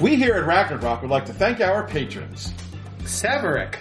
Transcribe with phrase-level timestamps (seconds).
[0.00, 2.52] We here at Ragnarok would like to thank our patrons.
[3.00, 3.76] Severick.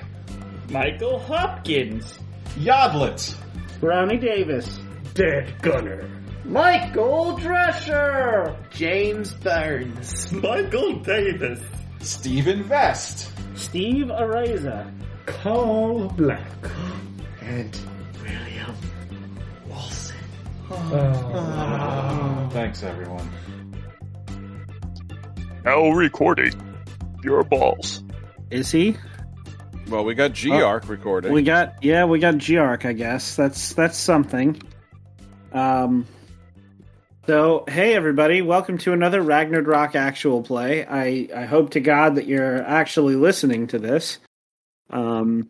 [0.70, 2.20] Michael Hopkins.
[2.55, 3.36] Yodlet.
[3.80, 4.80] Brownie Davis.
[5.16, 6.08] Dead Gunner.
[6.46, 8.55] Michael Drescher.
[8.70, 10.32] James Burns.
[10.32, 11.59] Michael Davis.
[11.99, 13.32] Stephen Vest.
[13.55, 14.91] Steve Areza.
[15.25, 16.41] Carl Black.
[17.41, 17.77] And
[18.21, 18.75] William
[19.68, 20.16] Wilson.
[22.52, 23.30] Thanks, everyone.
[25.66, 26.54] Now recording
[27.23, 28.04] your balls.
[28.51, 28.97] Is he?
[29.87, 31.32] Well, we got G-Arc recording.
[31.32, 33.38] We got yeah, we got Geark, I guess.
[33.38, 34.62] That's that's something.
[35.54, 36.06] Um
[37.28, 40.86] so hey everybody, welcome to another Ragnarok actual play.
[40.86, 44.20] I, I hope to God that you're actually listening to this.
[44.90, 45.50] Um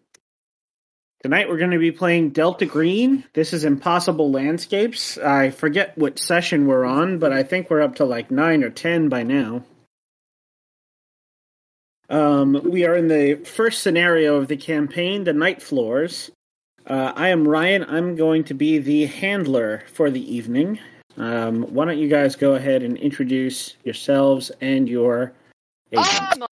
[1.23, 3.23] tonight we're gonna be playing Delta Green.
[3.33, 5.17] This is Impossible Landscapes.
[5.17, 8.69] I forget what session we're on, but I think we're up to like nine or
[8.69, 9.63] ten by now.
[12.09, 16.31] Um, we are in the first scenario of the campaign, the Night Floors.
[16.85, 17.85] Uh, I am Ryan.
[17.87, 20.79] I'm going to be the handler for the evening.
[21.17, 25.33] Um, why don't you guys go ahead and introduce yourselves and your
[25.91, 26.07] agent?
[26.09, 26.47] I'm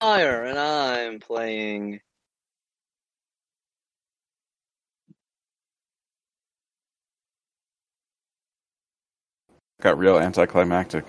[0.00, 2.00] and I'm playing.
[9.80, 11.04] got real anticlimactic.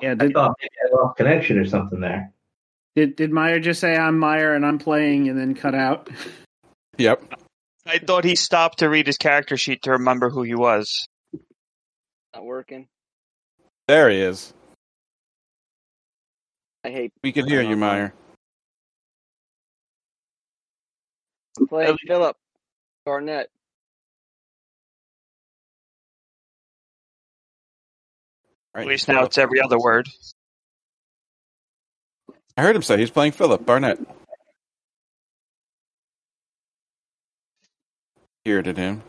[0.00, 2.32] Yeah, I thought maybe I lost connection or something there.
[2.94, 6.08] did did Meyer just say I'm Meyer and I'm playing and then cut out?
[6.98, 7.22] Yep.
[7.86, 11.06] I thought he stopped to read his character sheet to remember who he was.
[12.34, 12.86] Not working.
[13.88, 14.54] There he is.
[16.84, 18.14] I hate We can hear you, Meyer.
[21.68, 22.36] Play Philip
[23.06, 23.50] Garnett.
[28.74, 28.82] Right.
[28.82, 30.08] At least now it's every other word.
[32.56, 33.98] I heard him say he's playing Philip Barnett.
[38.44, 39.02] Heard it him.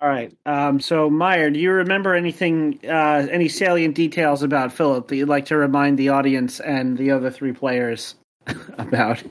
[0.00, 0.36] All right.
[0.44, 5.30] Um, so Meyer, do you remember anything, uh, any salient details about Philip that you'd
[5.30, 8.16] like to remind the audience and the other three players
[8.78, 9.22] about?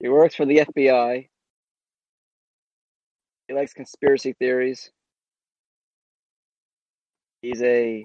[0.00, 1.28] He works for the FBI.
[3.52, 4.90] He likes conspiracy theories.
[7.42, 8.02] He's a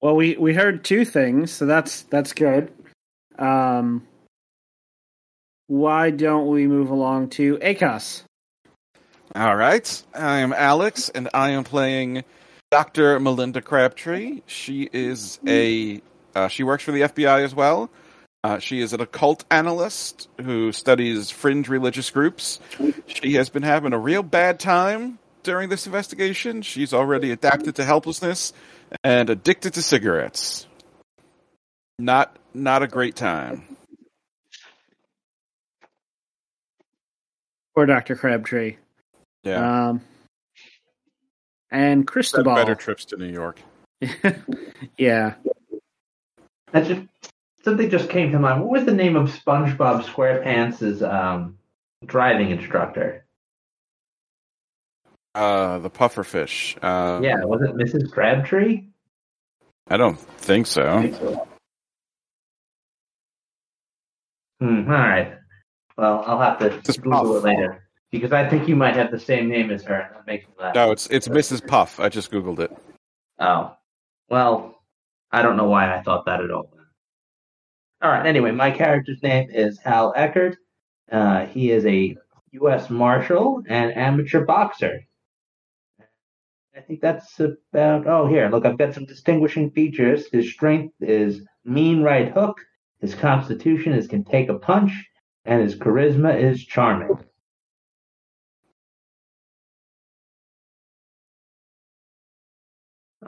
[0.00, 2.72] Well, we we heard two things, so that's that's good.
[3.36, 4.06] Um,
[5.66, 8.22] why don't we move along to ACOS?
[9.34, 10.02] All right.
[10.14, 12.24] I am Alex, and I am playing
[12.70, 13.18] Dr.
[13.18, 14.42] Melinda Crabtree.
[14.46, 16.02] She is a
[16.34, 17.90] uh, she works for the FBI as well.
[18.44, 22.60] Uh, she is an occult analyst who studies fringe religious groups.
[23.06, 26.60] She has been having a real bad time during this investigation.
[26.60, 28.52] She's already adapted to helplessness
[29.02, 30.66] and addicted to cigarettes.
[31.98, 33.76] Not not a great time.
[37.74, 38.14] Poor Dr.
[38.16, 38.76] Crabtree.
[39.44, 39.88] Yeah.
[39.88, 40.00] Um,
[41.70, 42.54] and Had Cristobal.
[42.54, 43.60] better trips to New York.
[44.98, 45.34] yeah.
[46.72, 47.02] That just
[47.64, 48.60] something just came to mind.
[48.60, 51.58] What was the name of SpongeBob SquarePants' um,
[52.06, 53.24] driving instructor?
[55.34, 56.76] Uh, the pufferfish.
[56.82, 58.10] Uh, yeah, was it Mrs.
[58.12, 58.84] Crabtree?
[59.88, 61.00] I don't think so.
[64.60, 65.34] Hmm, all right.
[65.96, 67.44] Well, I'll have to Just Google Puff.
[67.44, 70.10] it later because I think you might have the same name as her.
[70.12, 70.74] That makes me laugh.
[70.74, 71.66] No, it's it's Mrs.
[71.66, 71.98] Puff.
[71.98, 72.70] I just googled it.
[73.40, 73.74] Oh,
[74.28, 74.76] well,
[75.32, 76.70] I don't know why I thought that at all.
[78.02, 78.26] All right.
[78.26, 80.56] Anyway, my character's name is Hal Eckert.
[81.10, 82.16] Uh, he is a
[82.52, 82.90] U.S.
[82.90, 85.00] Marshal and amateur boxer.
[86.76, 88.06] I think that's about.
[88.06, 90.26] Oh, here, look, I've got some distinguishing features.
[90.30, 92.58] His strength is mean right hook.
[93.00, 94.92] His constitution is can take a punch,
[95.44, 97.18] and his charisma is charming.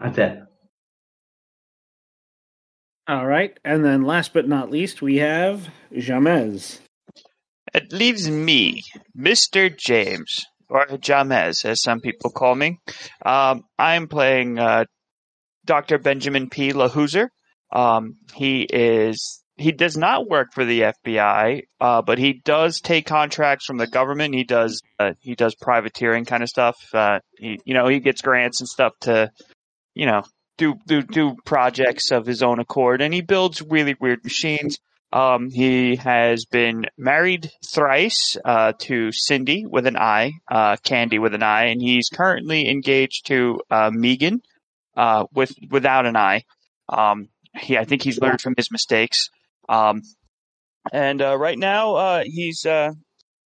[0.01, 0.39] That's it.
[3.07, 3.59] All right.
[3.65, 6.81] And then last but not least, we have Jamez.
[7.75, 8.83] It leaves me,
[9.19, 9.77] Mr.
[9.77, 12.79] James, or Jamez, as some people call me.
[13.25, 14.85] Um, I'm playing uh,
[15.65, 15.99] Dr.
[15.99, 16.73] Benjamin P.
[16.73, 17.29] Lahuser.
[17.73, 23.07] Um, he is he does not work for the FBI, uh, but he does take
[23.07, 24.35] contracts from the government.
[24.35, 26.77] He does uh, he does privateering kind of stuff.
[26.93, 29.31] Uh, he, you know, he gets grants and stuff to,
[29.95, 30.23] you know,
[30.59, 34.79] do do do projects of his own accord, and he builds really weird machines.
[35.13, 41.35] Um, he has been married thrice uh, to Cindy with an I, uh, Candy with
[41.35, 44.41] an I, and he's currently engaged to uh, Megan
[44.97, 46.43] uh, with without an I.
[46.89, 49.29] Um, he, I think he's learned from his mistakes.
[49.69, 50.03] Um,
[50.93, 52.91] and uh, right now, uh, he's uh,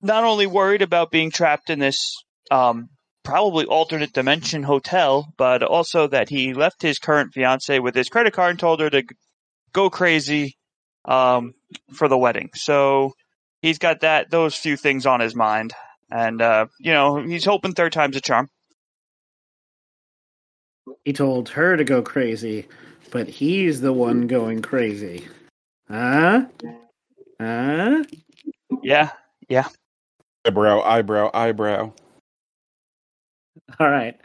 [0.01, 2.15] not only worried about being trapped in this
[2.51, 2.89] um,
[3.27, 8.33] probably alternate dimension hotel, but also that he left his current fiance with his credit
[8.33, 9.03] card and told her to
[9.73, 10.57] go crazy
[11.05, 11.53] um,
[11.93, 12.51] for the wedding.
[12.55, 13.13] So
[13.63, 15.73] he's got that those few things on his mind,
[16.09, 18.49] and uh, you know he's hoping third time's a charm.
[21.05, 22.69] He told her to go crazy,
[23.11, 25.27] but he's the one going crazy.
[25.91, 26.47] Huh?
[27.41, 28.05] Huh?
[28.85, 29.11] Yeah,
[29.49, 29.67] yeah.
[30.47, 31.93] Eyebrow, eyebrow, eyebrow.
[33.81, 34.19] All right.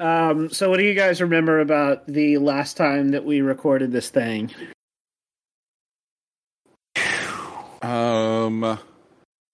[0.00, 4.08] Um, so, what do you guys remember about the last time that we recorded this
[4.10, 4.50] thing?
[7.82, 8.78] Um,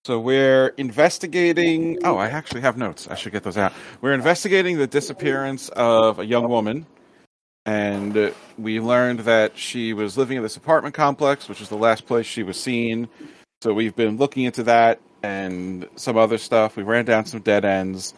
[0.05, 1.99] so we're investigating.
[2.05, 3.09] Oh, I actually have notes.
[3.09, 3.73] I should get those out.
[4.00, 6.87] We're investigating the disappearance of a young woman,
[7.67, 12.06] and we learned that she was living in this apartment complex, which is the last
[12.06, 13.09] place she was seen.
[13.62, 16.77] So we've been looking into that and some other stuff.
[16.77, 18.12] We ran down some dead ends,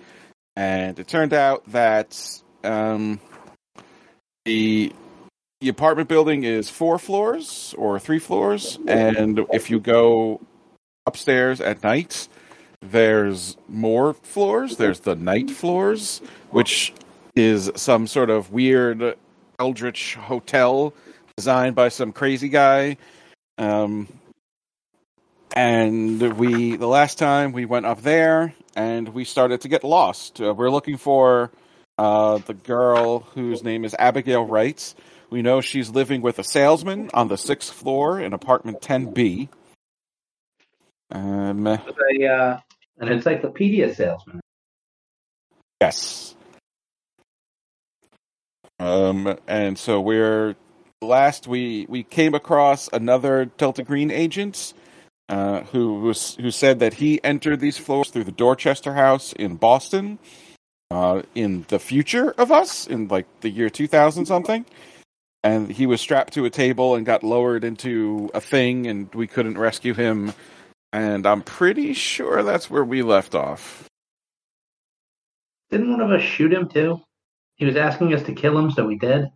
[0.56, 3.20] and it turned out that um,
[4.44, 4.92] the
[5.60, 10.40] the apartment building is four floors or three floors, and if you go
[11.06, 12.28] upstairs at night,
[12.80, 14.76] there's more floors.
[14.76, 16.20] There's the night floors,
[16.50, 16.92] which
[17.34, 19.16] is some sort of weird
[19.58, 20.92] eldritch hotel
[21.36, 22.96] designed by some crazy guy.
[23.58, 24.08] Um,
[25.54, 30.40] and we, the last time we went up there, and we started to get lost.
[30.40, 31.50] Uh, we're looking for
[31.98, 34.94] uh, the girl whose name is Abigail Wright.
[35.30, 39.48] We know she's living with a salesman on the sixth floor in apartment 10B.
[41.10, 41.78] Um, A,
[42.26, 42.58] uh,
[42.98, 44.40] an encyclopedia salesman.
[45.80, 46.34] yes.
[48.78, 50.54] Um, and so we're
[51.00, 54.74] last we we came across another Delta Green agent
[55.28, 59.56] uh, who was who said that he entered these floors through the Dorchester House in
[59.56, 60.18] Boston
[60.90, 64.64] uh, in the future of us in like the year 2000 something
[65.42, 69.26] and he was strapped to a table and got lowered into a thing and we
[69.26, 70.32] couldn't rescue him
[70.92, 73.88] and i'm pretty sure that's where we left off
[75.70, 77.00] Didn't one of us shoot him too?
[77.56, 79.30] He was asking us to kill him, so we did.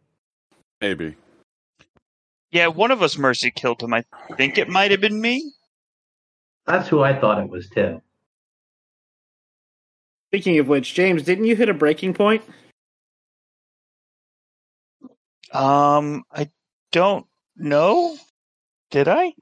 [0.80, 1.16] maybe
[2.52, 3.94] Yeah, one of us mercy killed him.
[3.94, 4.04] I
[4.36, 5.52] think it might have been me.
[6.70, 8.00] That's who I thought it was too.
[10.28, 12.44] Speaking of which, James, didn't you hit a breaking point?
[15.52, 16.48] Um, I
[16.92, 17.26] don't
[17.56, 18.16] know.
[18.92, 19.32] Did I?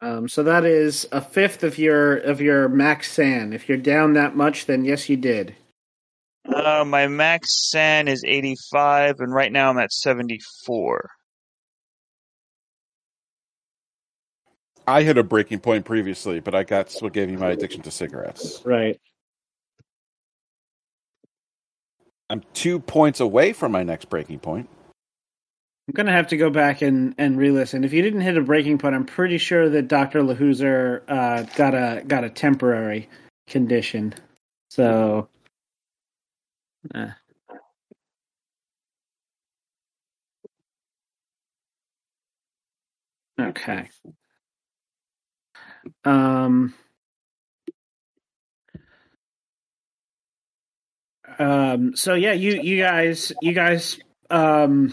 [0.00, 3.52] Um, so that is a fifth of your of your max san.
[3.52, 5.54] If you're down that much, then yes, you did.
[6.46, 11.10] Uh, my max san is 85, and right now I'm at 74.
[14.86, 17.90] I hit a breaking point previously but i got what gave me my addiction to
[17.90, 19.00] cigarettes Right.
[22.30, 24.68] i'm two points away from my next breaking point
[25.86, 27.84] I'm gonna have to go back and and re-listen.
[27.84, 31.74] If you didn't hit a breaking point, I'm pretty sure that Doctor Lahuser uh, got
[31.74, 33.08] a got a temporary
[33.46, 34.14] condition.
[34.70, 35.28] So,
[36.94, 37.10] eh.
[43.38, 43.90] okay.
[46.04, 46.74] Um.
[51.38, 51.96] Um.
[51.96, 53.98] So yeah, you you guys you guys
[54.30, 54.92] um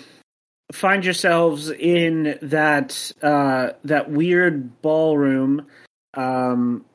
[0.71, 5.67] find yourselves in that uh, that weird ballroom.
[6.13, 6.85] Um,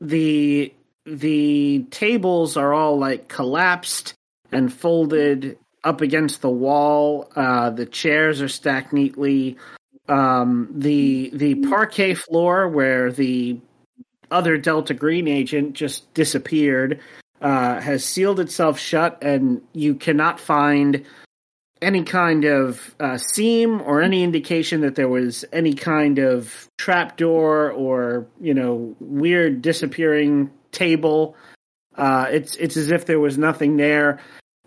[0.00, 0.72] the
[1.06, 4.14] the tables are all like collapsed
[4.52, 7.30] and folded up against the wall.
[7.36, 9.56] Uh, the chairs are stacked neatly.
[10.08, 13.58] Um, the the parquet floor where the
[14.30, 17.00] other Delta Green agent just disappeared
[17.40, 21.04] uh, has sealed itself shut, and you cannot find
[21.82, 27.70] any kind of uh, seam or any indication that there was any kind of trapdoor
[27.70, 31.36] or you know weird disappearing table.
[31.94, 34.20] Uh, it's it's as if there was nothing there.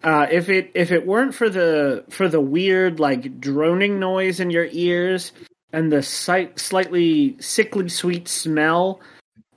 [0.07, 4.49] Uh, if it if it weren't for the for the weird like droning noise in
[4.49, 5.33] your ears
[5.73, 9.01] and the sight, slightly sickly sweet smell,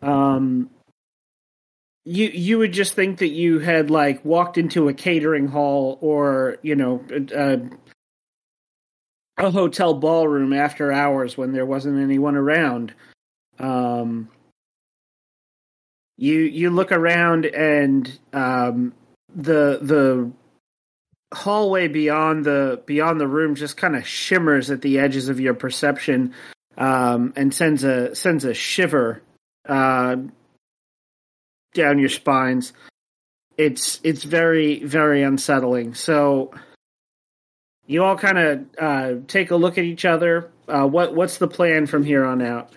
[0.02, 0.68] um,
[2.04, 6.56] you you would just think that you had like walked into a catering hall or
[6.62, 7.60] you know a,
[9.38, 12.92] a hotel ballroom after hours when there wasn't anyone around.
[13.60, 14.28] Um,
[16.16, 18.94] you you look around and um,
[19.32, 20.32] the the
[21.32, 25.54] hallway beyond the beyond the room just kind of shimmers at the edges of your
[25.54, 26.34] perception
[26.76, 29.22] um, and sends a sends a shiver
[29.68, 30.16] uh,
[31.74, 32.72] down your spines.
[33.56, 35.94] It's it's very very unsettling.
[35.94, 36.52] So
[37.86, 40.50] you all kind of uh, take a look at each other.
[40.68, 42.72] Uh, what what's the plan from here on out?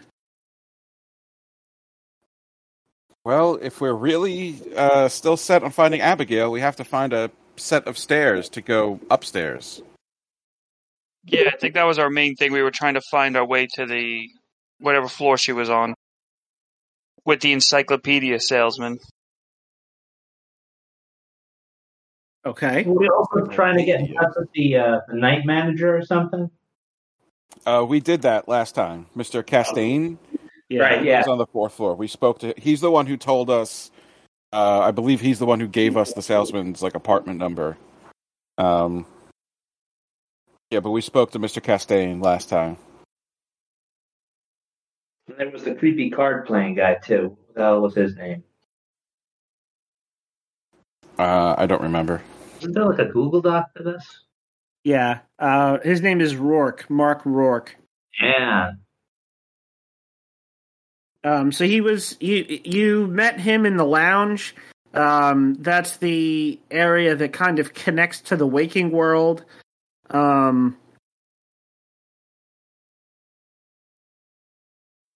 [3.24, 7.31] Well, if we're really uh, still set on finding Abigail, we have to find a
[7.55, 9.81] set of stairs to go upstairs.
[11.25, 12.51] Yeah, I think that was our main thing.
[12.51, 14.27] We were trying to find our way to the
[14.79, 15.93] whatever floor she was on
[17.25, 18.98] with the encyclopedia salesman.
[22.45, 22.83] Okay.
[22.86, 26.51] We're also trying to get in touch with the, uh, the night manager or something.
[27.65, 29.05] Uh, we did that last time.
[29.15, 29.45] Mr.
[29.45, 30.17] Castaigne
[30.67, 30.81] Yeah.
[30.81, 31.19] Right, yeah.
[31.19, 31.95] was on the fourth floor.
[31.95, 32.53] We spoke to.
[32.57, 33.91] He's the one who told us.
[34.53, 37.75] Uh, I believe he's the one who gave us the salesman's like apartment number.
[38.60, 39.07] Um.
[40.69, 41.62] Yeah, but we spoke to Mr.
[41.62, 42.77] Castaigne last time.
[45.27, 47.38] And there was the creepy card playing guy too.
[47.48, 48.43] What the hell was his name?
[51.17, 52.22] Uh, I don't remember.
[52.60, 54.05] Isn't there like a Google Doc for this?
[54.83, 55.19] Yeah.
[55.39, 57.75] Uh, his name is Rourke, Mark Rourke.
[58.22, 58.74] Yeah.
[61.24, 64.56] Um, so he was you you met him in the lounge.
[64.94, 69.44] Um, that's the area that kind of connects to the waking world.
[70.10, 70.77] Um,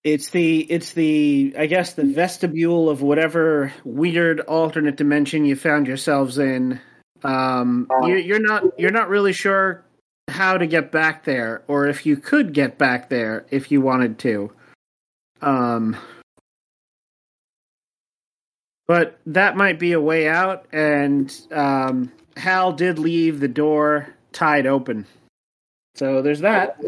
[0.03, 5.87] it's the it's the I guess the vestibule of whatever weird alternate dimension you found
[5.87, 6.79] yourselves in.
[7.23, 9.83] Um, you, you're not you're not really sure
[10.29, 14.17] how to get back there, or if you could get back there if you wanted
[14.19, 14.51] to.
[15.41, 15.97] Um,
[18.87, 24.65] but that might be a way out, and um, Hal did leave the door tied
[24.65, 25.05] open.
[25.95, 26.79] So there's that.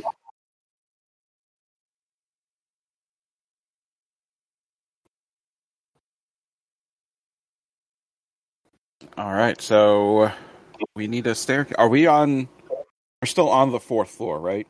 [9.17, 10.31] All right, so
[10.95, 11.75] we need a staircase.
[11.77, 12.47] Are we on?
[13.21, 14.67] We're still on the fourth floor, right?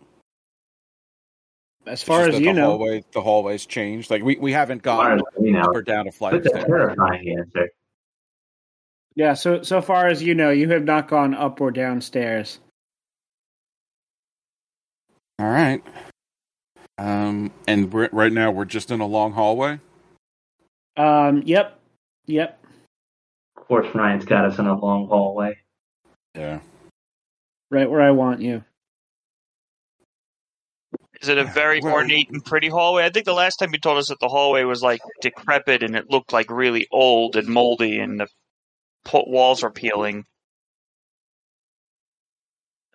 [1.89, 4.11] As far as you the know, hallway, the hallways changed.
[4.11, 5.59] Like we, we haven't Far gone know.
[5.61, 7.69] up or down a flight of That's a terrifying answer.
[9.15, 9.33] yeah.
[9.33, 12.59] So so far as you know, you have not gone up or downstairs.
[15.39, 15.83] All right.
[16.99, 19.79] Um, and we're, right now we're just in a long hallway.
[20.95, 21.41] Um.
[21.45, 21.79] Yep.
[22.27, 22.63] Yep.
[23.57, 25.57] Of course, Ryan's got us in a long hallway.
[26.35, 26.59] Yeah.
[27.71, 28.63] Right where I want you.
[31.21, 33.03] Is it a very Well- ornate and pretty hallway?
[33.03, 35.95] I think the last time you told us that the hallway was like decrepit and
[35.95, 38.27] it looked like really old and moldy and the
[39.13, 40.25] walls are peeling.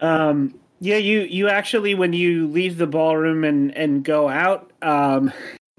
[0.01, 5.33] Um, yeah, you you actually when you leave the ballroom and and go out, um,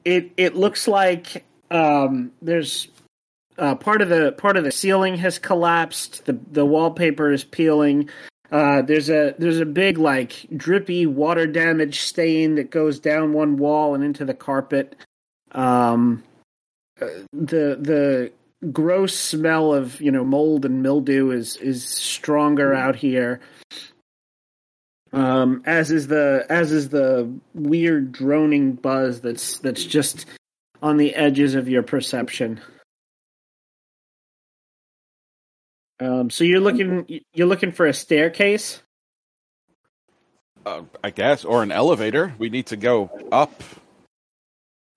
[0.03, 2.87] it it looks like um there's
[3.57, 6.25] uh, part of the part of the ceiling has collapsed.
[6.25, 8.09] The the wallpaper is peeling.
[8.51, 13.57] Uh, there's a there's a big like drippy water damage stain that goes down one
[13.57, 14.95] wall and into the carpet.
[15.51, 16.23] Um,
[17.01, 18.31] uh, the the
[18.71, 23.39] gross smell of you know mold and mildew is is stronger out here.
[25.11, 30.25] Um, as is the as is the weird droning buzz that's that's just
[30.81, 32.59] on the edges of your perception.
[35.99, 38.81] Um, so you're looking you're looking for a staircase.
[40.65, 42.33] Uh, I guess, or an elevator.
[42.39, 43.63] We need to go up,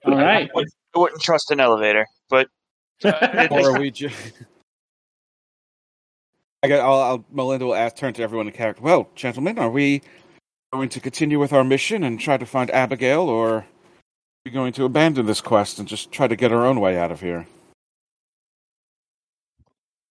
[0.07, 0.49] All right.
[0.49, 2.49] I wouldn't, I wouldn't trust an elevator, but
[3.05, 4.17] uh, or are we just?
[6.63, 6.81] I got.
[6.81, 7.25] I'll, I'll.
[7.31, 7.97] Melinda will ask.
[7.97, 8.83] Turn to everyone in character.
[8.83, 10.01] Well, gentlemen, are we
[10.73, 13.67] going to continue with our mission and try to find Abigail, or are
[14.45, 17.13] we going to abandon this quest and just try to get our own way out
[17.13, 17.47] of here?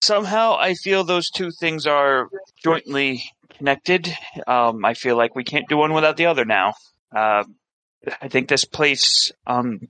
[0.07, 2.29] Somehow I feel those two things are
[2.63, 3.23] jointly
[3.57, 4.11] connected.
[4.47, 6.73] Um, I feel like we can't do one without the other now.
[7.15, 7.43] Uh,
[8.21, 9.81] I think this place um,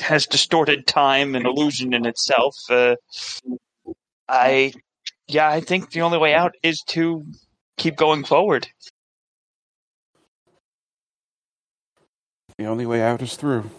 [0.00, 2.56] has distorted time and illusion in itself.
[2.68, 2.96] Uh,
[4.28, 4.72] I
[5.28, 7.24] yeah, I think the only way out is to
[7.76, 8.68] keep going forward.
[12.58, 13.70] The only way out is through.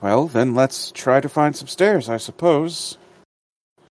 [0.00, 2.96] Well, then let's try to find some stairs, I suppose.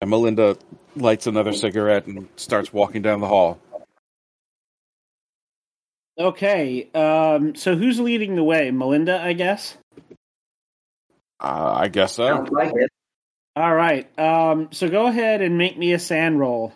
[0.01, 0.57] And Melinda
[0.97, 3.59] lights another cigarette and starts walking down the hall.
[6.19, 8.71] Okay, um, so who's leading the way?
[8.71, 9.77] Melinda, I guess.
[11.41, 12.27] Uh, I guess so.
[12.27, 12.91] Sounds like it.
[13.57, 14.19] All right.
[14.19, 16.73] Um, so go ahead and make me a san roll.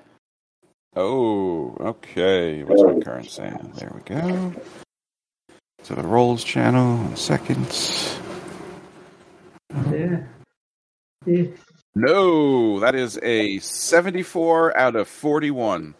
[0.96, 2.64] Oh, okay.
[2.64, 3.74] What's my current sound?
[3.74, 4.52] There we go.
[5.84, 7.66] To the rolls channel in a second.
[9.70, 10.20] Yeah.
[11.94, 15.94] No, that is a 74 out of 41.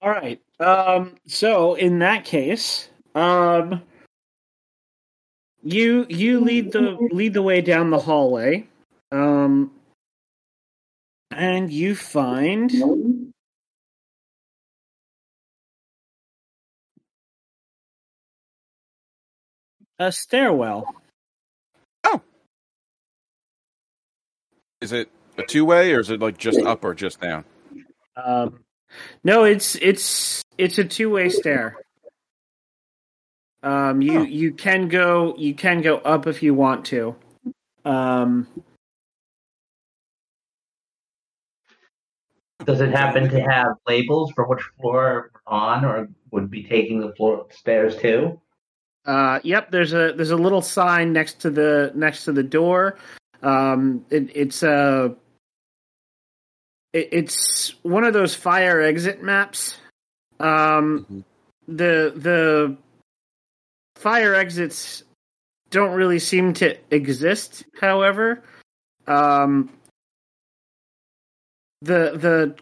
[0.00, 0.40] All right.
[0.60, 3.82] Um, so in that case, um,
[5.62, 8.68] you you lead the lead the way down the hallway,
[9.12, 9.72] um,
[11.32, 12.72] and you find
[19.98, 20.94] a stairwell.
[24.80, 27.44] Is it a two way or is it like just up or just down?
[28.16, 28.60] Um,
[29.24, 31.76] no, it's it's it's a two way stair.
[33.62, 34.22] Um, you Oh.
[34.22, 37.16] you can go you can go up if you want to.
[37.84, 38.46] Um,
[42.64, 47.00] Does it happen to have labels for which floor we're on, or would be taking
[47.00, 48.40] the floor stairs too?
[49.06, 52.98] uh, yep, there's a there's a little sign next to the next to the door.
[53.42, 55.14] Um, it, it's a
[56.92, 59.76] it, it's one of those fire exit maps.
[60.40, 61.24] Um, Mhm.
[61.68, 62.76] the the
[63.96, 65.02] fire exits
[65.70, 67.64] don't really seem to exist.
[67.80, 68.42] However,
[69.06, 69.70] um,
[71.82, 72.56] the the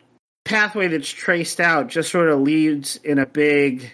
[0.44, 3.92] pathway that's traced out just sort of leads in a big,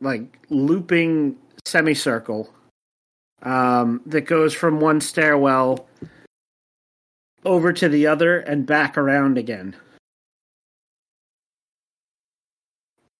[0.00, 2.52] like looping semicircle
[3.42, 5.88] um, that goes from one stairwell
[7.44, 9.76] over to the other and back around again.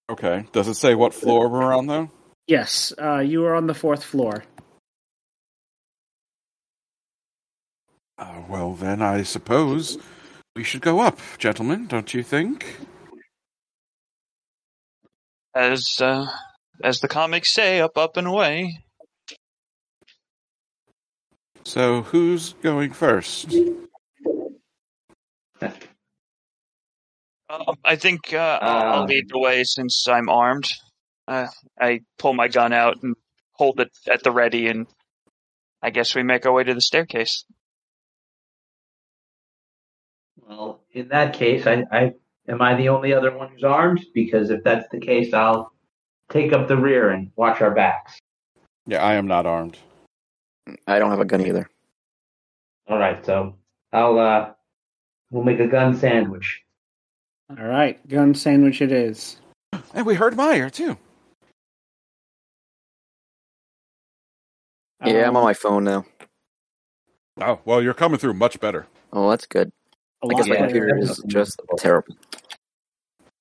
[0.09, 0.45] Okay.
[0.51, 2.11] Does it say what floor we're on though?
[2.47, 4.43] Yes, uh, you are on the fourth floor.
[8.17, 9.97] Uh, well, then I suppose
[10.55, 12.77] we should go up, gentlemen, don't you think?
[15.55, 16.27] As uh,
[16.83, 18.83] as the comics say, up, up, and away.
[21.63, 23.53] So, who's going first?
[27.49, 30.67] Um, I think uh, I'll, I'll Um, lead the way since I'm armed.
[31.27, 31.47] Uh,
[31.79, 33.15] I pull my gun out and
[33.53, 34.87] hold it at the ready, and
[35.81, 37.43] I guess we make our way to the staircase.
[40.47, 42.13] Well, in that case, I, I
[42.47, 44.05] am I the only other one who's armed?
[44.13, 45.71] Because if that's the case, I'll
[46.29, 48.17] take up the rear and watch our backs.
[48.87, 49.77] Yeah, I am not armed.
[50.87, 51.69] I don't have a gun either.
[52.87, 53.55] All right, so
[53.93, 54.51] I'll uh,
[55.29, 56.61] we'll make a gun sandwich.
[57.49, 59.37] All right, gun sandwich it is.
[59.93, 60.97] And we heard Meyer, too.
[65.05, 66.05] Yeah, I'm on Um, my phone now.
[67.41, 68.85] Oh, well, you're coming through much better.
[69.11, 69.71] Oh, that's good.
[70.23, 70.61] a I guess my Yeah.
[70.67, 70.73] better.
[70.79, 72.15] computer is just terrible.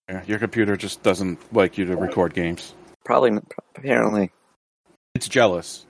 [0.08, 2.74] Yeah, your computer just doesn't like you to record games.
[3.04, 3.38] Probably,
[3.76, 4.32] apparently.
[5.14, 5.86] It's jealous.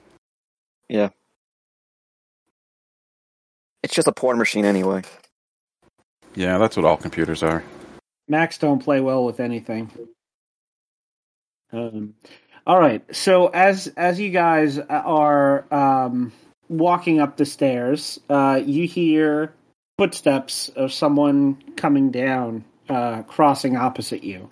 [3.83, 5.03] It's just a porn machine anyway.
[6.35, 7.65] Yeah, that's what all computers are.
[8.29, 9.91] Macs don't play well with anything.
[11.73, 12.15] Um,
[12.67, 13.03] all right.
[13.15, 16.33] So as as you guys are um,
[16.69, 19.53] walking up the stairs, uh, you hear
[19.99, 24.49] footsteps of someone coming down, uh, crossing opposite you.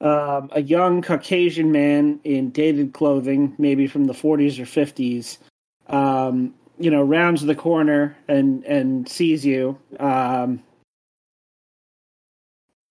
[0.00, 5.36] Um, a young Caucasian man in dated clothing, maybe from the 40s or 50s,
[5.94, 9.78] um, you know, rounds the corner and and sees you.
[9.98, 10.62] Um,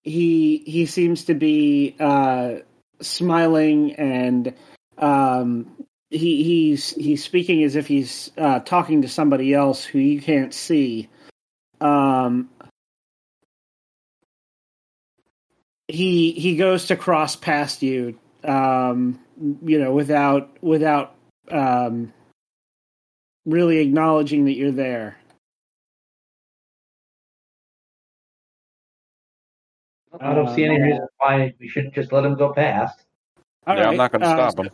[0.04, 2.56] he he seems to be uh,
[3.02, 4.54] smiling and
[4.98, 5.76] um,
[6.10, 10.54] he he's he's speaking as if he's uh, talking to somebody else who you can't
[10.54, 11.10] see.
[11.82, 12.50] Um,
[15.88, 19.20] he he goes to cross past you, um,
[19.64, 21.16] you know, without without
[21.50, 22.14] um,
[23.50, 25.18] really acknowledging that you're there.
[30.20, 33.06] I don't see any Um, reason why we shouldn't just let him go past.
[33.68, 34.72] All yeah, I'm not going to uh, stop him.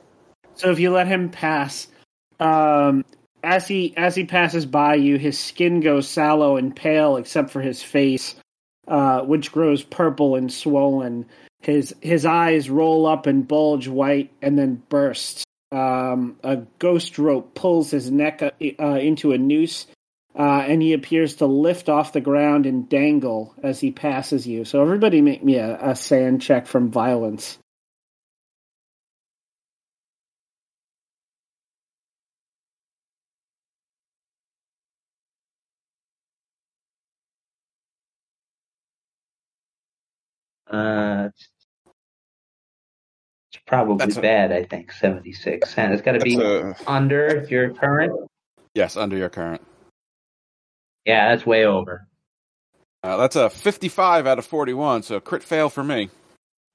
[0.56, 1.88] So if you let him pass,
[2.40, 3.04] um,
[3.44, 7.62] as he as he passes by you, his skin goes sallow and pale, except for
[7.62, 8.36] his face,
[8.88, 11.26] uh, which grows purple and swollen.
[11.62, 15.44] His his eyes roll up and bulge white, and then burst.
[15.71, 19.88] Um, a ghost rope pulls his neck uh, uh, into a noose,
[20.38, 24.65] uh, and he appears to lift off the ground and dangle as he passes you.
[24.65, 27.58] So everybody, make me a, a san check from violence.
[40.67, 41.05] Uh,
[43.67, 44.51] probably That's bad.
[44.51, 48.30] I think seventy six, and it's got to be a- under your current.
[48.73, 49.62] yes, under your current.
[51.06, 52.08] Yeah, that's way over.
[53.04, 56.10] Uh, that's a 55 out of 41, so crit fail for me.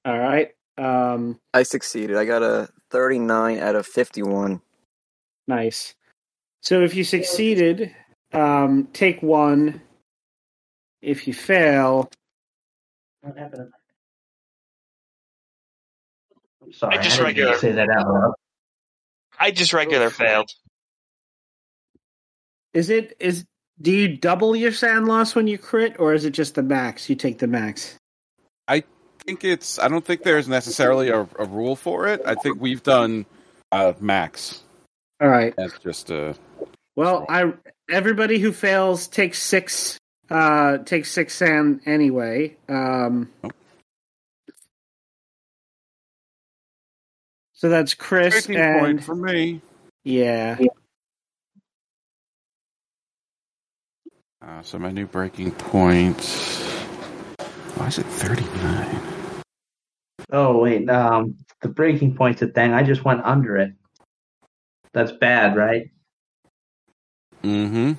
[0.05, 0.51] All right.
[0.77, 2.15] Um, I succeeded.
[2.15, 4.61] I got a 39 out of 51.
[5.49, 5.93] Nice.
[6.61, 7.93] So if you succeeded,
[8.31, 9.81] um, take one.
[11.01, 12.09] If you fail,
[13.19, 13.63] What happened?
[13.63, 13.71] I'm
[16.73, 18.33] sorry, I just didn't regular- say that out loud.
[19.39, 20.51] I just regular failed.
[22.73, 23.45] is it is
[23.81, 27.09] do you double your san loss when you crit, or is it just the max?
[27.09, 27.97] You take the max.
[28.67, 28.83] I
[29.25, 29.79] think it's.
[29.79, 32.21] I don't think there's necessarily a, a rule for it.
[32.25, 33.25] I think we've done
[33.71, 34.61] uh, max.
[35.19, 35.53] All right.
[35.57, 36.33] That's just uh,
[36.95, 37.53] Well, I
[37.89, 39.97] everybody who fails takes six.
[40.29, 42.55] Uh, takes six san anyway.
[42.69, 43.29] Um,
[47.61, 49.61] so that's Chris breaking and point for me.
[50.03, 50.57] yeah.
[54.41, 56.19] Uh, so my new breaking point.
[57.75, 59.43] Why is it 39?
[60.31, 62.73] Oh wait, um, the breaking point's a thing.
[62.73, 63.73] I just went under it.
[64.93, 65.91] That's bad, right?
[67.43, 67.91] Mm-hmm.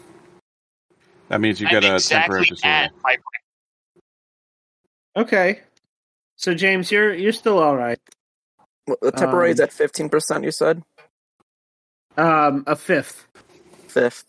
[1.28, 2.88] That means you I'm get a temporary disorder.
[5.14, 5.60] Okay.
[6.34, 8.00] So James, you're you're still all right.
[8.86, 10.82] Well, The temporary is Um, at 15%, you said?
[12.16, 13.26] Um, a fifth.
[13.88, 14.24] Fifth.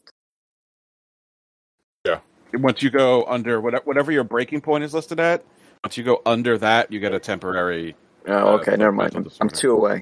[2.05, 2.19] Yeah.
[2.53, 5.43] Once you go under whatever, whatever your breaking point is listed at,
[5.83, 7.95] once you go under that, you get a temporary.
[8.27, 9.15] Oh, okay, Uh, never mind.
[9.15, 10.01] I'm, I'm two away.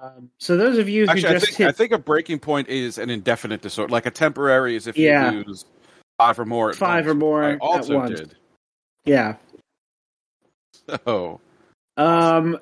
[0.00, 2.68] Um, so those of you who Actually, I think, hit I think a breaking point
[2.68, 3.90] is an indefinite disorder.
[3.90, 5.30] Like a temporary is if Yeah.
[5.30, 5.64] you lose
[6.18, 6.70] five or more.
[6.70, 7.12] At Five once.
[7.12, 8.20] or more I at also once.
[8.20, 8.34] did.
[9.04, 9.36] yeah.
[10.88, 11.40] So
[11.96, 12.58] Um,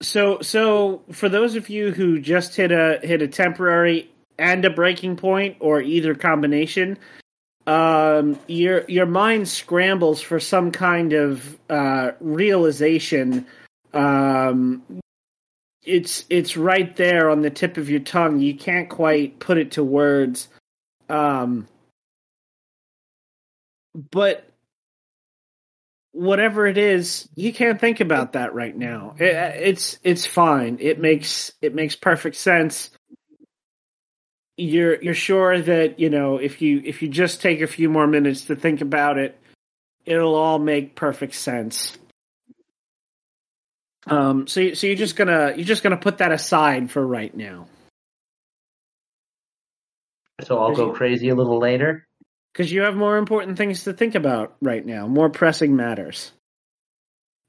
[0.00, 4.70] so so for those of you who just hit a hit a temporary and a
[4.70, 6.98] breaking point, or either combination,
[7.66, 13.46] um, your your mind scrambles for some kind of uh, realization.
[13.94, 14.82] Um,
[15.84, 18.40] it's it's right there on the tip of your tongue.
[18.40, 20.48] You can't quite put it to words.
[21.08, 21.68] Um,
[23.94, 24.51] but
[26.12, 29.14] whatever it is, you can't think about that right now.
[29.18, 30.78] It, it's it's fine.
[30.80, 32.90] It makes it makes perfect sense.
[34.56, 38.06] You're you're sure that you know if you if you just take a few more
[38.06, 39.38] minutes to think about it,
[40.04, 41.98] it'll all make perfect sense.
[44.06, 47.34] Um, so you- so you're just gonna you're just gonna put that aside for right
[47.36, 47.66] now
[50.42, 52.06] So I'll go crazy a little later.
[52.52, 56.32] Because you have more important things to think about right now, more pressing matters.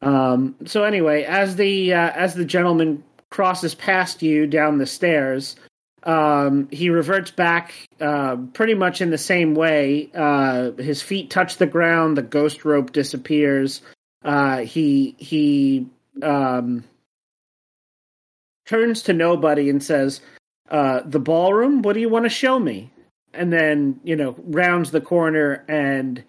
[0.01, 5.55] Um, so anyway, as the uh, as the gentleman crosses past you down the stairs,
[6.03, 10.09] um, he reverts back uh, pretty much in the same way.
[10.13, 12.17] Uh, his feet touch the ground.
[12.17, 13.81] The ghost rope disappears.
[14.23, 15.87] Uh, he he
[16.21, 16.83] um,
[18.65, 20.21] turns to nobody and says,
[20.69, 21.81] uh, "The ballroom.
[21.81, 22.92] What do you want to show me?"
[23.33, 26.23] And then you know rounds the corner and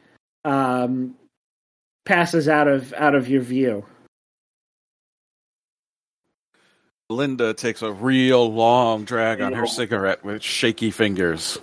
[0.44, 1.16] um,
[2.04, 3.84] passes out of out of your view.
[7.10, 11.58] Linda takes a real long drag on her cigarette with shaky fingers.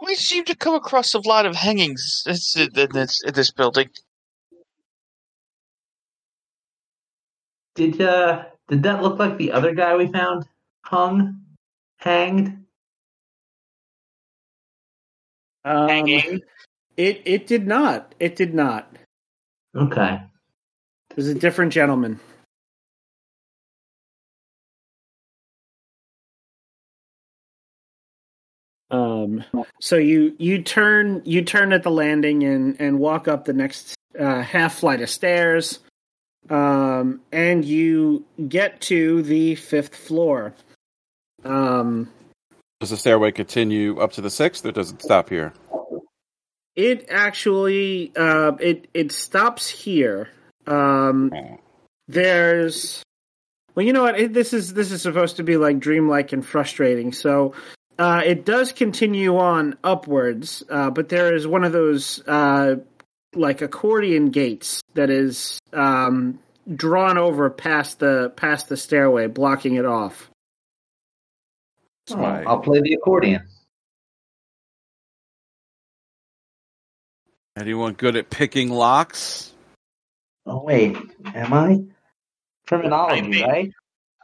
[0.00, 3.90] We seem to come across a lot of hangings in this, in this building.
[7.74, 10.46] Did uh did that look like the other guy we found
[10.84, 11.42] hung,
[11.98, 12.64] hanged?
[15.64, 16.40] Um, Hanging.
[16.96, 18.14] It it did not.
[18.20, 18.96] It did not.
[19.74, 20.20] Okay.
[21.10, 22.20] It was a different gentleman.
[28.90, 29.44] Um.
[29.80, 33.96] So you you turn you turn at the landing and and walk up the next
[34.18, 35.80] uh, half flight of stairs,
[36.50, 40.54] um, and you get to the fifth floor.
[41.44, 42.10] Um,
[42.80, 45.52] Does the stairway continue up to the sixth, or does it stop here?
[46.76, 50.28] it actually uh, it it stops here.
[50.66, 51.32] Um,
[52.06, 53.02] there's
[53.74, 54.20] well, you know what?
[54.20, 57.12] It, this is this is supposed to be like dreamlike and frustrating.
[57.12, 57.54] So
[57.98, 62.76] uh, it does continue on upwards, uh, but there is one of those uh,
[63.36, 66.38] like accordion gates that is um,
[66.74, 70.30] drawn over past the past the stairway, blocking it off.
[72.10, 73.46] Oh, I'll play the accordion.
[77.56, 79.52] Anyone good at picking locks?
[80.44, 80.96] Oh wait,
[81.34, 81.78] am I?
[82.66, 83.70] Terminology, I mean- right?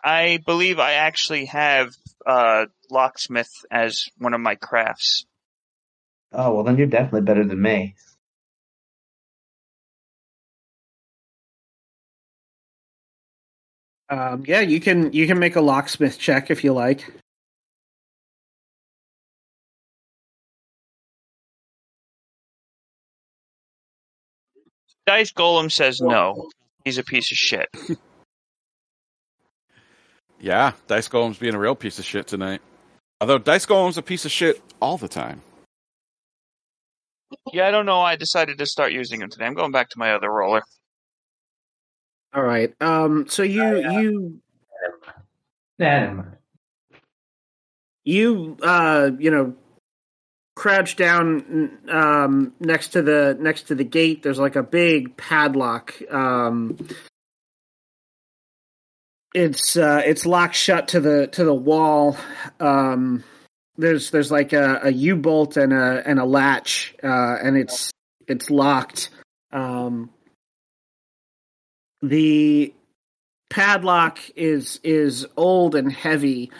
[0.05, 1.91] I believe I actually have
[2.27, 5.25] uh, locksmith as one of my crafts.
[6.33, 7.95] Oh well, then you're definitely better than me.
[14.13, 17.11] Um, yeah, you can you can make a locksmith check if you like.
[25.07, 26.51] Dice Golem says no.
[26.85, 27.69] He's a piece of shit.
[30.45, 32.61] Yeah, Dice Golem's being a real piece of shit tonight.
[33.21, 35.41] Although Dice Golem's a piece of shit all the time.
[37.53, 39.45] Yeah, I don't know why I decided to start using him today.
[39.45, 40.65] I'm going back to my other roller.
[42.35, 42.75] All right.
[42.81, 44.41] Um, so you you
[45.79, 46.37] Nah, never mind.
[48.05, 49.55] you uh you know
[50.55, 55.95] crouch down um next to the next to the gate there's like a big padlock
[56.13, 56.77] um
[59.35, 62.17] it's uh it's locked shut to the to the wall
[62.61, 63.25] um
[63.79, 67.91] there's there's like a, a u-bolt and a and a latch uh and it's
[68.29, 69.09] it's locked
[69.53, 70.11] um
[72.03, 72.75] the
[73.51, 76.51] padlock is is old and heavy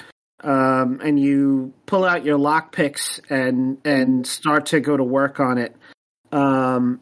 [0.43, 5.41] um, and you pull out your lock picks and and start to go to work
[5.41, 5.75] on it.
[6.33, 7.01] Um,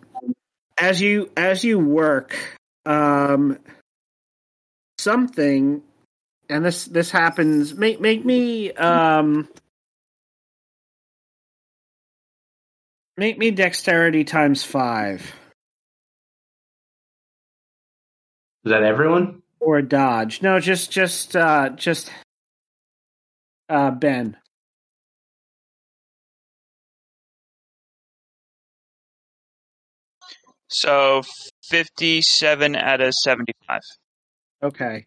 [0.79, 2.37] as you as you work,
[2.85, 3.59] um,
[4.98, 5.83] something,
[6.48, 7.74] and this this happens.
[7.74, 9.48] Make make me um,
[13.16, 15.35] make me dexterity times five
[18.64, 19.40] Is that everyone?
[19.61, 20.42] or dodge.
[20.42, 22.11] No, just just uh, just
[23.68, 24.37] uh, Ben.
[30.68, 31.23] So
[31.68, 33.81] 57 out of 75.
[34.62, 35.07] Okay.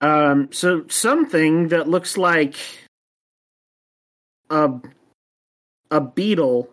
[0.00, 2.56] Um, so something that looks like
[4.50, 4.70] a
[5.90, 6.70] a beetle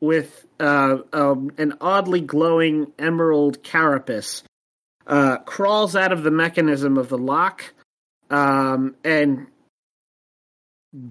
[0.00, 4.42] with uh, um, an oddly glowing emerald carapace
[5.12, 7.74] uh, crawls out of the mechanism of the lock
[8.30, 9.46] um, and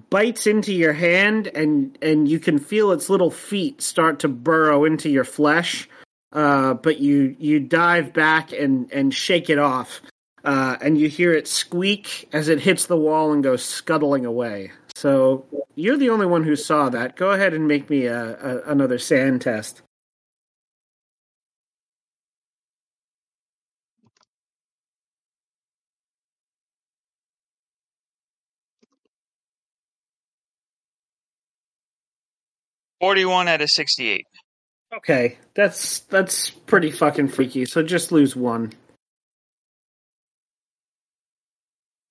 [0.09, 4.85] bites into your hand, and and you can feel its little feet start to burrow
[4.85, 5.87] into your flesh.
[6.33, 10.01] Uh, but you you dive back and and shake it off
[10.43, 14.71] uh, and you hear it squeak as it hits the wall and goes scuttling away.
[14.95, 17.15] So you're the only one who saw that.
[17.15, 19.81] Go ahead and make me a, a, another san test.
[33.01, 34.27] Forty-one out of sixty-eight.
[34.93, 37.65] Okay, that's that's pretty fucking freaky.
[37.65, 38.71] So just lose one.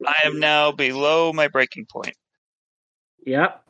[0.07, 2.16] I am now below my breaking point.
[3.24, 3.62] Yep.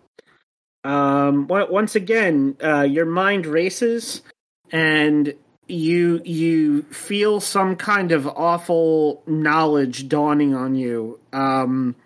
[0.84, 1.46] Um.
[1.50, 4.22] on- Once again, uh, your mind races,
[4.70, 5.34] and
[5.68, 11.20] you you feel some kind of awful knowledge dawning on you.
[11.32, 11.96] Um.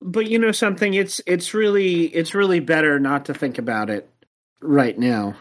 [0.00, 0.94] But you know something?
[0.94, 4.08] It's it's really it's really better not to think about it
[4.60, 5.34] right now.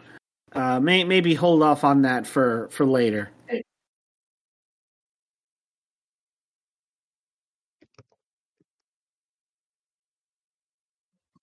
[0.53, 3.29] Uh, may, maybe hold off on that for for later.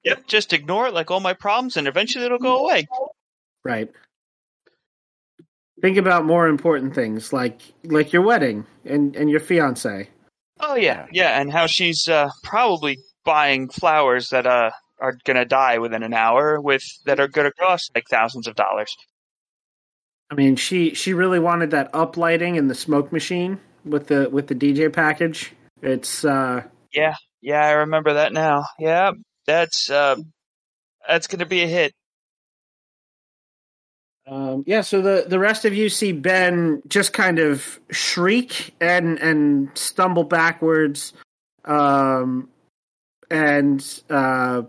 [0.05, 2.87] Yep, just ignore it like all my problems, and eventually it'll go away.
[3.65, 3.91] Right.
[5.81, 10.09] Think about more important things like like your wedding and and your fiance.
[10.61, 15.79] Oh yeah, yeah, and how she's uh, probably buying flowers that uh, are gonna die
[15.79, 18.95] within an hour with that are gonna cost like thousands of dollars.
[20.31, 24.47] I mean, she she really wanted that uplighting and the smoke machine with the with
[24.47, 25.53] the DJ package.
[25.83, 26.63] It's uh
[26.93, 28.65] Yeah, yeah, I remember that now.
[28.79, 29.13] Yeah,
[29.47, 30.17] that's uh,
[31.07, 31.93] that's gonna be a hit.
[34.27, 39.19] Um, yeah, so the, the rest of you see Ben just kind of shriek and
[39.19, 41.13] and stumble backwards,
[41.67, 42.49] um,
[43.31, 44.63] and uh,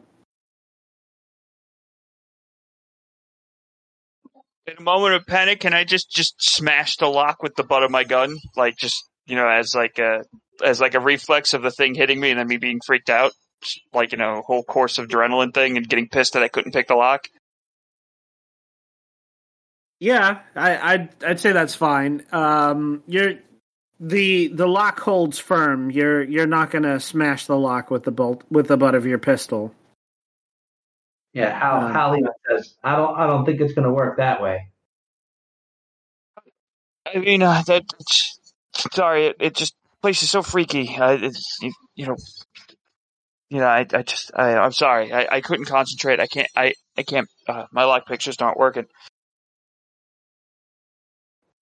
[4.67, 7.83] In a moment of panic, can I just just smash the lock with the butt
[7.83, 10.23] of my gun, like just you know, as like a
[10.63, 13.31] as like a reflex of the thing hitting me and then me being freaked out,
[13.93, 16.87] like you know, whole course of adrenaline thing and getting pissed that I couldn't pick
[16.87, 17.27] the lock.
[20.05, 22.23] Yeah, I, I'd I'd say that's fine.
[22.31, 23.33] Um, you're
[23.99, 25.89] the the lock holds firm.
[25.89, 29.17] You're you're not gonna smash the lock with the bolt with the butt of your
[29.17, 29.73] pistol.
[31.33, 34.17] Yeah, Hal, Um, Hal even says, I don't, I don't think it's going to work
[34.17, 34.69] that way.
[37.13, 37.83] I mean, uh, that
[38.93, 40.95] sorry, it, it just place is so freaky.
[40.95, 42.15] Uh, it's you, you know,
[43.49, 46.19] you know, I, I just I, I'm sorry, I, I couldn't concentrate.
[46.19, 47.27] I can't, I I can't.
[47.49, 48.85] Uh, my lock pictures aren't working.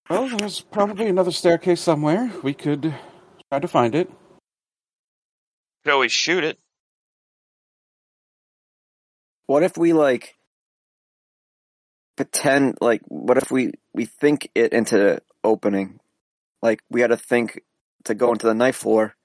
[0.09, 2.31] Well, there's probably another staircase somewhere.
[2.43, 2.93] We could
[3.49, 4.09] try to find it.
[5.83, 6.59] Could always shoot it.
[9.47, 10.35] What if we like
[12.15, 15.99] pretend like what if we we think it into opening?
[16.61, 17.61] Like we had to think
[18.05, 19.15] to go into the knife floor.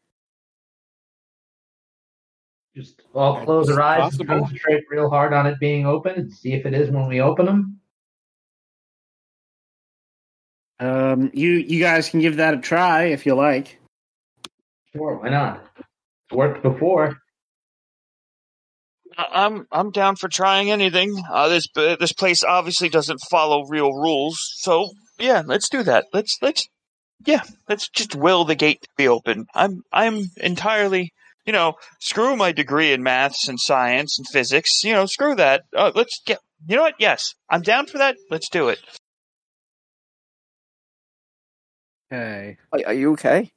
[2.76, 6.52] Just all close our eyes and concentrate real hard on it being open and see
[6.52, 7.77] if it is when we open them.
[10.80, 13.78] Um, you you guys can give that a try if you like.
[14.94, 15.64] Sure, why not?
[15.76, 17.18] It's worked before.
[19.16, 21.20] I- I'm I'm down for trying anything.
[21.30, 26.06] Uh, this uh, this place obviously doesn't follow real rules, so yeah, let's do that.
[26.12, 26.66] Let's let's
[27.26, 29.46] yeah, let's just will the gate to be open.
[29.54, 31.12] I'm I'm entirely
[31.44, 34.84] you know screw my degree in maths and science and physics.
[34.84, 35.62] You know screw that.
[35.76, 36.38] Uh, let's get
[36.68, 36.94] you know what?
[37.00, 38.16] Yes, I'm down for that.
[38.30, 38.78] Let's do it.
[42.12, 42.56] Okay.
[42.72, 43.50] Are, are you okay?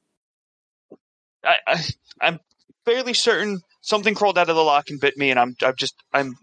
[1.43, 1.83] I, I
[2.21, 2.39] I'm
[2.85, 5.95] fairly certain something crawled out of the lock and bit me, and I'm I'm just
[6.13, 6.35] I'm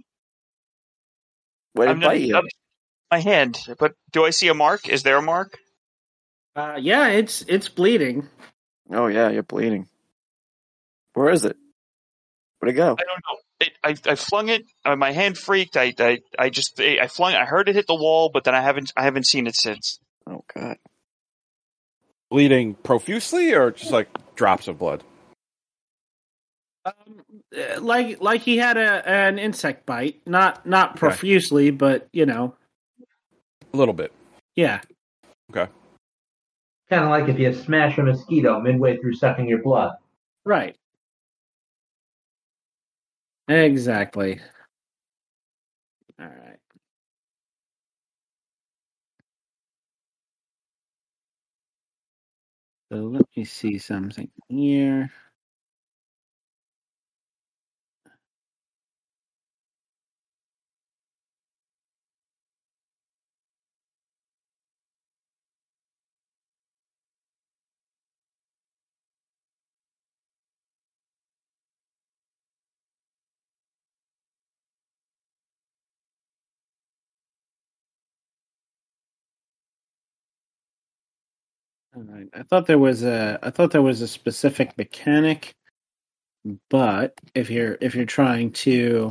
[1.75, 2.35] Where did I'm it bite you?
[2.35, 2.44] I'm-
[3.11, 3.59] my hand.
[3.79, 4.87] But do I see a mark?
[4.87, 5.57] Is there a mark?
[6.55, 8.29] Uh, yeah, it's it's bleeding.
[8.92, 9.88] Oh yeah, you're bleeding.
[11.14, 11.57] Where is it?
[12.59, 12.92] Where'd it go?
[12.99, 13.38] I don't know.
[13.61, 14.62] It, I, I flung it.
[14.85, 15.77] Uh, my hand freaked.
[15.77, 17.35] I, I, I just, I flung.
[17.35, 19.99] I heard it hit the wall, but then I haven't, I haven't seen it since.
[20.29, 20.77] Oh god.
[22.31, 25.03] Bleeding profusely or just like drops of blood?
[26.85, 26.95] Um,
[27.57, 30.99] uh, like like he had a an insect bite, not not Okay.
[30.99, 32.55] profusely, but you know,
[33.73, 34.12] A little bit.
[34.57, 34.81] yeah.
[35.51, 35.71] Okay.
[36.91, 39.93] Kind of like if you smash a mosquito midway through sucking your blood.
[40.45, 40.77] Right.
[43.49, 44.41] Exactly.
[46.21, 46.48] All right.
[52.90, 55.11] So let me see something here.
[81.99, 82.29] All right.
[82.33, 85.57] I thought there was a I thought there was a specific mechanic,
[86.71, 89.11] but if you're if you're trying to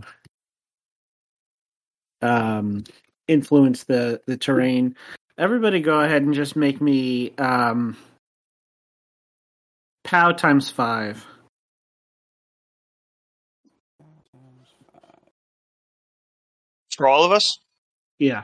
[2.22, 2.86] um
[3.28, 4.96] influence the the terrain,
[5.38, 7.98] everybody go ahead and just make me um
[10.06, 11.26] pow times 5.
[16.96, 17.60] For all of us.
[18.18, 18.44] Yeah.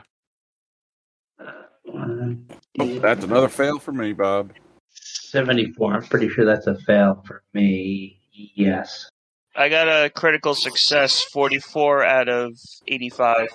[1.94, 2.46] One,
[2.80, 4.52] Oh, that's another fail for me, Bob.
[4.90, 5.94] 74.
[5.94, 8.20] I'm pretty sure that's a fail for me.
[8.32, 9.08] Yes.
[9.54, 12.54] I got a critical success, forty-four out of
[12.88, 13.48] eighty-five.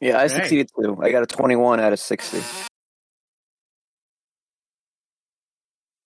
[0.00, 0.34] Yeah, I Okay.
[0.36, 0.98] succeeded too.
[1.02, 2.40] I got a 21 out of 60.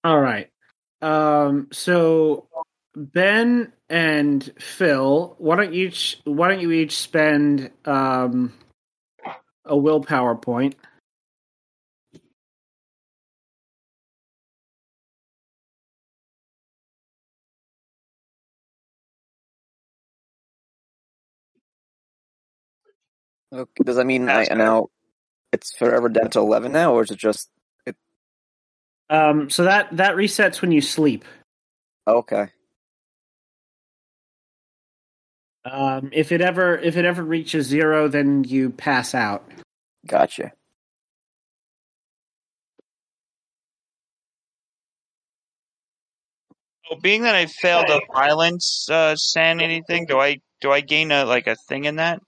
[0.03, 0.51] All right.
[1.01, 2.49] Um so
[2.97, 8.53] Ben and Phil, why don't you each why don't you each spend um
[9.65, 10.75] a willpower point?
[23.55, 23.85] Okay.
[23.85, 24.89] Does that mean I, now
[25.53, 27.49] it's forever down to eleven now, or is it just?
[27.87, 27.97] It...
[29.09, 29.49] Um.
[29.49, 31.25] So that that resets when you sleep.
[32.07, 32.49] Okay.
[35.65, 39.49] Um, if it ever if it ever reaches zero, then you pass out.
[40.07, 40.53] Gotcha.
[46.91, 51.13] Oh, being that I failed a violence uh, sanity thing, do I do I gain
[51.13, 52.21] a like a thing in that?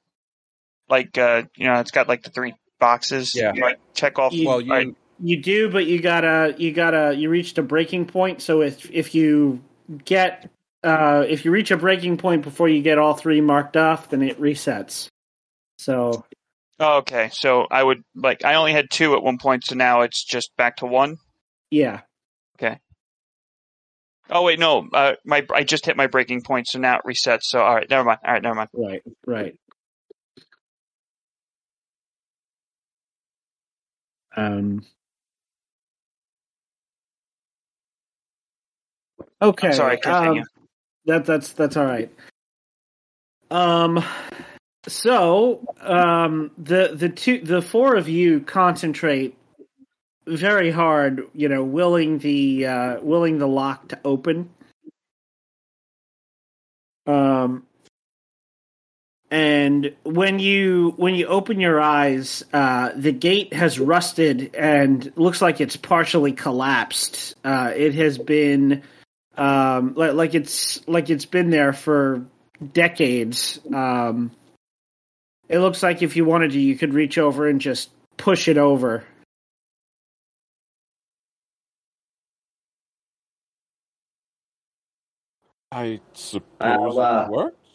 [0.88, 3.34] Like uh, you know, it's got like the three boxes.
[3.34, 3.52] Yeah.
[3.52, 4.32] Do I check off.
[4.32, 4.96] Well, you Alright.
[5.18, 8.42] You do, but you gotta you gotta you reached a breaking point.
[8.42, 9.62] So if if you
[10.04, 10.50] get
[10.84, 14.22] uh, if you reach a breaking point before you get all three marked off, then
[14.22, 15.08] it resets.
[15.78, 16.24] So
[16.78, 20.02] Oh, okay, so I would like I only had two at one point, so now
[20.02, 21.16] it's just back to one.
[21.70, 22.02] yeah,
[22.58, 22.78] Okay.
[24.28, 27.44] Oh wait, no, uh, my I just hit my breaking point, so now it resets.
[27.44, 28.18] So all right, never mind.
[28.24, 28.68] All right, never mind.
[28.74, 29.56] right, right.
[34.36, 34.84] Um.
[39.40, 39.72] Okay.
[39.72, 40.42] Sorry, continue.
[40.42, 40.46] um,
[41.06, 42.10] that that's that's all right.
[43.50, 44.04] Um.
[44.88, 49.36] So, um, the the two the four of you concentrate
[50.26, 51.28] very hard.
[51.32, 54.50] You know, willing the uh, willing the lock to open.
[57.06, 57.65] Um.
[59.30, 65.42] And when you when you open your eyes, uh, the gate has rusted and looks
[65.42, 67.34] like it's partially collapsed.
[67.44, 68.82] Uh, it has been
[69.36, 72.24] um, like, like it's like it's been there for
[72.72, 73.58] decades.
[73.74, 74.30] Um,
[75.48, 78.58] it looks like if you wanted to, you could reach over and just push it
[78.58, 79.04] over.
[85.72, 87.65] I suppose I'll, uh, it works.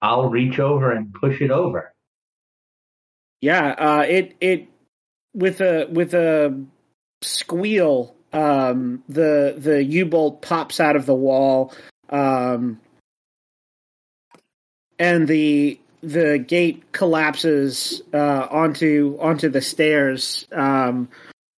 [0.00, 1.92] I'll reach over and push it over.
[3.40, 4.68] Yeah, uh, it it
[5.34, 6.60] with a with a
[7.22, 11.72] squeal, um, the the U bolt pops out of the wall,
[12.10, 12.80] um,
[14.98, 20.46] and the the gate collapses uh, onto onto the stairs.
[20.52, 21.08] Um,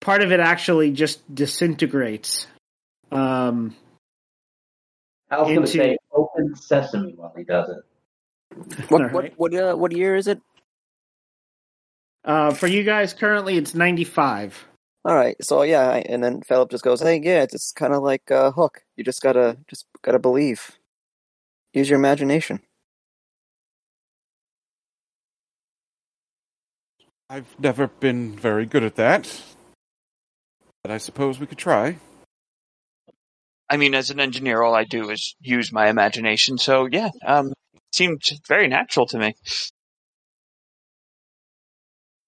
[0.01, 2.47] part of it actually just disintegrates.
[3.13, 3.77] Um,
[5.31, 7.85] I was going to say open sesame while he does it.
[8.89, 9.13] What All right.
[9.13, 10.41] what what uh, what year is it?
[12.25, 14.67] uh, for you guys, currently it's ninety five.
[15.05, 17.95] All right, so yeah, I- and then Philip just goes, "Hey, yeah, it's, it's kind
[17.95, 18.83] of like a hook.
[18.97, 20.79] You just gotta just gotta believe.
[21.73, 22.61] Use your imagination."
[27.31, 29.43] I've never been very good at that,
[30.83, 31.97] but I suppose we could try.
[33.71, 36.59] I mean, as an engineer, all I do is use my imagination.
[36.59, 37.55] So yeah, um, it
[37.93, 39.35] seemed very natural to me.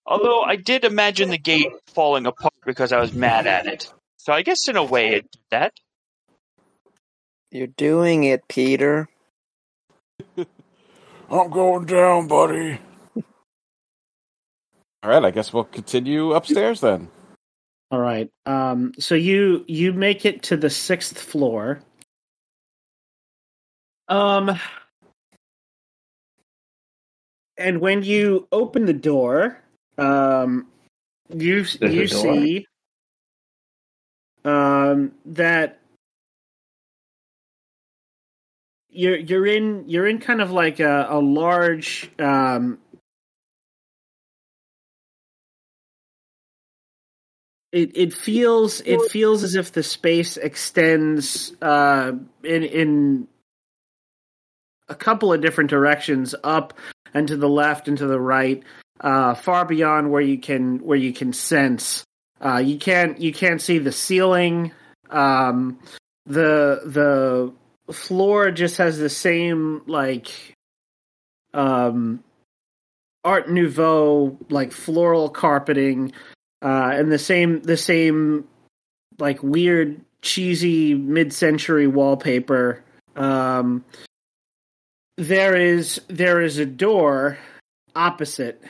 [0.06, 3.92] Although I did imagine the gate falling apart because I was mad at it.
[4.16, 5.72] So I guess in a way it did that.
[7.50, 9.08] You're doing it, Peter.
[10.36, 12.78] I'm going down, buddy.
[15.02, 17.08] All right, I guess we'll continue upstairs then.
[17.90, 18.30] All right.
[18.46, 21.80] Um, so you you make it to the sixth floor.
[24.08, 24.58] Um,
[27.62, 29.58] and when you open the door,
[29.96, 30.66] um,
[31.34, 32.66] you There's you see
[34.44, 35.78] um that
[38.90, 42.78] you're you're in you're in kind of like a, a large um
[47.70, 53.28] it it feels it feels as if the space extends uh in in
[54.88, 56.74] a couple of different directions up
[57.14, 58.62] and to the left and to the right
[59.00, 62.04] uh far beyond where you can where you can sense.
[62.40, 64.72] Uh you can't you can't see the ceiling.
[65.10, 65.78] Um
[66.26, 67.52] the the
[67.92, 70.54] floor just has the same like
[71.52, 72.22] um
[73.24, 76.12] art nouveau like floral carpeting
[76.62, 78.44] uh, and the same the same
[79.18, 82.82] like weird cheesy mid-century wallpaper.
[83.16, 83.84] Um,
[85.16, 87.38] there is there is a door
[87.94, 88.62] opposite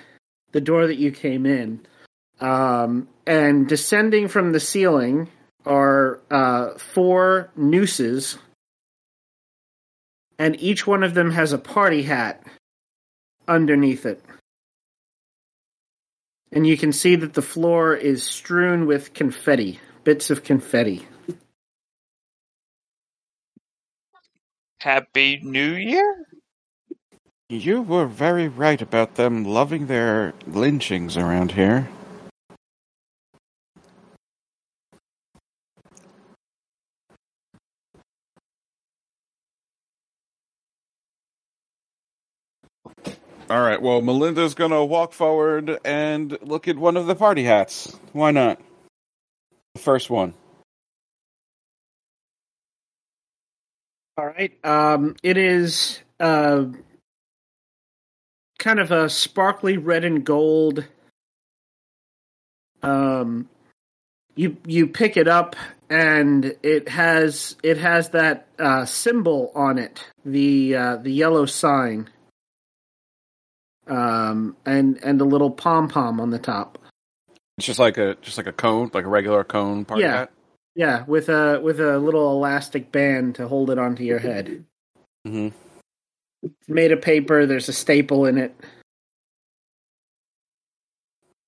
[0.53, 1.81] the door that you came in.
[2.41, 5.29] Um, and descending from the ceiling
[5.67, 8.39] are uh, four nooses.
[10.39, 12.43] And each one of them has a party hat
[13.49, 14.23] underneath it.
[16.53, 21.07] And you can see that the floor is strewn with confetti, bits of confetti.
[24.83, 26.27] Happy New Year?
[27.49, 31.89] You were very right about them loving their lynchings around here.
[43.49, 47.97] All right, well, Melinda's gonna walk forward and look at one of the party hats.
[48.13, 48.61] Why not?
[49.77, 50.35] The first one.
[54.17, 54.53] All right.
[54.65, 56.67] Um, it is uh,
[58.59, 60.85] kind of a sparkly red and gold.
[62.83, 63.49] Um,
[64.35, 65.57] you you pick it up
[65.89, 72.11] and it has it has that uh, symbol on it, the uh, the yellow sign,
[73.87, 76.79] um, and and a little pom pom on the top.
[77.59, 80.13] It's just like a just like a cone, like a regular cone party Yeah.
[80.13, 80.33] hat.
[80.75, 84.65] Yeah, with a with a little elastic band to hold it onto your head.
[85.27, 85.49] Mm-hmm.
[86.43, 87.47] It's made of paper.
[87.47, 88.55] There's a staple in it.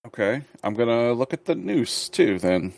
[0.06, 2.38] Okay, I'm gonna look at the noose too.
[2.38, 2.74] Then,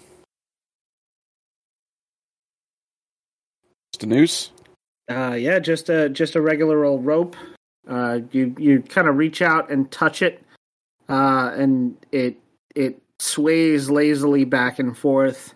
[3.93, 4.53] just a noose.
[5.11, 7.37] Uh, yeah, just a just a regular old rope.
[7.89, 10.45] Uh, you you kind of reach out and touch it,
[11.09, 12.37] uh, and it
[12.77, 15.56] it sways lazily back and forth.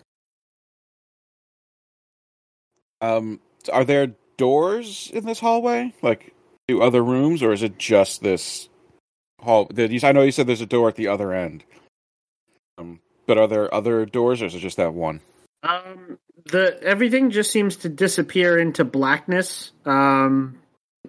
[3.01, 3.39] Um,
[3.71, 6.33] are there doors in this hallway, like
[6.67, 8.69] to other rooms, or is it just this
[9.39, 9.69] hall?
[9.77, 11.63] I know you said there's a door at the other end.
[12.77, 15.21] Um, but are there other doors, or is it just that one?
[15.63, 19.71] Um, the everything just seems to disappear into blackness.
[19.85, 20.57] Um,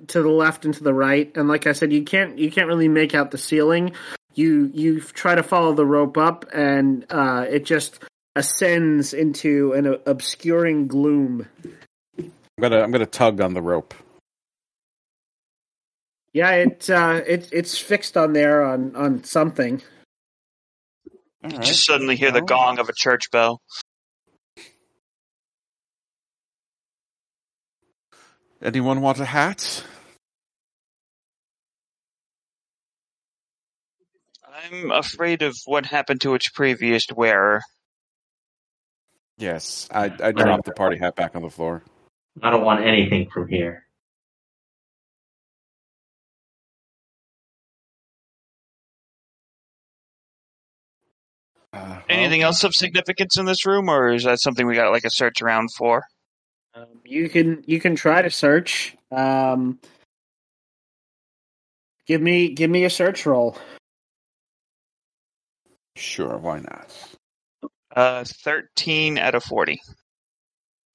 [0.09, 2.67] to the left and to the right, and like I said, you can't you can't
[2.67, 3.93] really make out the ceiling.
[4.35, 8.01] You you try to follow the rope up, and uh, it just
[8.37, 11.47] ascends into an obscuring gloom.
[12.19, 13.95] I'm gonna I'm gonna tug on the rope.
[16.33, 19.83] Yeah, it uh, it it's fixed on there on on something.
[21.45, 21.63] All right.
[21.63, 23.61] Just suddenly hear the gong of a church bell.
[28.63, 29.85] Anyone want a hat?
[34.71, 37.61] I'm afraid of what happened to its previous wearer.
[39.43, 41.83] Yes, I I dropped the party hat back on the floor.
[42.41, 43.87] I don't want anything from here.
[51.73, 55.05] Uh, Anything else of significance in this room, or is that something we got like
[55.05, 56.05] a search around for?
[56.75, 58.95] Um, you can you can try to search.
[59.11, 59.81] Um,
[62.07, 63.59] give me give me a search roll.
[65.97, 66.95] Sure, why not?
[67.95, 69.81] Uh, thirteen out of forty.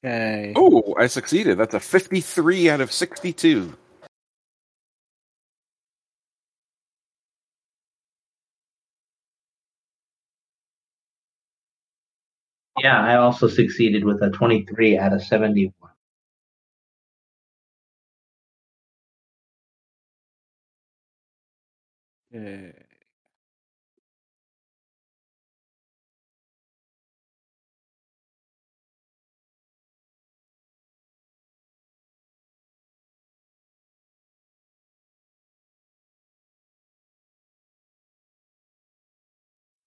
[0.04, 0.54] Okay.
[0.56, 1.58] Oh, I succeeded.
[1.58, 3.76] That's a 53 out of 62.
[12.84, 15.74] Yeah, I also succeeded with a 23 out of 71.
[22.34, 22.87] Okay.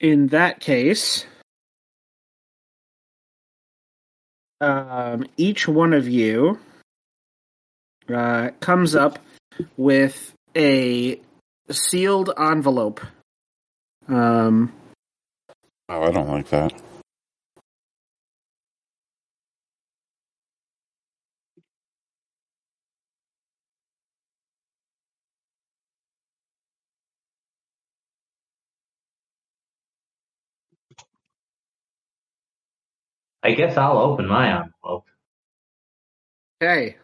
[0.01, 1.26] In that case,
[4.61, 6.59] um, each one of you
[8.09, 9.18] uh, comes up
[9.76, 11.20] with a
[11.70, 13.01] sealed envelope.
[14.09, 14.72] Um,
[15.92, 16.72] Oh, I don't like that.
[33.43, 35.07] I guess I'll open my envelope.
[36.62, 36.97] okay.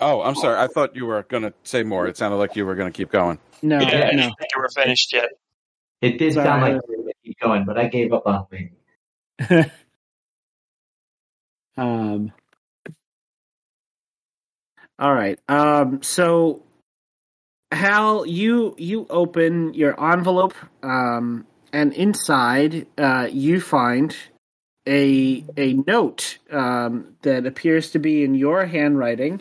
[0.00, 0.58] Oh, I'm sorry.
[0.58, 2.06] I thought you were going to say more.
[2.06, 3.38] It sounded like you were going to keep going.
[3.62, 4.22] No, yeah, I no.
[4.22, 5.30] didn't think you were finished yet.
[6.00, 6.46] It did Sorry.
[6.46, 8.76] sound like you were going to keep going, but I gave up on waiting.
[11.76, 12.32] um.
[15.00, 15.40] All right.
[15.48, 16.02] Um.
[16.02, 16.62] So,
[17.72, 24.16] Hal, you you open your envelope, um, and inside, uh, you find
[24.86, 29.40] a a note um, that appears to be in your handwriting,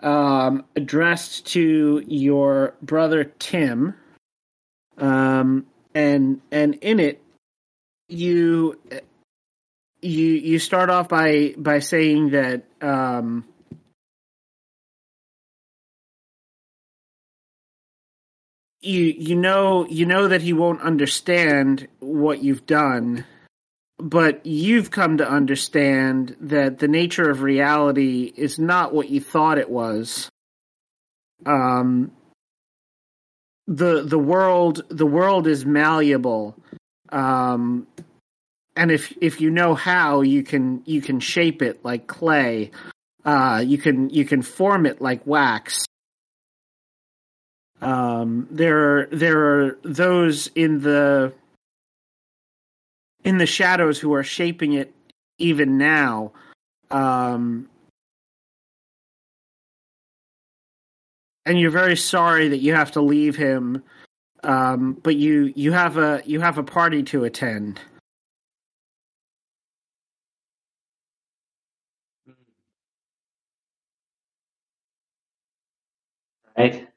[0.00, 3.94] um, addressed to your brother Tim.
[4.98, 7.22] Um, and and in it,
[8.08, 8.78] you
[10.02, 13.44] you you start off by by saying that um
[18.80, 23.24] you you know you know that he won't understand what you've done
[23.98, 29.58] but you've come to understand that the nature of reality is not what you thought
[29.58, 30.30] it was
[31.46, 32.10] um
[33.66, 36.56] the the world the world is malleable
[37.10, 37.86] um
[38.76, 42.70] and if if you know how, you can you can shape it like clay.
[43.24, 45.84] Uh, you can you can form it like wax.
[47.82, 51.32] Um, there are there are those in the
[53.24, 54.94] in the shadows who are shaping it
[55.38, 56.32] even now.
[56.90, 57.68] Um,
[61.46, 63.82] and you're very sorry that you have to leave him.
[64.42, 67.80] Um, but you you have a you have a party to attend.
[76.56, 76.89] Right.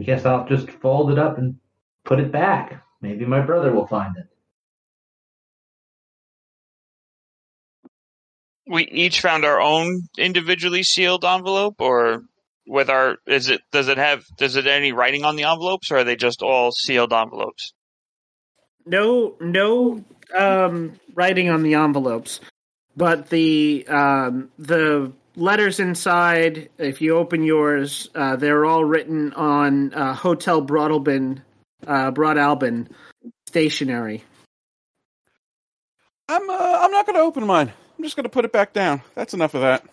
[0.00, 1.56] I guess I'll just fold it up and
[2.06, 2.82] put it back.
[3.02, 4.26] Maybe my brother will find it.
[8.66, 12.22] We each found our own individually sealed envelope, or
[12.66, 15.98] with our is it does it have does it any writing on the envelopes, or
[15.98, 17.74] are they just all sealed envelopes?
[18.86, 20.02] No no
[20.34, 22.40] um, writing on the envelopes,
[22.96, 26.68] but the um, the letters inside.
[26.78, 31.42] If you open yours, uh, they're all written on uh, Hotel Broadalbin,
[31.86, 32.88] uh, Broadalbin
[33.46, 34.22] stationery.
[36.28, 37.72] I'm uh, I'm not going to open mine.
[37.98, 39.02] I'm just going to put it back down.
[39.14, 39.84] That's enough of that.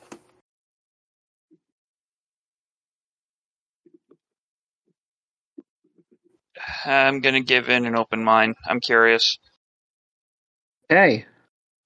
[6.86, 8.56] I'm gonna give in and open mine.
[8.66, 9.38] I'm curious.
[10.90, 11.26] Hey.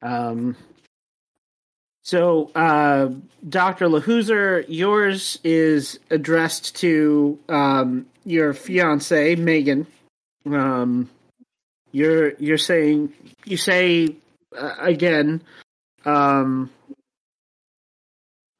[0.02, 0.56] Um,
[2.04, 3.10] so, uh,
[3.48, 3.88] Dr.
[3.88, 9.86] Lahuser, yours is addressed to um, your fiance, Megan.
[10.46, 11.10] Um,
[11.92, 13.14] you're you're saying
[13.46, 14.16] you say
[14.58, 15.42] uh, again.
[16.04, 16.72] Um,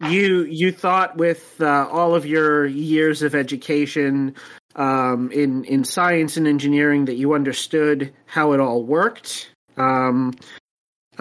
[0.08, 4.36] you you thought with uh, all of your years of education
[4.76, 9.50] um, in in science and engineering that you understood how it all worked.
[9.78, 10.36] Um,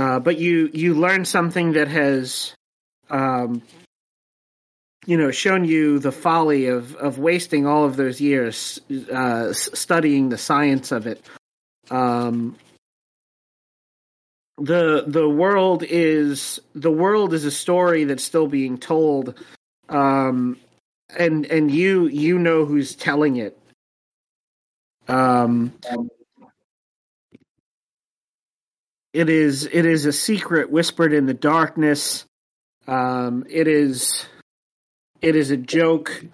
[0.01, 2.55] uh, but you you learned something that has
[3.11, 3.61] um,
[5.05, 8.81] you know shown you the folly of of wasting all of those years
[9.13, 11.23] uh, studying the science of it.
[11.91, 12.57] Um,
[14.57, 19.39] the the world is the world is a story that's still being told,
[19.91, 20.57] um,
[21.15, 23.59] and and you you know who's telling it.
[25.09, 25.75] Um,
[29.13, 32.25] it is it is a secret whispered in the darkness.
[32.87, 34.27] Um, it is
[35.21, 36.25] it is a joke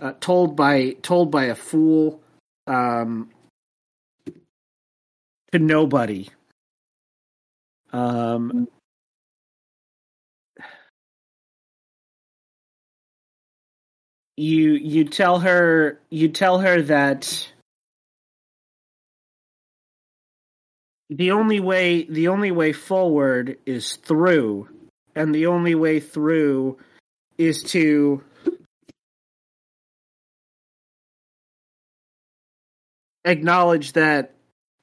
[0.00, 2.20] uh, told by told by a fool
[2.66, 3.30] um,
[5.52, 6.28] to nobody.
[7.92, 8.68] Um,
[14.36, 17.50] you you tell her you tell her that
[21.10, 24.68] the only way the only way forward is through
[25.14, 26.78] and the only way through
[27.38, 28.22] is to
[33.24, 34.34] acknowledge that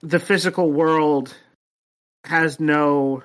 [0.01, 1.33] the physical world
[2.25, 3.23] has no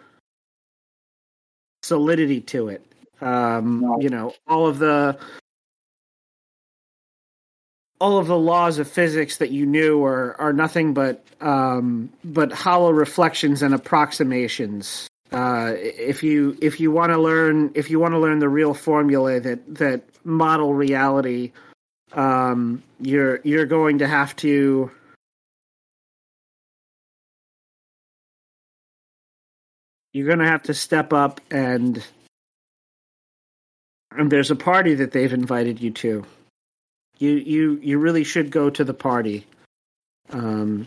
[1.83, 2.85] solidity to it.
[3.21, 5.19] Um you know all of the
[8.01, 12.53] all of the laws of physics that you knew are are nothing but um, but
[12.53, 15.09] hollow reflections and approximations.
[15.33, 18.75] Uh, if you if you want to learn if you want to learn the real
[18.75, 21.53] formula that that model reality,
[22.13, 24.91] um, you're you're going to have to
[30.13, 32.05] you're going to have to step up and
[34.13, 36.25] and there's a party that they've invited you to
[37.19, 39.47] you you you really should go to the party.
[40.31, 40.87] Um,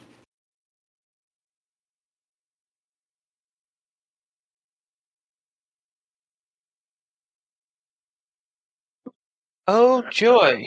[9.68, 10.66] Oh joy!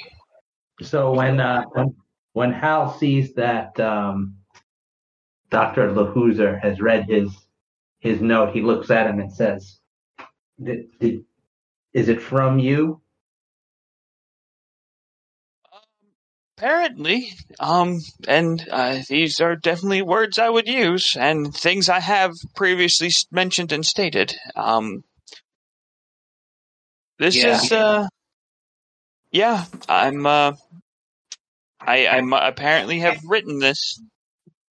[0.83, 1.95] So when uh, when
[2.33, 4.37] when Hal sees that um,
[5.51, 7.31] Doctor Lahuser has read his
[8.01, 9.79] his note, he looks at him and says,
[10.63, 11.25] did, did,
[11.93, 13.03] "Is it from you?"
[16.57, 17.99] Apparently, um,
[18.29, 23.73] and uh, these are definitely words I would use and things I have previously mentioned
[23.73, 24.37] and stated.
[24.55, 25.03] Um,
[27.19, 27.55] this Yeah.
[27.61, 28.07] is, uh,
[29.33, 30.53] yeah, I'm, uh,
[31.81, 34.01] I, I apparently have written this,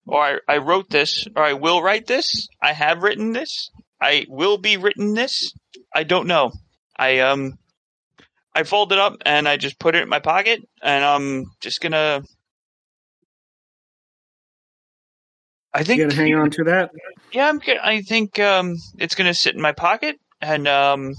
[0.06, 2.48] or I, I wrote this, or I will write this.
[2.62, 3.70] I have written this.
[4.00, 5.52] I will be written this.
[5.94, 6.52] I don't know.
[6.96, 7.58] I, um,
[8.54, 11.80] I fold it up and I just put it in my pocket, and I'm just
[11.80, 12.22] gonna.
[15.72, 16.90] I think You gonna hang on to that?
[17.32, 17.60] Yeah, I'm.
[17.60, 21.14] g- I think um, it's gonna sit in my pocket, and um,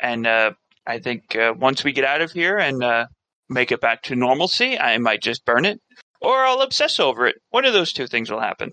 [0.00, 0.52] and uh,
[0.86, 3.06] I think uh, once we get out of here and uh,
[3.48, 5.80] make it back to normalcy, I might just burn it,
[6.20, 7.36] or I'll obsess over it.
[7.50, 8.70] One of those two things will happen.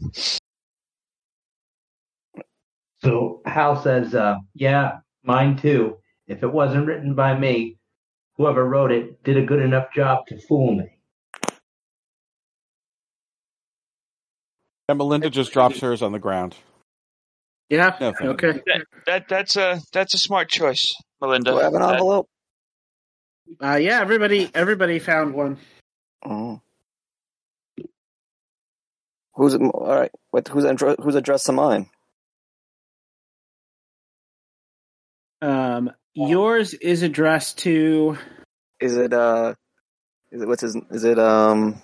[3.02, 5.98] So Hal says, uh, "Yeah, mine too.
[6.28, 7.78] If it wasn't written by me,
[8.38, 10.92] whoever wrote it did a good enough job to fool me."
[14.88, 16.56] And Melinda just drops hers on the ground.
[17.70, 17.96] Yeah.
[18.00, 18.62] No, thank okay.
[18.68, 21.52] That, that that's a that's a smart choice, Melinda.
[21.52, 22.28] Do I have an envelope?
[23.64, 24.02] Uh, yeah.
[24.02, 25.58] Everybody, everybody found one.
[26.24, 26.62] Oh.
[29.34, 29.62] Who's it?
[29.62, 30.12] All right.
[30.32, 30.66] Wait, who's
[31.04, 31.90] who's addressed to mine?
[35.42, 38.18] Um, yours is addressed to.
[38.80, 39.54] Is it uh?
[40.32, 40.76] Is it what's his?
[40.92, 41.82] Is it um?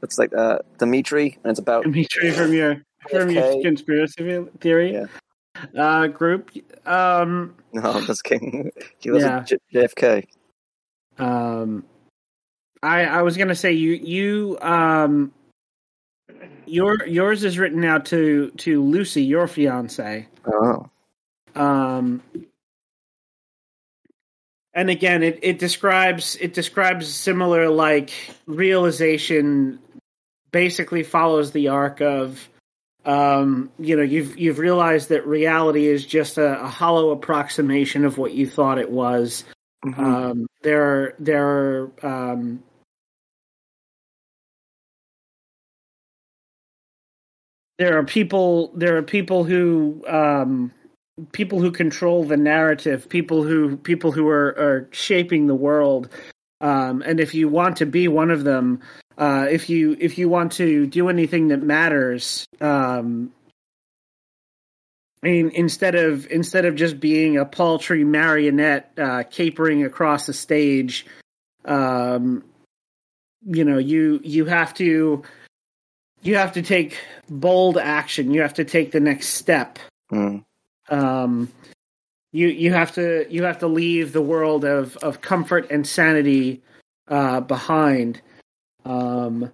[0.00, 1.38] What's like uh Dimitri?
[1.44, 5.06] And it's about Dimitri from your from your conspiracy theory Yeah.
[5.78, 6.50] uh, group.
[6.86, 8.70] Um, no, I'm just kidding.
[8.98, 9.44] He lives Yeah.
[9.74, 10.26] JFK.
[11.18, 11.84] um,
[12.82, 15.32] I I was gonna say you you um,
[16.66, 20.26] your yours is written out to to Lucy, your fiance.
[20.46, 20.88] Oh,
[21.54, 22.22] Um,
[24.72, 28.12] and again, it, it describes it describes similar like
[28.46, 29.78] realization.
[30.52, 32.48] Basically, follows the arc of,
[33.04, 38.18] um, you know, you've you've realized that reality is just a, a hollow approximation of
[38.18, 39.44] what you thought it was.
[39.84, 39.98] Mhm.
[39.98, 42.62] Um, there are there are um,
[47.78, 50.72] there are people there are people who um,
[51.32, 56.08] people who control the narrative, people who people who are, are shaping the world.
[56.60, 58.80] Um, and if you want to be one of them,
[59.16, 63.32] uh, if you if you want to do anything that matters, um,
[65.22, 70.32] I mean, instead of instead of just being a paltry marionette uh, capering across the
[70.32, 71.06] stage,
[71.66, 72.44] um,
[73.44, 75.22] you know, you you have to
[76.22, 76.98] you have to take
[77.28, 78.32] bold action.
[78.32, 79.78] You have to take the next step.
[80.10, 80.44] Mm.
[80.90, 81.50] Um,
[82.32, 86.62] you you have to you have to leave the world of of comfort and sanity
[87.08, 88.20] uh, behind.
[88.84, 89.50] Um,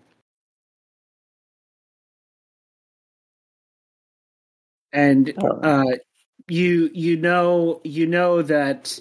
[4.92, 5.32] and
[5.62, 5.84] uh,
[6.48, 8.98] you you know you know that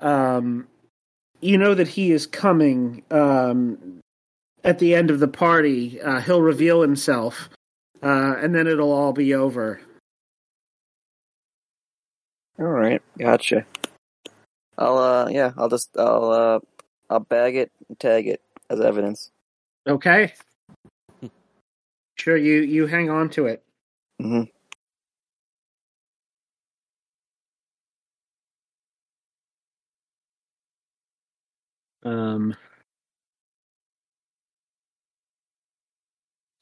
[0.00, 0.66] um,
[1.40, 4.00] you know that he is coming um,
[4.64, 6.00] at the end of the party.
[6.00, 7.48] Uh, he'll reveal himself,
[8.02, 9.80] uh, and then it'll all be over.
[12.60, 13.66] All right, gotcha.
[14.78, 16.60] I'll uh, yeah, I'll just I'll uh,
[17.10, 19.30] I'll bag it, and tag it as evidence.
[19.88, 20.34] Okay.
[22.16, 23.62] Sure, you you hang on to it.
[24.20, 24.42] hmm
[32.04, 32.56] Um.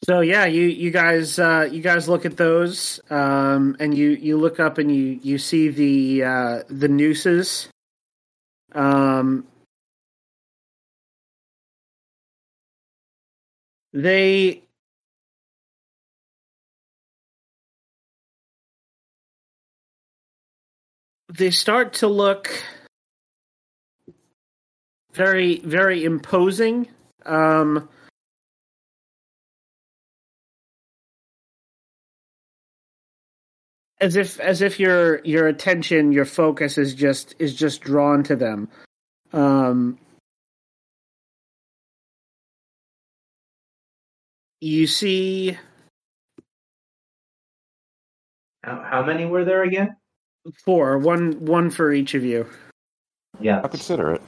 [0.09, 4.39] So yeah, you you guys uh, you guys look at those, um, and you you
[4.39, 7.69] look up and you you see the uh, the nooses.
[8.75, 9.47] Um,
[13.93, 14.63] they
[21.31, 22.63] they start to look
[25.13, 26.89] very very imposing.
[27.27, 27.91] Um,
[34.01, 38.37] as if as if your your attention your focus is just is just drawn to
[38.37, 38.69] them
[39.33, 39.99] um
[44.61, 45.57] you see
[48.63, 49.97] How, how many were there again?
[50.65, 52.47] four one one for each of you
[53.41, 53.61] Yeah.
[53.63, 54.23] I'll consider it.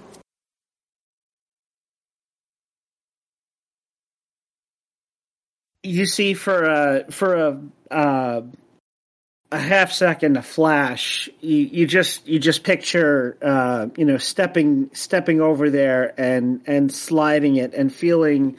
[5.82, 7.60] you see for a for a
[7.90, 8.42] uh,
[9.52, 11.28] a half second a flash.
[11.40, 16.92] You, you just you just picture uh, you know stepping stepping over there and and
[16.92, 18.56] sliding it and feeling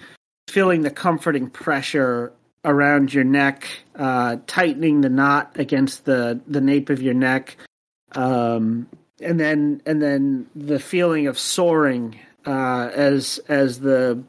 [0.49, 2.33] feeling the comforting pressure
[2.63, 7.57] around your neck uh, tightening the knot against the the nape of your neck.
[8.13, 8.87] Um,
[9.21, 14.23] and then and then the feeling of soaring uh, as as the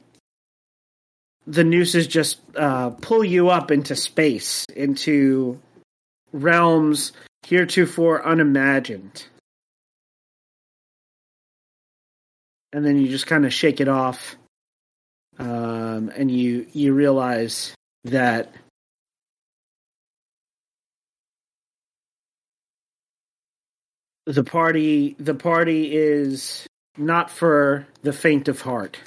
[1.47, 5.61] the nooses just uh, pull you up into space, into
[6.33, 7.13] realms
[7.47, 9.27] heretofore unimagined.
[12.73, 14.37] And then you just kind of shake it off,
[15.39, 17.75] um, and you you realize
[18.05, 18.51] that
[24.25, 26.67] the party the party is
[26.97, 28.99] not for the faint of heart.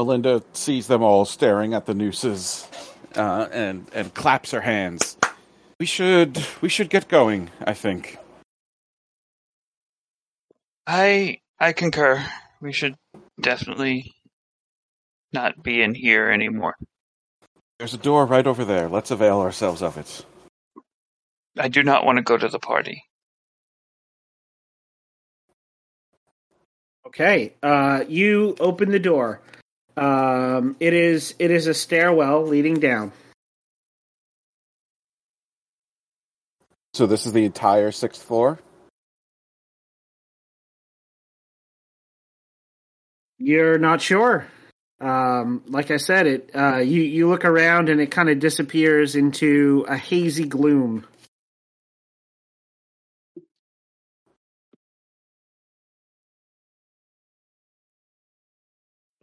[0.00, 2.66] Melinda sees them all staring at the nooses
[3.16, 5.18] uh, and and claps her hands.
[5.78, 7.50] We should we should get going.
[7.66, 8.16] I think.
[10.86, 12.24] I I concur.
[12.62, 12.94] We should
[13.38, 14.14] definitely
[15.34, 16.76] not be in here anymore.
[17.78, 18.88] There's a door right over there.
[18.88, 20.24] Let's avail ourselves of it.
[21.58, 23.04] I do not want to go to the party.
[27.06, 29.42] Okay, uh, you open the door.
[29.96, 33.12] Um, it is it is a stairwell leading down.
[36.94, 38.58] So this is the entire sixth floor.
[43.38, 44.46] You're not sure.
[45.00, 49.16] Um, like I said, it uh, you you look around and it kind of disappears
[49.16, 51.06] into a hazy gloom.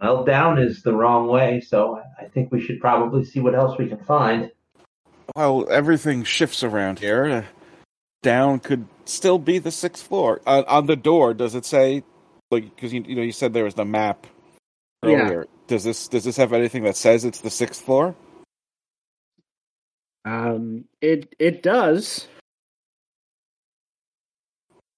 [0.02, 3.78] Well, down is the wrong way, so I think we should probably see what else
[3.78, 4.52] we can find.
[5.36, 7.26] Well, everything shifts around here.
[7.26, 7.43] Uh,
[8.24, 10.41] Down could still be the sixth floor.
[10.45, 12.04] Uh, on the door, does it say
[12.52, 14.28] like because you, you know you said there was the map
[15.04, 15.43] Yeah.
[15.68, 18.16] Does this does this have anything that says it's the sixth floor?
[20.26, 22.28] Um, it it does.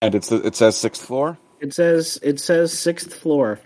[0.02, 1.38] And it's the, it says sixth floor.
[1.60, 3.60] It says it says sixth floor.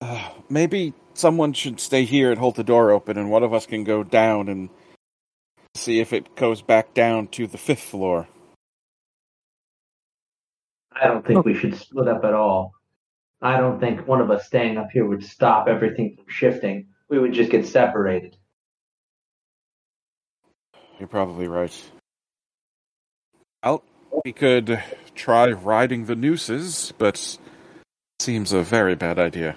[0.00, 3.66] Uh, maybe someone should stay here and hold the door open, and one of us
[3.66, 4.70] can go down and
[5.74, 8.28] see if it goes back down to the fifth floor.
[10.92, 12.72] I don't think we should split up at all.
[13.40, 16.88] I don't think one of us staying up here would stop everything from shifting.
[17.08, 18.36] We would just get separated.
[20.98, 21.74] You're probably right.
[23.64, 23.82] Well,
[24.24, 24.82] we could
[25.14, 27.38] try riding the nooses, but
[28.18, 29.56] seems a very bad idea.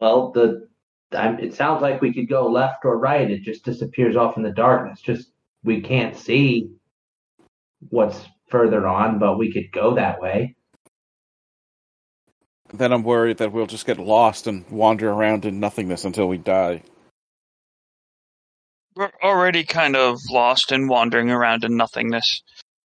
[0.00, 0.68] Well, the
[1.12, 3.30] I'm, it sounds like we could go left or right.
[3.30, 5.00] It just disappears off in the darkness.
[5.00, 5.28] Just
[5.64, 6.70] we can't see
[7.88, 10.56] what's further on, but we could go that way.
[12.72, 16.38] Then I'm worried that we'll just get lost and wander around in nothingness until we
[16.38, 16.82] die.
[18.94, 22.42] We're already kind of lost and wandering around in nothingness.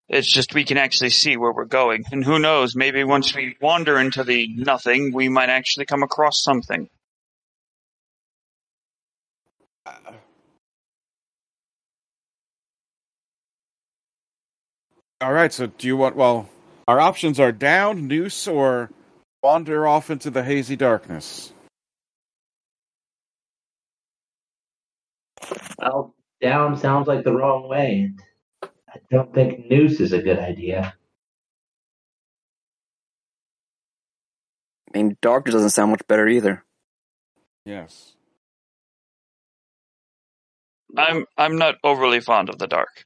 [0.07, 2.03] It's just we can actually see where we're going.
[2.11, 6.41] And who knows, maybe once we wander into the nothing, we might actually come across
[6.43, 6.89] something.
[15.25, 16.15] All right, so do you want?
[16.15, 16.47] Well,
[16.87, 18.91] our options are down, noose, or
[19.41, 21.51] wander off into the hazy darkness.
[25.79, 28.11] Well, down sounds like the wrong way.
[28.61, 30.93] I don't think noose is a good idea.
[34.93, 36.63] I mean, darkness doesn't sound much better either.
[37.65, 38.13] Yes.
[40.95, 43.05] I'm I'm not overly fond of the dark.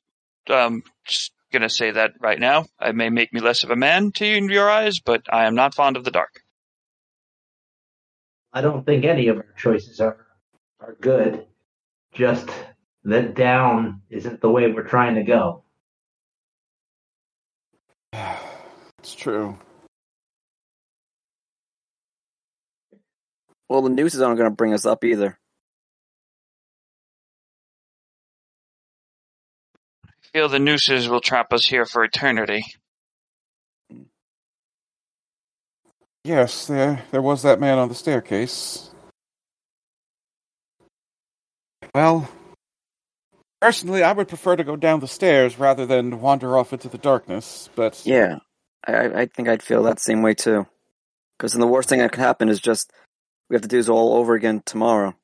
[0.50, 2.66] Um, just gonna say that right now.
[2.82, 5.46] It may make me less of a man to you in your eyes, but I
[5.46, 6.42] am not fond of the dark.
[8.52, 10.26] I don't think any of our choices are
[10.80, 11.46] are good.
[12.14, 12.50] Just
[13.04, 15.64] that down isn't the way we're trying to go.
[19.02, 19.58] It's true.
[23.70, 25.39] Well, the nooses aren't going to bring us up either.
[30.34, 32.64] Feel the nooses will trap us here for eternity.
[36.24, 38.90] Yes, there there was that man on the staircase.
[41.96, 42.30] Well,
[43.62, 46.98] personally, I would prefer to go down the stairs rather than wander off into the
[46.98, 47.70] darkness.
[47.76, 48.40] But Yeah,
[48.86, 50.68] I, I- I think I'd feel that same way too.
[51.38, 52.92] Because then the worst thing that could happen is just
[53.50, 55.16] we have to do this all over again tomorrow.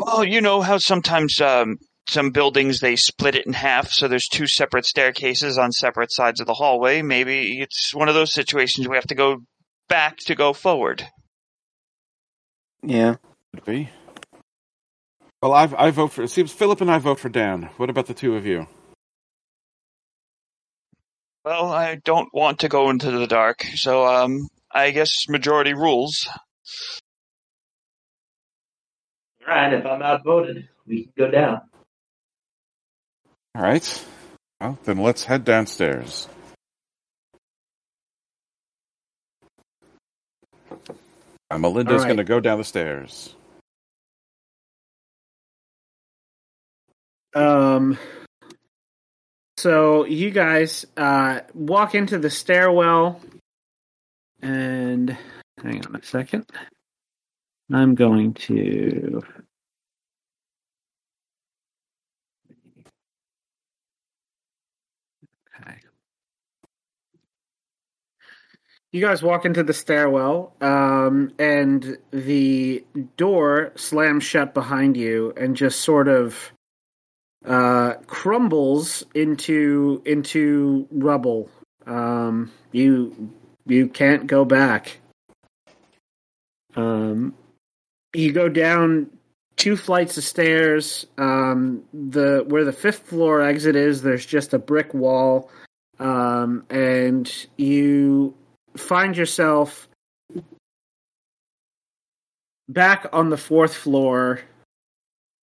[0.00, 1.76] Well, you know how sometimes um,
[2.08, 6.40] some buildings they split it in half, so there's two separate staircases on separate sides
[6.40, 7.02] of the hallway.
[7.02, 9.42] Maybe it's one of those situations we have to go
[9.90, 11.06] back to go forward.
[12.82, 13.16] Yeah.
[13.54, 13.90] could be.
[15.42, 16.22] Well, I I vote for.
[16.22, 17.68] It seems Philip and I vote for Dan.
[17.76, 18.68] What about the two of you?
[21.44, 26.26] Well, I don't want to go into the dark, so um, I guess majority rules.
[29.50, 31.62] All right, if I'm outvoted, we can go down.
[33.56, 34.04] All right.
[34.60, 36.28] Well, then let's head downstairs.
[41.50, 42.06] Uh, Melinda's All right.
[42.06, 43.34] going to go down the stairs.
[47.34, 47.98] Um.
[49.56, 53.20] So you guys uh, walk into the stairwell,
[54.40, 55.18] and
[55.60, 56.46] hang on a second.
[57.72, 59.22] I'm going to.
[68.92, 72.84] You guys walk into the stairwell, um, and the
[73.16, 76.52] door slams shut behind you, and just sort of
[77.46, 81.48] uh, crumbles into into rubble.
[81.86, 83.32] Um, you
[83.64, 84.98] you can't go back.
[86.74, 87.34] Um,
[88.14, 89.10] you go down
[89.56, 91.06] two flights of stairs.
[91.18, 95.50] Um, the where the fifth floor exit is, there's just a brick wall,
[95.98, 98.34] um, and you
[98.76, 99.88] find yourself
[102.68, 104.40] back on the fourth floor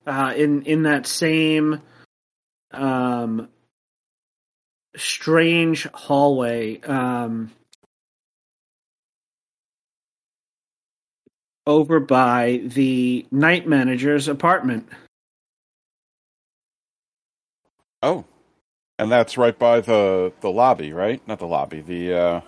[0.05, 1.82] uh, in in that same
[2.72, 3.49] um,
[4.95, 7.51] strange hallway um,
[11.66, 14.88] over by the night manager's apartment.
[18.01, 18.26] Oh,
[18.99, 21.26] and that's right by the the lobby, right?
[21.28, 22.41] Not the lobby, the uh,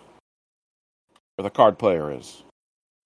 [1.36, 2.44] where the card player is.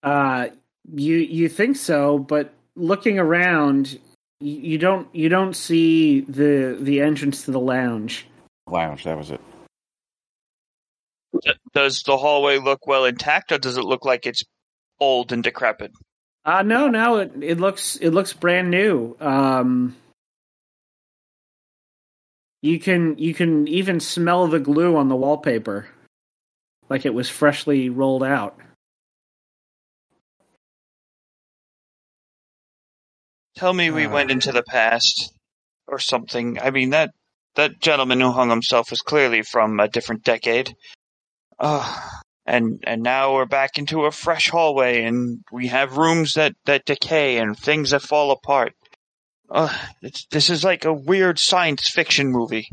[0.04, 0.48] Uh,
[0.94, 4.00] you you think so, but looking around,
[4.40, 8.26] you, you don't you don't see the the entrance to the lounge.
[8.68, 9.42] Lounge, that was it.
[11.74, 14.44] Does the hallway look well intact, or does it look like it's
[15.00, 15.92] old and decrepit?
[16.46, 19.16] Uh no, no, it it looks it looks brand new.
[19.20, 19.96] Um
[22.62, 25.88] you can you can even smell the glue on the wallpaper.
[26.90, 28.58] Like it was freshly rolled out.
[33.56, 34.12] Tell me we Uh.
[34.12, 35.34] went into the past
[35.88, 36.60] or something.
[36.60, 37.12] I mean that
[37.56, 40.74] that gentleman who hung himself was clearly from a different decade.
[41.60, 42.10] Uh,
[42.50, 46.84] and and now we're back into a fresh hallway and we have rooms that that
[46.86, 48.74] decay and things that fall apart.
[49.50, 52.68] Uh, it's, this is like a weird science fiction movie.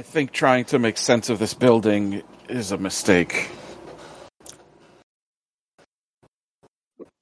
[0.00, 3.50] I think trying to make sense of this building is a mistake.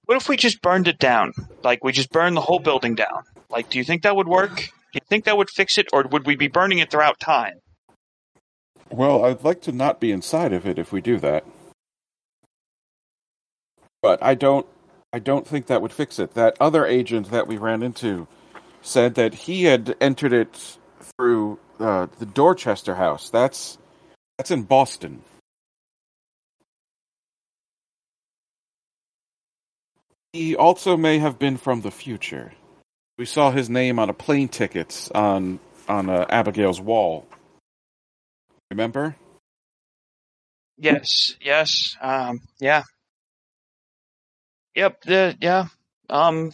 [0.04, 1.32] What if we just burned it down?
[1.62, 3.24] Like we just burned the whole building down?
[3.50, 4.56] Like, do you think that would work?
[4.56, 7.60] Do you think that would fix it, or would we be burning it throughout time?
[8.90, 11.44] Well, I'd like to not be inside of it if we do that.
[14.02, 14.66] But I don't
[15.12, 16.34] I don't think that would fix it.
[16.34, 18.26] That other agent that we ran into
[18.82, 23.30] said that he had entered it through uh, the Dorchester house.
[23.30, 23.78] That's
[24.36, 25.22] that's in Boston.
[30.32, 32.52] He also may have been from the future.
[33.16, 35.58] We saw his name on a plane ticket on
[35.88, 37.26] on uh, Abigail's wall.
[38.70, 39.16] Remember?
[40.76, 42.82] Yes, yes, um, yeah.
[44.74, 45.66] Yep, the, yeah.
[46.08, 46.52] Um,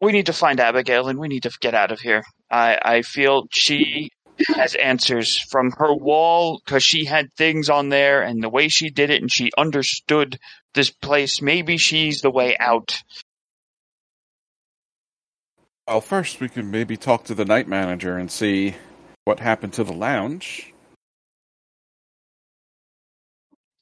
[0.00, 2.22] we need to find Abigail and we need to get out of here.
[2.50, 4.10] I, I feel she
[4.48, 8.90] has answers from her wall because she had things on there and the way she
[8.90, 10.38] did it and she understood
[10.74, 11.40] this place.
[11.40, 13.00] Maybe she's the way out.
[15.86, 18.74] Well, first we can maybe talk to the night manager and see
[19.24, 20.71] what happened to the lounge.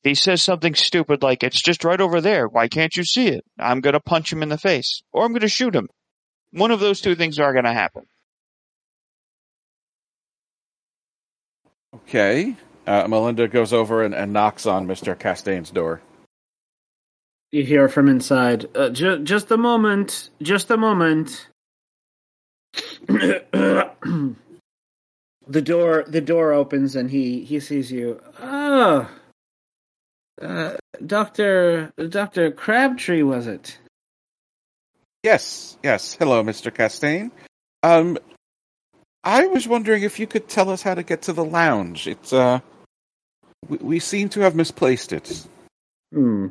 [0.03, 2.49] He says something stupid like, it's just right over there.
[2.49, 3.45] Why can't you see it?
[3.59, 5.89] I'm going to punch him in the face or I'm going to shoot him.
[6.53, 8.05] One of those two things are going to happen.
[11.95, 12.57] Okay.
[12.87, 15.19] Uh, Melinda goes over and, and knocks on Mr.
[15.19, 16.01] Castaigne's door.
[17.53, 18.67] You hear from inside.
[18.77, 20.31] Uh, ju- just a moment.
[20.41, 21.49] Just a moment.
[23.09, 24.37] the
[25.49, 26.05] door.
[26.07, 28.21] The door opens and he he sees you.
[28.41, 29.11] Oh,
[30.41, 33.79] uh, Doctor Doctor Crabtree was it?
[35.23, 36.15] Yes, yes.
[36.15, 36.75] Hello, Mr.
[36.75, 37.31] Castaigne.
[37.83, 38.19] Um,
[39.23, 42.07] I was wondering if you could tell us how to get to the lounge.
[42.07, 42.61] It's, uh,
[43.69, 45.47] we, we seem to have misplaced it.
[46.13, 46.49] Hmm.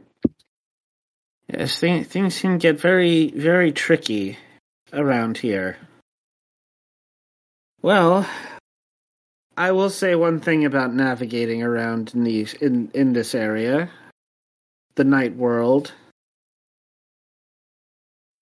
[1.52, 4.38] Yes, thing, things can get very very tricky
[4.94, 5.78] around here.
[7.82, 8.28] Well,
[9.60, 13.89] I will say one thing about navigating around in these in in this area,
[14.95, 15.91] the night world.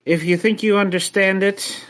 [0.06, 1.84] If you think you understand it,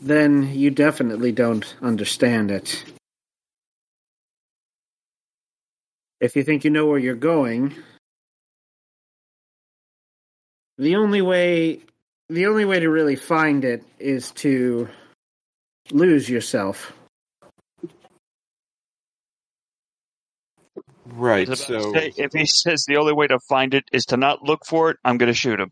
[0.00, 2.82] then you definitely don't understand it.
[6.18, 7.74] If you think you know where you're going,
[10.78, 11.80] the only way
[12.30, 14.88] the only way to really find it is to
[15.90, 16.94] lose yourself.
[21.16, 21.46] Right.
[21.46, 23.84] I was about to So say, if he says the only way to find it
[23.92, 25.70] is to not look for it, I'm going to shoot him.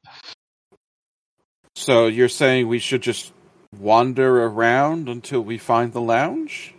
[1.74, 3.32] so you're saying we should just
[3.78, 6.74] wander around until we find the lounge?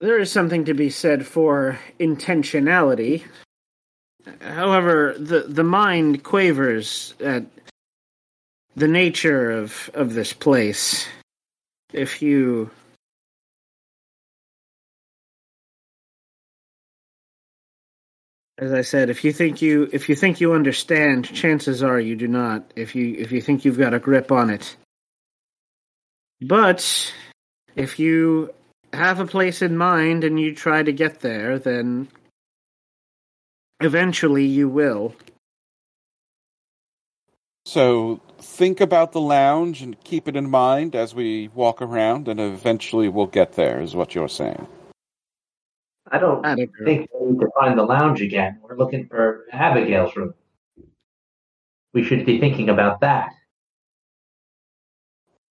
[0.00, 3.22] There is something to be said for intentionality.
[4.40, 7.44] However, the the mind quavers at
[8.76, 11.06] the nature of of this place.
[11.92, 12.70] If you
[18.58, 22.16] as I said, if you think you if you think you understand, chances are you
[22.16, 22.72] do not.
[22.76, 24.76] If you if you think you've got a grip on it.
[26.40, 27.12] But
[27.76, 28.52] if you
[28.92, 32.08] have a place in mind and you try to get there, then
[33.80, 35.14] eventually you will.
[37.64, 42.40] So think about the lounge and keep it in mind as we walk around, and
[42.40, 43.80] eventually we'll get there.
[43.80, 44.66] Is what you're saying?
[46.10, 46.84] I don't Attica.
[46.84, 48.58] think we need to find the lounge again.
[48.62, 50.34] We're looking for Abigail's room.
[51.94, 53.30] We should be thinking about that.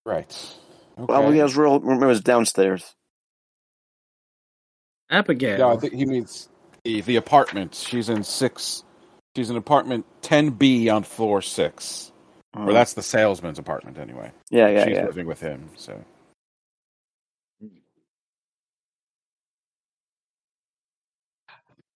[0.05, 0.55] Right.
[0.97, 1.05] Okay.
[1.07, 2.95] Well, Abigail's room is downstairs.
[5.09, 5.57] Abigail.
[5.57, 6.49] No, I think he means
[6.83, 7.75] the the apartment.
[7.75, 8.83] She's in six.
[9.35, 12.11] She's in apartment ten B on floor six.
[12.53, 12.73] Or oh.
[12.73, 14.31] that's the salesman's apartment, anyway.
[14.49, 15.05] yeah, yeah, She's yeah.
[15.05, 15.69] living with him.
[15.77, 16.03] So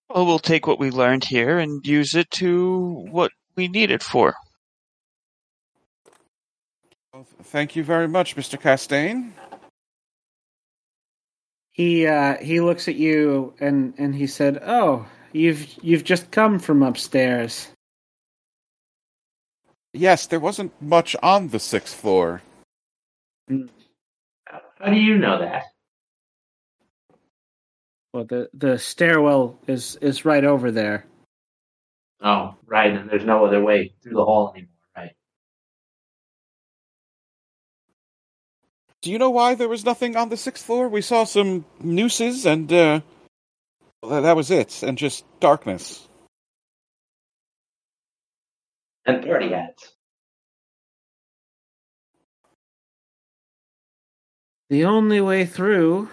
[0.09, 4.03] Well, we'll take what we learned here and use it to what we need it
[4.03, 4.35] for.
[7.13, 8.59] Well, thank you very much, Mr.
[8.59, 9.31] Castaigne.
[11.71, 16.59] He uh, he looks at you and and he said, "Oh, you've you've just come
[16.59, 17.67] from upstairs."
[19.91, 22.41] Yes, there wasn't much on the sixth floor.
[23.49, 25.63] How do you know that?
[28.15, 31.05] Well, the the stairwell is is right over there.
[32.21, 35.11] Oh, right, and there's no other way through the hall anymore, right?
[39.01, 40.87] Do you know why there was nothing on the sixth floor?
[40.87, 43.01] We saw some nooses and uh
[44.01, 46.07] well, that was it, and just darkness.
[49.05, 49.91] And party hats.
[54.69, 56.07] The only way through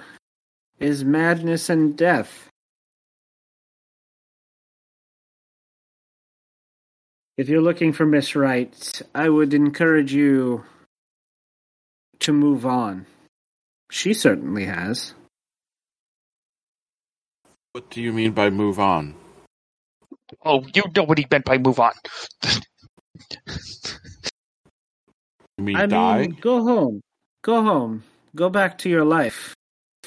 [0.82, 2.48] is madness and death.
[7.38, 10.64] If you're looking for Miss Wright, I would encourage you
[12.20, 13.06] to move on.
[13.90, 15.14] She certainly has.
[17.72, 19.14] What do you mean by move on?
[20.44, 21.92] Oh, you know what he meant by move on.
[25.58, 26.20] You mean I die?
[26.22, 27.00] mean, go home.
[27.42, 28.04] Go home.
[28.34, 29.54] Go back to your life.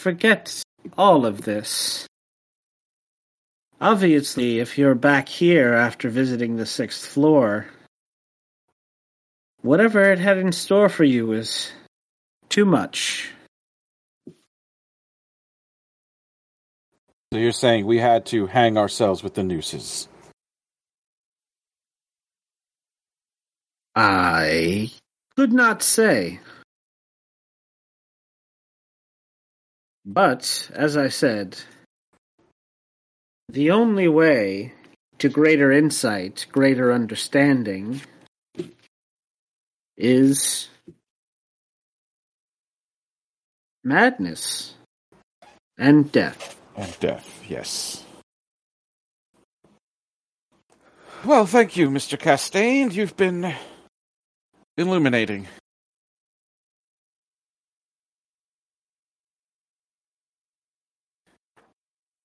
[0.06, 0.62] Forget
[1.00, 2.06] all of this.
[3.82, 7.66] Obviously, if you're back here after visiting the sixth floor,
[9.62, 11.72] whatever it had in store for you was
[12.50, 13.32] too much.
[17.34, 20.08] So you're saying we had to hang ourselves with the nooses.
[23.96, 24.92] I
[25.36, 26.42] could not say.
[30.06, 31.58] But, as I said,
[33.50, 34.74] the only way
[35.18, 38.02] to greater insight, greater understanding,
[39.98, 40.68] is
[43.84, 44.76] madness
[45.78, 46.56] and death.
[46.76, 48.04] And death, yes.
[51.24, 52.20] Well, thank you, Mr.
[52.20, 52.92] Castaigne.
[52.92, 53.56] You've been
[54.78, 55.48] illuminating.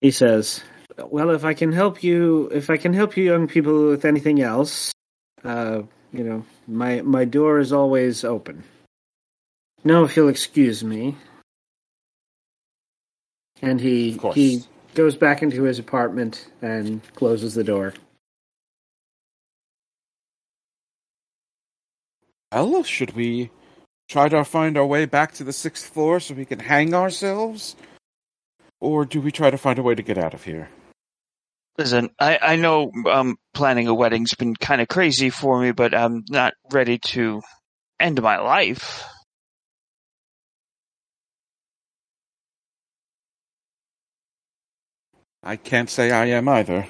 [0.00, 0.62] He says,
[0.98, 4.40] "Well, if I can help you, if I can help you young people with anything
[4.40, 4.92] else,
[5.44, 5.82] uh,
[6.12, 8.64] you know, my my door is always open.
[9.84, 11.16] Now, if you'll excuse me."
[13.62, 14.64] And he he
[14.94, 17.94] goes back into his apartment and closes the door.
[22.52, 23.50] Well, should we
[24.08, 27.76] try to find our way back to the sixth floor so we can hang ourselves?
[28.80, 30.68] Or do we try to find a way to get out of here?
[31.78, 35.94] Listen, I, I know um, planning a wedding's been kind of crazy for me, but
[35.94, 37.42] I'm not ready to
[37.98, 39.04] end my life.
[45.42, 46.86] I can't say I am either.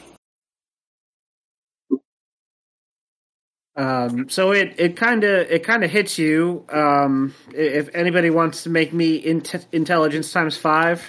[3.77, 6.67] Um, so it it kind of it kind of hits you.
[6.69, 11.03] Um, if anybody wants to make me int- intelligence times five,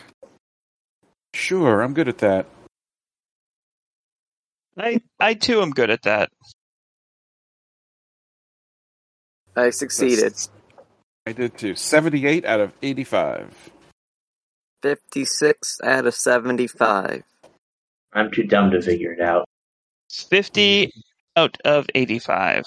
[1.34, 2.48] Sure, I'm good at that.
[4.78, 6.30] I I too am good at that.
[9.56, 10.34] I succeeded.
[11.28, 11.76] I did too.
[11.76, 13.70] 78 out of 85.
[14.82, 17.24] 56 out of 75.
[18.14, 19.48] I'm too dumb to figure it out.
[20.10, 20.92] It's fifty
[21.38, 22.66] out of eighty-five.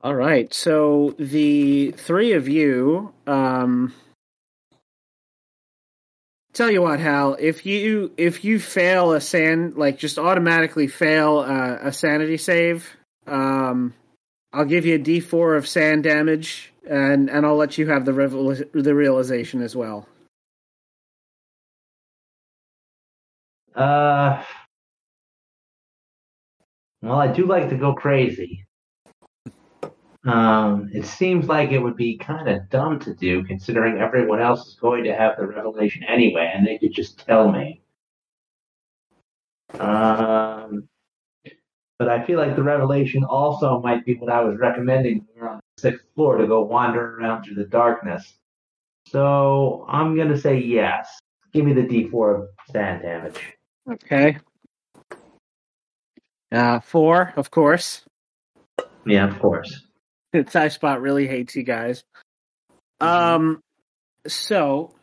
[0.00, 0.52] All right.
[0.54, 3.92] So the three of you, um,
[6.56, 11.38] tell you what, Hal, if you if you fail a san like just automatically fail
[11.38, 12.96] uh, a sanity save,
[13.26, 13.94] um,
[14.52, 18.12] I'll give you a D4 of san damage, and and I'll let you have the
[18.12, 20.08] revel- the realization as well.
[23.74, 24.42] Uh,
[27.02, 28.65] well, I do like to go crazy.
[30.26, 34.66] Um, it seems like it would be kind of dumb to do, considering everyone else
[34.66, 37.80] is going to have the revelation anyway, and they could just tell me.
[39.78, 40.88] Um,
[42.00, 45.40] but I feel like the revelation also might be what I was recommending when we
[45.42, 48.34] were on the sixth floor to go wander around through the darkness.
[49.06, 51.20] So I'm gonna say yes.
[51.52, 53.40] Give me the D4 of san damage.
[53.88, 54.38] Okay.
[56.50, 58.04] Uh, four, of course.
[59.04, 59.85] Yeah, of course.
[60.44, 62.04] Tie Spot really hates you guys.
[63.00, 63.60] Um,
[64.26, 64.94] so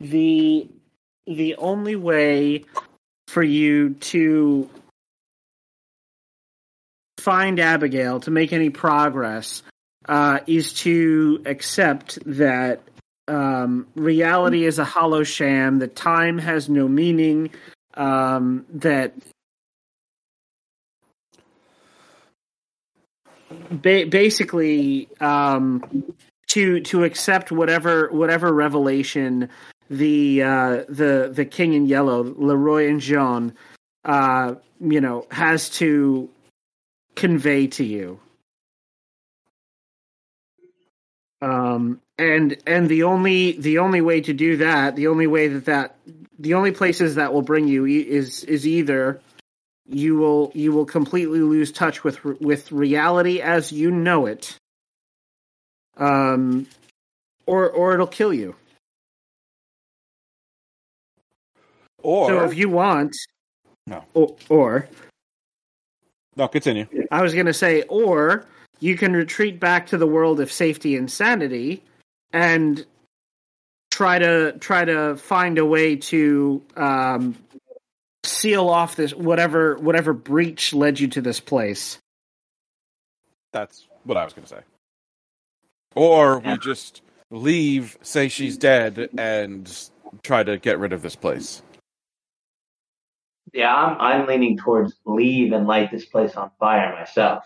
[0.00, 0.68] the
[1.26, 2.64] the only way
[3.26, 4.70] for you to
[7.18, 9.62] find Abigail to make any progress
[10.08, 12.82] uh, is to accept that
[13.26, 17.50] um, reality is a hollow sham, that time has no meaning,
[17.94, 19.12] um, that
[23.70, 26.04] ba- basically um,
[26.48, 29.48] to to accept whatever whatever revelation
[29.90, 33.54] the uh, the the King in Yellow, Leroy and Jean,
[34.04, 36.30] uh, you know, has to
[37.14, 38.20] convey to you.
[41.40, 45.66] Um, and and the only the only way to do that, the only way that
[45.66, 45.96] that
[46.38, 49.20] the only places that will bring you is is either
[49.88, 54.56] you will you will completely lose touch with with reality as you know it,
[55.96, 56.66] um,
[57.46, 58.54] or or it'll kill you.
[62.02, 63.16] Or so if you want,
[63.86, 64.04] No.
[64.14, 64.88] or, or
[66.36, 66.86] no, continue.
[67.10, 68.46] I was going to say, or
[68.78, 71.82] you can retreat back to the world of safety and sanity,
[72.32, 72.84] and
[73.90, 77.34] try to try to find a way to um,
[78.26, 81.98] seal off this whatever whatever breach led you to this place.
[83.52, 84.60] That's what I was going to say.
[85.94, 89.72] Or we just leave, say she's dead, and
[90.22, 91.62] try to get rid of this place.
[93.52, 97.44] Yeah, I'm I'm leaning towards leave and light this place on fire myself.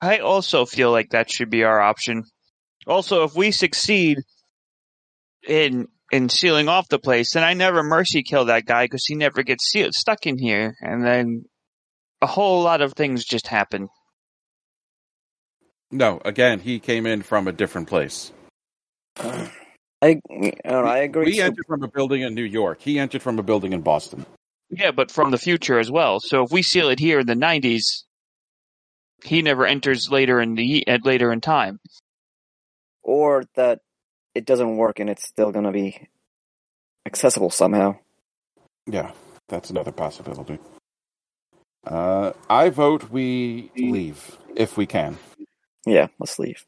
[0.00, 2.24] I also feel like that should be our option.
[2.86, 4.18] Also, if we succeed
[5.46, 9.14] in in sealing off the place, then I never mercy kill that guy because he
[9.14, 11.44] never gets sealed, stuck in here, and then
[12.20, 13.88] a whole lot of things just happen.
[15.90, 18.32] No, again, he came in from a different place.
[19.16, 19.50] I,
[20.02, 21.26] I, don't know, I agree.
[21.26, 22.80] We so- entered from a building in New York.
[22.80, 24.26] He entered from a building in Boston.
[24.70, 26.18] Yeah, but from the future as well.
[26.20, 28.04] So if we seal it here in the '90s,
[29.22, 31.78] he never enters later in the uh, later in time.
[33.02, 33.80] or that
[34.34, 36.08] it doesn't work and it's still going to be
[37.06, 37.96] accessible somehow.
[38.86, 39.12] Yeah,
[39.48, 40.58] that's another possibility.
[41.86, 45.18] Uh, I vote we leave if we can.
[45.86, 46.64] Yeah, let's leave.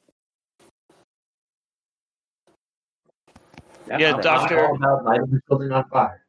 [3.88, 6.22] Yeah, I'm Doctor- all about lighting this building on fire.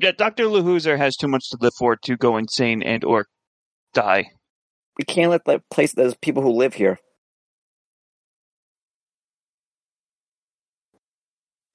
[0.00, 3.26] Yeah, Doctor Lahuzer has too much to live for to go insane and or
[3.94, 4.30] die.
[4.96, 5.92] We can't let that place.
[5.92, 6.98] There's people who live here.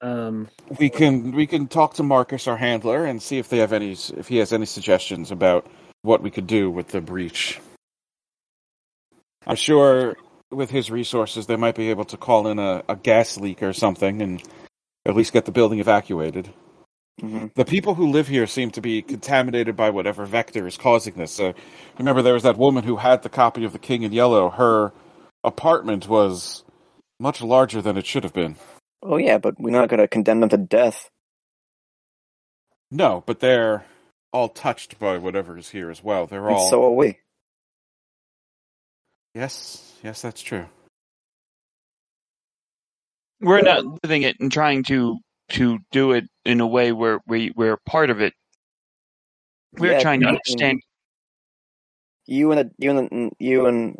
[0.03, 0.49] Um,
[0.79, 3.93] We can we can talk to Marcus, our handler, and see if they have any
[3.93, 5.67] if he has any suggestions about
[6.03, 7.61] what we could do with the breach.
[9.47, 10.17] I'm sure
[10.51, 13.73] with his resources, they might be able to call in a, a gas leak or
[13.73, 14.43] something, and
[15.05, 16.53] at least get the building evacuated.
[17.19, 21.15] hmm The people who live here seem to be contaminated by whatever vector is causing
[21.15, 21.39] this.
[21.39, 21.53] Uh,
[21.99, 24.49] remember, there was that woman who had the copy of The King in Yellow.
[24.49, 24.93] Her
[25.43, 26.63] apartment was
[27.19, 28.57] much larger than it should have been.
[29.03, 31.09] Oh yeah, but we're not going to condemn them to death.
[32.91, 33.85] No, but they're
[34.33, 36.27] all touched by whatever is here as well.
[36.27, 36.69] They're And all.
[36.69, 37.19] so are we.
[39.35, 40.65] Yes, yes, that's true.
[43.41, 45.19] We're not living it and trying to
[45.51, 48.33] to do it in a way where we we're part of it.
[49.79, 50.81] We're Yeah, trying to understand.
[52.25, 53.97] You and the, you and the, you and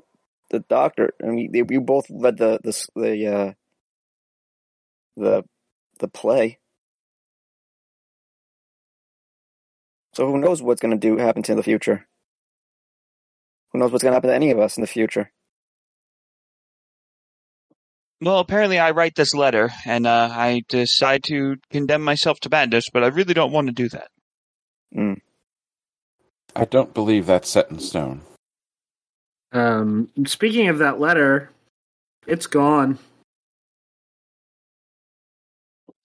[0.51, 3.53] the doctor, and you, you both led the the the uh,
[5.15, 5.44] the
[5.99, 6.60] the play.
[10.14, 12.07] So who knows what's going to do happen to in the future?
[13.72, 15.31] Who knows what's going to happen to any of us in the future?
[18.22, 22.90] Well, apparently I write this letter and uh, I decide to condemn myself to madness,
[22.94, 24.10] but I really don't want to do that.
[26.56, 28.22] I don't believe that's set in stone.
[29.52, 31.49] Um, speaking of that letter,
[32.27, 32.99] it's gone.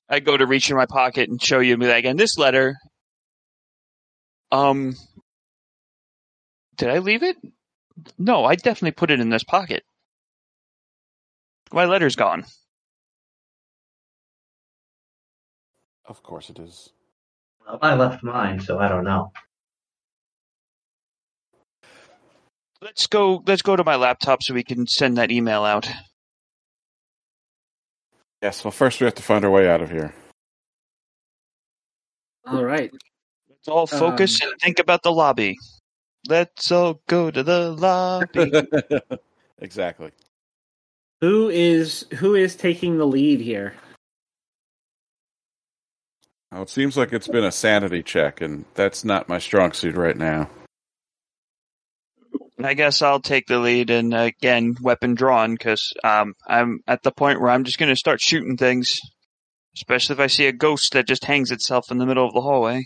[0.09, 2.39] I go to reach in my pocket and show you and be like, and this
[2.39, 2.77] letter,
[4.51, 4.95] um,
[6.77, 7.37] did I leave it?
[8.19, 9.83] No, I definitely put it in this pocket.
[11.73, 12.45] My letter's gone.
[16.07, 16.91] Of course it is.
[17.67, 19.33] Well, I left mine, so I don't know.
[22.81, 23.43] Let's go.
[23.47, 25.91] Let's go to my laptop so we can send that email out.
[28.43, 30.15] Yes, well, first we have to find our way out of here.
[32.47, 32.91] All right.
[33.49, 35.57] Let's all focus um, and think about the lobby.
[36.29, 38.53] Let's all go to the lobby.
[39.59, 40.13] exactly.
[41.21, 43.75] Who is who is taking the lead here?
[46.53, 49.97] Well, it seems like it's been a sanity check, and that's not my strong suit
[49.97, 50.49] right now.
[52.63, 57.03] I guess I'll take the lead and uh, again, weapon drawn because um, I'm at
[57.03, 58.99] the point where I'm just going to start shooting things,
[59.77, 62.41] especially if I see a ghost that just hangs itself in the middle of the
[62.41, 62.83] hallway.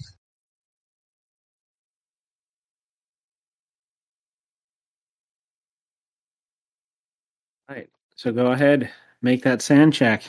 [7.68, 7.88] Right.
[8.16, 8.92] So go ahead,
[9.22, 10.24] make that san check.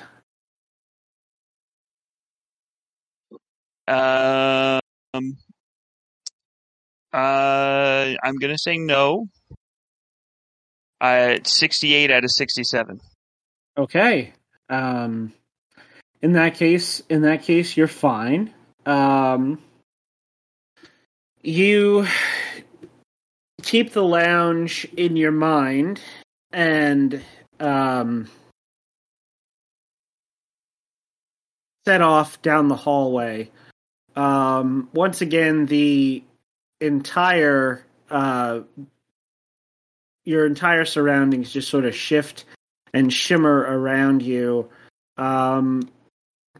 [3.88, 4.80] Um,
[7.14, 9.28] uh, I'm to say no.
[11.00, 13.00] Uh, 68 out of 67.
[13.78, 14.34] Okay.
[14.70, 15.34] Um,
[16.22, 18.54] in that case, in that case, you're fine.
[18.86, 19.62] Um,
[21.42, 22.08] you
[23.62, 26.00] keep the lounge in your mind
[26.52, 27.22] and
[27.60, 28.30] um,
[31.86, 33.52] set off down the hallway.
[34.16, 36.24] Um, once again, the
[36.84, 38.62] entire uh,
[40.26, 42.46] your entire surroundings just sort of shift
[42.94, 44.70] and shimmer around you,
[45.18, 45.90] um,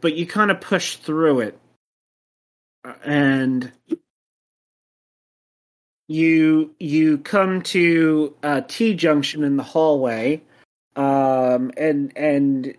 [0.00, 1.58] but you kind of push through it,
[3.04, 3.70] and
[6.08, 10.42] you you come to a T junction in the hallway,
[10.96, 12.74] um, and and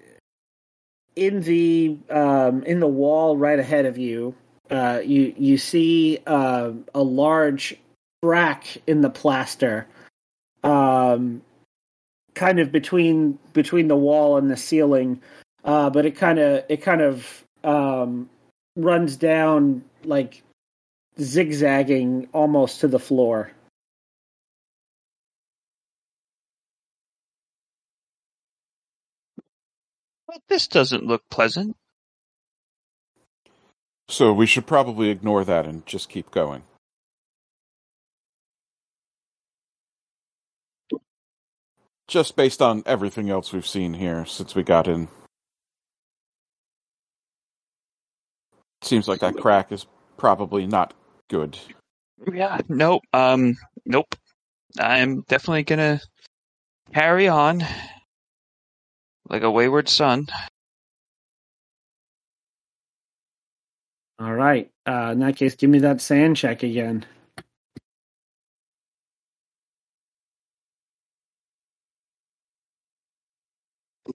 [1.15, 4.35] in the um, in the wall right ahead of you,
[4.69, 7.75] uh, you you see uh, a large
[8.21, 9.87] crack in the plaster,
[10.63, 11.41] um,
[12.33, 15.21] kind of between between the wall and the ceiling,
[15.63, 18.29] uh, but it kind of it kind of um,
[18.75, 20.43] runs down like
[21.19, 23.51] zigzagging almost to the floor.
[30.47, 31.75] This doesn't look pleasant.
[34.07, 36.63] So we should probably ignore that and just keep going.
[42.07, 45.07] Just based on everything else we've seen here since we got in.
[48.83, 49.87] Seems like that crack is
[50.17, 50.93] probably not
[51.27, 51.57] good.
[52.31, 53.01] Yeah, nope.
[53.11, 53.55] Um,
[53.85, 54.13] nope.
[54.79, 55.99] I'm definitely gonna
[56.93, 57.63] carry on
[59.27, 60.27] like a wayward son.
[64.19, 64.71] All right.
[64.85, 67.05] Uh, in that case, give me that san check again.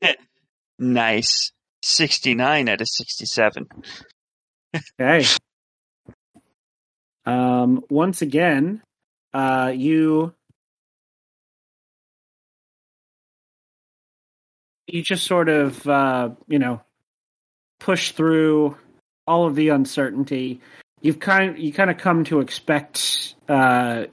[0.78, 1.52] Nice.
[1.82, 3.66] 69 out of 67.
[4.74, 5.26] Okay.
[7.26, 8.82] Um, once again,
[9.34, 10.32] uh, you
[14.86, 16.80] you just sort of uh, you know
[17.78, 18.76] push through
[19.30, 20.60] all of the uncertainty.
[21.00, 24.06] You've kind you kind of come to expect uh,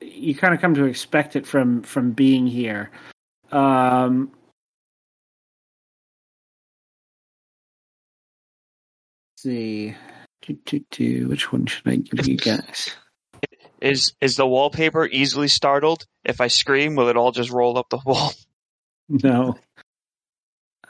[0.00, 2.90] you kind of come to expect it from from being here.
[3.50, 4.30] Um,
[9.32, 9.96] let's see.
[10.42, 11.28] Do, do, do.
[11.28, 12.90] Which one should I give you guys?
[13.80, 16.04] Is is the wallpaper easily startled?
[16.24, 18.32] If I scream, will it all just roll up the wall?
[19.08, 19.56] No.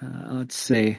[0.02, 0.98] Uh, let's see.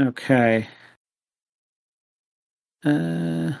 [0.00, 0.68] Okay.
[2.84, 3.52] Uh,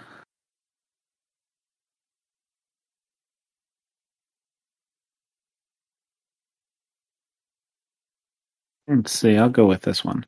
[8.88, 9.36] let's see.
[9.36, 10.26] I'll go with this one.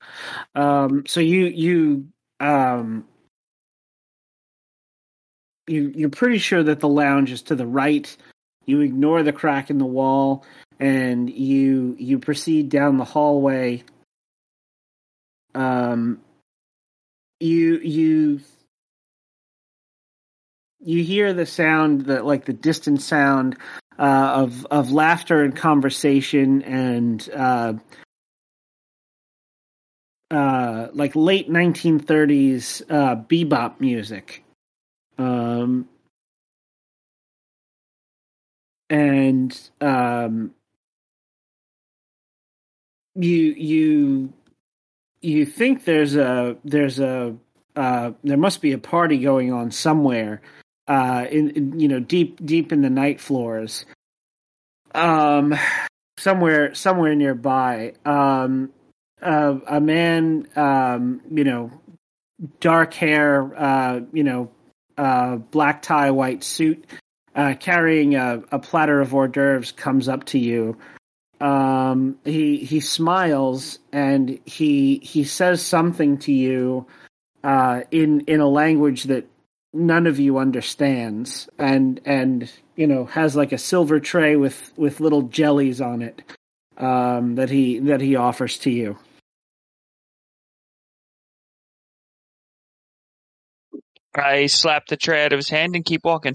[0.55, 2.09] Um, so you you
[2.41, 3.07] um
[5.67, 8.17] you you're pretty sure that the lounge is to the right.
[8.67, 10.45] You ignore the crack in the wall,
[10.81, 13.85] and you you proceed down the hallway.
[15.57, 16.21] Um,
[17.41, 18.41] you you
[20.81, 23.57] you hear the sound that like the distant sound
[23.99, 27.73] uh, of of laughter and conversation and uh,
[30.31, 34.45] uh, like late 1930s uh, bebop music.
[35.19, 35.89] Um,
[38.91, 40.53] and um,
[43.15, 44.33] you you
[45.21, 47.37] you think there's a there's a
[47.75, 50.41] uh, there must be a party going on somewhere
[50.89, 53.85] uh, in, in you know deep deep in the night floors
[54.97, 55.55] um
[56.19, 57.93] somewhere somewhere nearby.
[58.05, 58.71] Um
[59.23, 61.71] uh, a man um you know
[62.61, 64.51] dark hair uh you know
[64.99, 66.85] uh black tie white suit
[67.35, 70.77] uh carrying a, a platter of hors d'oeuvres comes up to you
[71.41, 76.87] um he he smiles and he he says something to you
[77.45, 79.27] uh in in a language that
[79.75, 85.01] none of you understands and and you know has like a silver tray with with
[85.01, 86.23] little jellies on it
[86.79, 88.97] um that he that he offers to you
[94.15, 96.35] I slap the tray out of his hand and keep walking.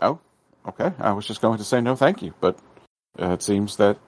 [0.00, 0.20] Oh,
[0.68, 0.92] okay.
[0.98, 2.56] I was just going to say no, thank you, but
[3.20, 3.98] uh, it seems that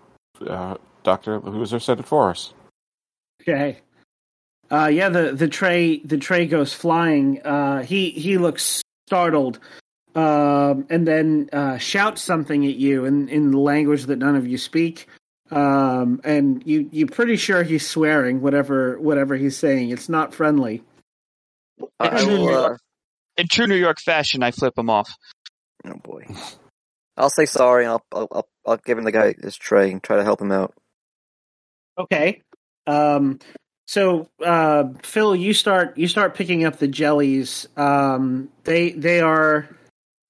[0.47, 2.52] uh, Doctor Loser said it for us.
[3.43, 3.78] okay
[4.70, 9.59] uh yeah the the tray the tray goes flying uh he he looks startled
[10.14, 14.47] um and then uh shouts something at you in in the language that none of
[14.47, 15.06] you speak
[15.51, 20.82] um and you you're pretty sure he's swearing whatever whatever he's saying it's not friendly
[22.01, 22.48] I, I will.
[22.48, 22.76] Uh,
[23.36, 25.10] In true New York fashion, I flip him off.
[25.85, 26.24] oh boy.
[27.16, 30.03] I'll say sorry, and I'll, I'll I'll I'll give him the guy his tray and
[30.03, 30.74] try to help him out.
[31.99, 32.43] Okay.
[32.86, 33.39] Um
[33.86, 37.69] so uh Phil you start you start picking up the jellies.
[37.77, 39.69] Um they they are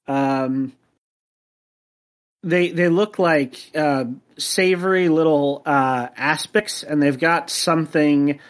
[0.06, 0.72] um
[2.42, 4.04] they they look like uh
[4.36, 8.40] savory little uh aspics and they've got something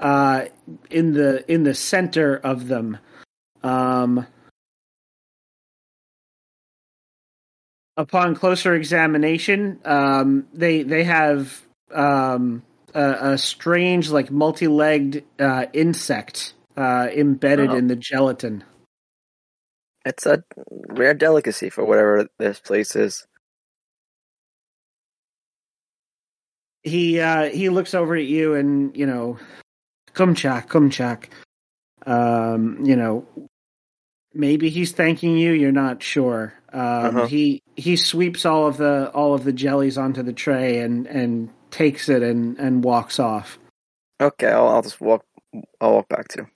[0.00, 0.46] uh
[0.90, 2.98] in the in the center of them.
[3.62, 4.26] Um
[7.96, 11.62] upon closer examination, um, they they have
[11.92, 12.62] um,
[12.94, 17.76] a, a strange, like multi-legged uh, insect uh, embedded Oh.
[17.76, 18.64] in the gelatin.
[20.04, 23.26] It's a rare delicacy for whatever this place is.
[26.82, 29.38] He uh, he looks over at you and you know,
[30.12, 31.28] come Kumchak, Kumchak.
[32.06, 33.26] Um, you know,
[34.34, 35.52] maybe he's thanking you.
[35.52, 36.52] You're not sure.
[36.74, 36.80] Um,
[37.16, 37.26] Uh-huh.
[37.26, 41.48] He he sweeps all of the all of the jellies onto the tray and and
[41.70, 43.58] takes it and and walks off.
[44.20, 45.24] Okay, I'll, I'll just walk.
[45.80, 46.46] I'll walk back too.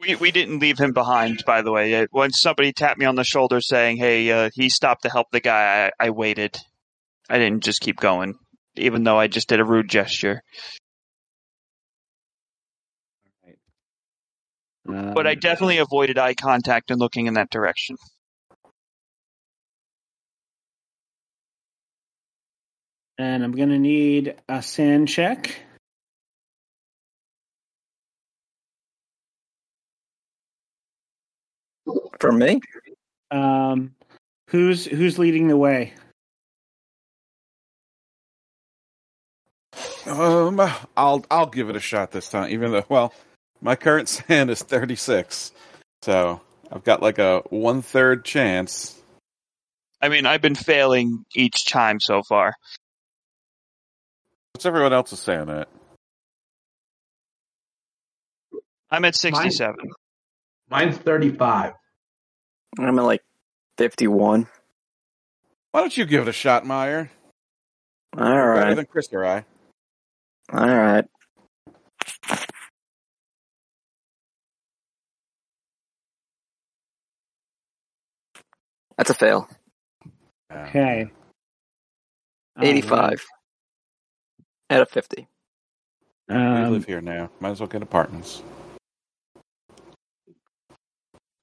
[0.00, 1.92] We we didn't leave him behind, by the way.
[1.94, 5.26] Uh, When somebody tapped me on the shoulder saying, "Hey, uh, he stopped to help
[5.32, 6.56] the guy," I, I waited.
[7.28, 8.38] I didn't just keep going,
[8.76, 10.42] even though I just did a rude gesture.
[14.88, 17.96] But I definitely avoided eye contact and looking in that direction.
[23.18, 25.56] and I'm gonna need a san check.
[32.20, 32.60] For me,
[33.30, 33.94] Um,
[34.50, 35.94] who's who's leading the way?
[40.06, 40.60] Um,
[40.96, 42.50] I'll I'll give it a shot this time.
[42.50, 43.14] Even though, well,
[43.60, 45.52] my current san is thirty six,
[46.02, 46.40] so
[46.70, 49.00] I've got like a one third chance.
[50.00, 52.54] I mean, I've been failing each time so far.
[54.52, 55.68] What's everyone else's san at?
[58.90, 59.76] I'm at 67.
[60.70, 61.72] Mine's 35.
[62.78, 63.22] I'm at like
[63.76, 64.46] 51.
[65.70, 67.10] Why don't you give it a shot, Meyer?
[68.16, 68.54] All right.
[68.54, 68.74] Better right.
[68.74, 69.44] than Chris or I.
[70.52, 71.04] All right.
[78.98, 79.48] That's a fail.
[80.52, 81.08] Okay.
[82.58, 83.24] All 85
[84.70, 85.28] out of 50.
[86.28, 86.68] We right.
[86.68, 87.30] live Um, here now.
[87.40, 88.42] Might as well get apartments.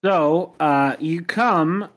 [0.03, 1.89] so uh, you come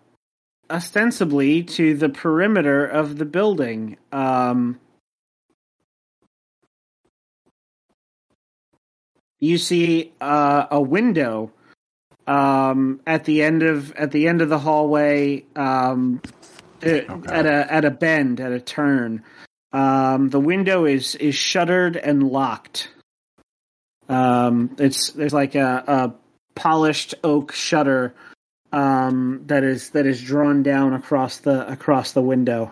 [0.71, 3.99] ostensibly to the perimeter of the building.
[4.13, 4.79] Um,
[9.41, 11.53] you see uh, a window
[12.29, 16.21] um, at the end of at the end of the hallway um,
[16.85, 19.25] uh, at a at a bend at a turn.
[19.73, 22.91] Um, the window is is shuttered and locked.
[24.09, 26.15] Um, it's there's like a, a
[26.55, 28.15] polished oak shutter
[28.73, 32.71] um, that is that is drawn down across the across the window.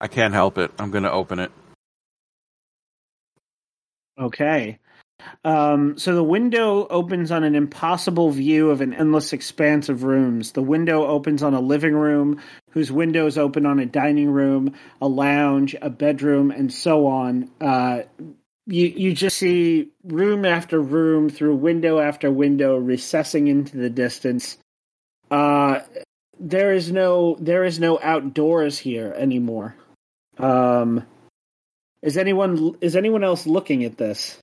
[0.00, 0.70] I can't help it.
[0.78, 1.50] I'm going to open it.
[4.18, 4.78] Okay.
[5.44, 10.52] Um, so the window opens on an impossible view of an endless expanse of rooms.
[10.52, 12.40] The window opens on a living room,
[12.70, 17.50] whose windows open on a dining room, a lounge, a bedroom, and so on.
[17.60, 18.02] Uh,
[18.66, 24.56] you you just see room after room through window after window recessing into the distance.
[25.30, 25.80] Uh,
[26.40, 29.76] there is no there is no outdoors here anymore.
[30.38, 31.06] Um,
[32.02, 34.38] is anyone is anyone else looking at this?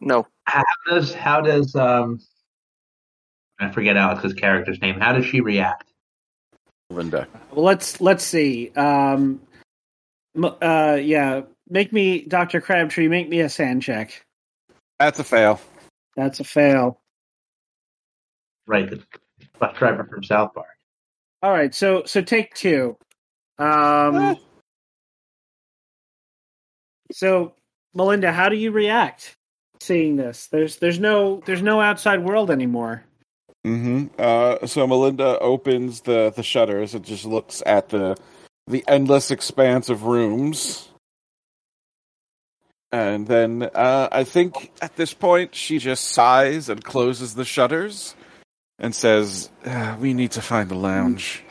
[0.00, 0.26] No.
[0.44, 2.20] How does how does um
[3.58, 5.00] I forget Alex's character's name.
[5.00, 5.92] How does she react?
[6.90, 7.26] Linda.
[7.52, 8.70] Well, let's let's see.
[8.76, 9.40] Um,
[10.36, 13.08] uh, yeah, make me Doctor Crabtree.
[13.08, 14.24] Make me a san check.
[14.98, 15.60] That's a fail.
[16.16, 17.00] That's a fail.
[18.66, 19.02] Right, the
[19.58, 20.66] bus driver from South Park.
[21.42, 22.96] All right, so so take two.
[23.58, 24.36] Um,
[27.10, 27.54] so
[27.94, 29.36] Melinda, how do you react
[29.80, 30.48] seeing this?
[30.48, 33.04] There's there's no there's no outside world anymore.
[33.66, 34.06] Mm-hmm.
[34.18, 38.16] Uh, so Melinda opens the the shutters and just looks at the
[38.68, 40.88] the endless expanse of rooms,
[42.92, 48.14] and then uh, I think at this point she just sighs and closes the shutters
[48.78, 51.42] and says, "Ah, "We need to find a lounge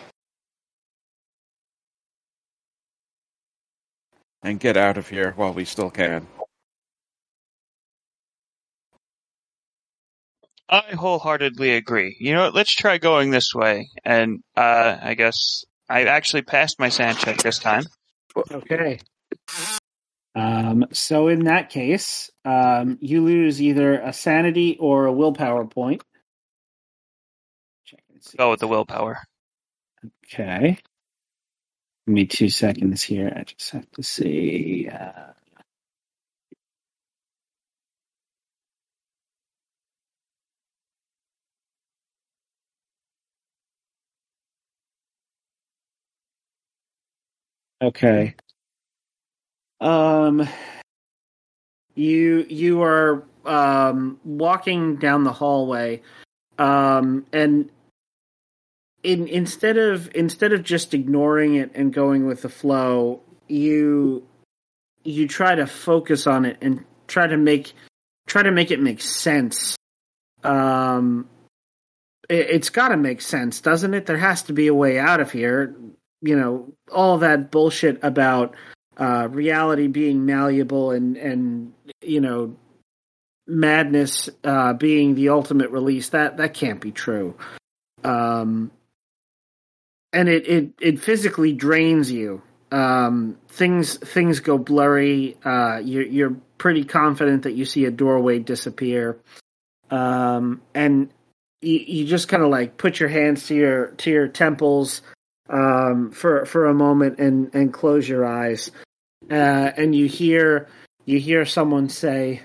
[4.41, 6.27] and get out of here while we still can."
[10.69, 12.17] I wholeheartedly agree.
[12.19, 12.55] You know what?
[12.55, 13.89] Let's try going this way.
[14.03, 17.83] And uh, I guess I actually passed my san check this time.
[18.51, 18.99] Okay.
[20.33, 26.03] Um, so in that case, um, you lose either a sanity or a willpower point.
[27.85, 28.37] Check and see.
[28.37, 29.19] Go with the willpower.
[30.25, 30.79] Okay.
[32.05, 33.31] Give me two seconds here.
[33.35, 34.89] I just have to see.
[34.89, 35.31] Uh,
[47.81, 48.35] okay.
[49.81, 50.47] Um,
[51.95, 56.01] you you are um walking down the hallway,
[56.57, 57.69] um, and
[59.03, 64.27] in instead of instead of just ignoring it and going with the flow, you
[65.03, 67.73] you try to focus on it and try to make
[68.27, 69.75] try to make it make sense.
[70.43, 71.29] Um,
[72.27, 74.05] it, it's got to make sense, doesn't it?
[74.07, 75.75] There has to be a way out of here.
[76.25, 78.55] You know, all that bullshit about
[78.97, 82.55] uh, reality being malleable and and you know
[83.47, 86.09] madness uh, being the ultimate release.
[86.09, 87.35] That that can't be true.
[88.03, 88.71] Um,
[90.13, 92.41] and it, it, it physically drains you.
[92.71, 95.37] Um, things things go blurry.
[95.43, 99.17] Uh, you're you're pretty confident that you see a doorway disappear,
[99.91, 101.09] um, and
[101.61, 105.01] you, you just kind of like put your hands to your to your temples
[105.49, 108.71] um, for for a moment and and close your eyes,
[109.29, 109.33] uh,
[109.77, 110.67] and you hear
[111.05, 112.41] you hear someone say,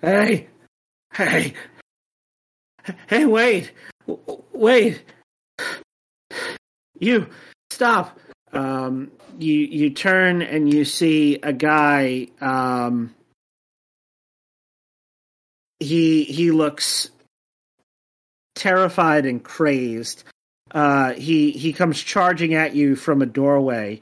[0.00, 0.48] "Hey,
[1.14, 1.54] hey,
[3.08, 3.72] hey, wait,
[4.52, 5.02] wait."
[7.02, 7.26] you
[7.70, 8.18] stop
[8.52, 13.12] um you you turn and you see a guy um
[15.80, 17.10] he he looks
[18.54, 20.22] terrified and crazed
[20.72, 24.00] Uh, he he comes charging at you from a doorway.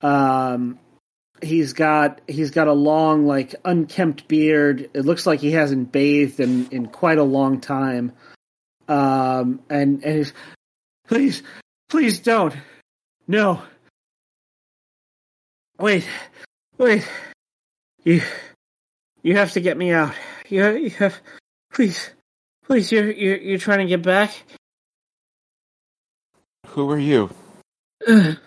[0.00, 0.78] Um,
[1.42, 4.88] he's got he's got a long like unkempt beard.
[4.94, 8.12] It looks like he hasn't bathed in in quite a long time.
[8.88, 10.32] Um, and and he's
[11.06, 11.42] please
[11.88, 12.54] please don't
[13.26, 13.62] no
[15.78, 16.06] wait
[16.78, 17.06] wait
[18.04, 18.22] you
[19.22, 20.14] you have to get me out.
[20.48, 21.20] You you have
[21.72, 22.10] please
[22.64, 24.34] please you're you're you're trying to get back.
[26.68, 27.30] Who are you?
[28.06, 28.38] My,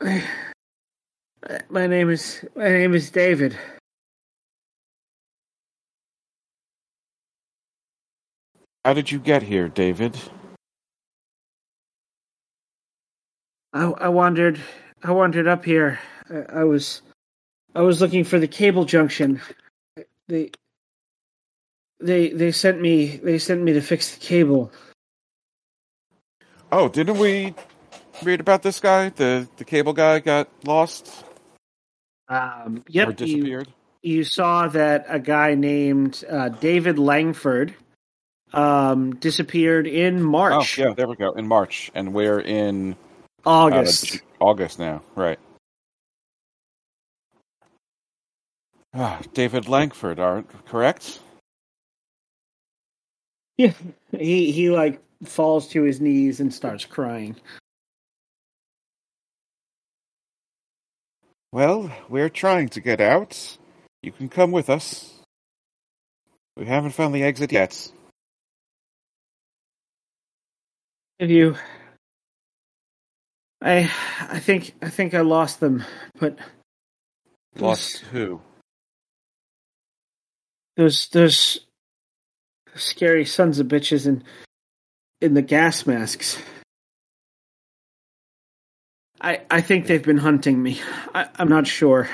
[1.68, 3.56] my name is my name is David.
[8.84, 10.16] How did you get here, David?
[13.74, 14.60] I I wandered
[15.02, 15.98] I wandered up here.
[16.30, 17.02] I, I was
[17.74, 19.42] I was looking for the cable junction.
[20.26, 20.52] They
[22.00, 24.72] they they sent me they sent me to fix the cable.
[26.70, 27.54] Oh, didn't we
[28.22, 29.08] read about this guy?
[29.10, 31.24] The the cable guy got lost
[32.28, 33.68] Um, yep, you, disappeared.
[34.02, 37.74] you saw that a guy named uh, David Langford
[38.52, 40.78] um, disappeared in March.
[40.78, 41.32] Oh, yeah, there we go.
[41.32, 42.96] In March, and we're in
[43.46, 44.04] uh, August.
[44.06, 45.38] J- August now, right?
[48.94, 51.20] Ah, David Langford, aren't correct?
[53.56, 53.72] Yeah,
[54.18, 57.36] he he like falls to his knees and starts crying.
[61.52, 63.58] Well, we're trying to get out.
[64.02, 65.14] You can come with us.
[66.56, 67.90] We haven't found the exit yet.
[71.20, 71.56] Have you?
[73.60, 73.90] I
[74.20, 75.84] I think I think I lost them,
[76.20, 76.38] but
[77.56, 78.40] Lost who?
[80.76, 81.66] those those
[82.76, 84.22] scary sons of bitches in
[85.20, 86.38] in the gas masks.
[89.20, 90.80] I I think they've been hunting me.
[91.14, 92.08] I, I'm not sure.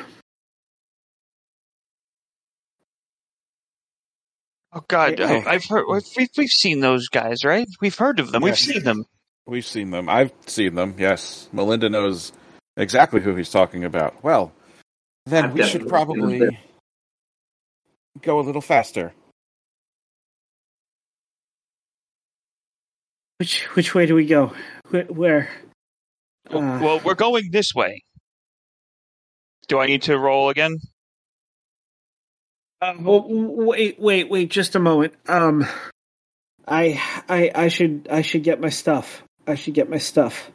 [4.73, 5.43] Oh God, Yeah.
[5.47, 5.85] I, I've heard.
[5.89, 7.69] We've we've seen those guys, right?
[7.81, 8.43] We've heard of them.
[8.43, 9.05] We've seen them.
[9.47, 10.09] We've seen them.
[10.09, 11.49] I've seen them, yes.
[11.53, 12.33] Melinda knows
[12.77, 14.25] exactly who he's talking about.
[14.25, 14.53] Well,
[15.27, 16.59] then I've we should definitely seen them probably
[18.23, 19.13] go a little faster.
[23.39, 24.53] Which which way do we go?
[24.91, 25.05] Where?
[25.05, 25.51] where?
[26.51, 28.03] Well, Uh, well, we're going this way.
[29.69, 30.77] Do I need to roll again?
[32.83, 35.15] Uh, well, wait, wait, wait, just a moment.
[35.27, 35.67] Um,
[36.69, 37.01] I,
[37.31, 39.23] I, I should, I should get my stuff.
[39.47, 40.51] I should get my stuff.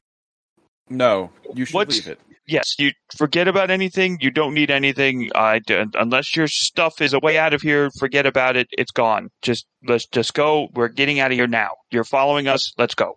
[0.89, 2.19] No, you should What's- leave it.
[2.49, 2.65] Yes.
[2.79, 4.17] You forget about anything.
[4.21, 5.29] You don't need anything.
[5.35, 7.89] I d- unless your stuff is a way out of here.
[7.99, 8.67] Forget about it.
[8.71, 9.29] It's gone.
[9.43, 10.67] Just let's just go.
[10.73, 11.69] We're getting out of here now.
[11.91, 12.73] You're following us.
[12.77, 13.15] Let's go.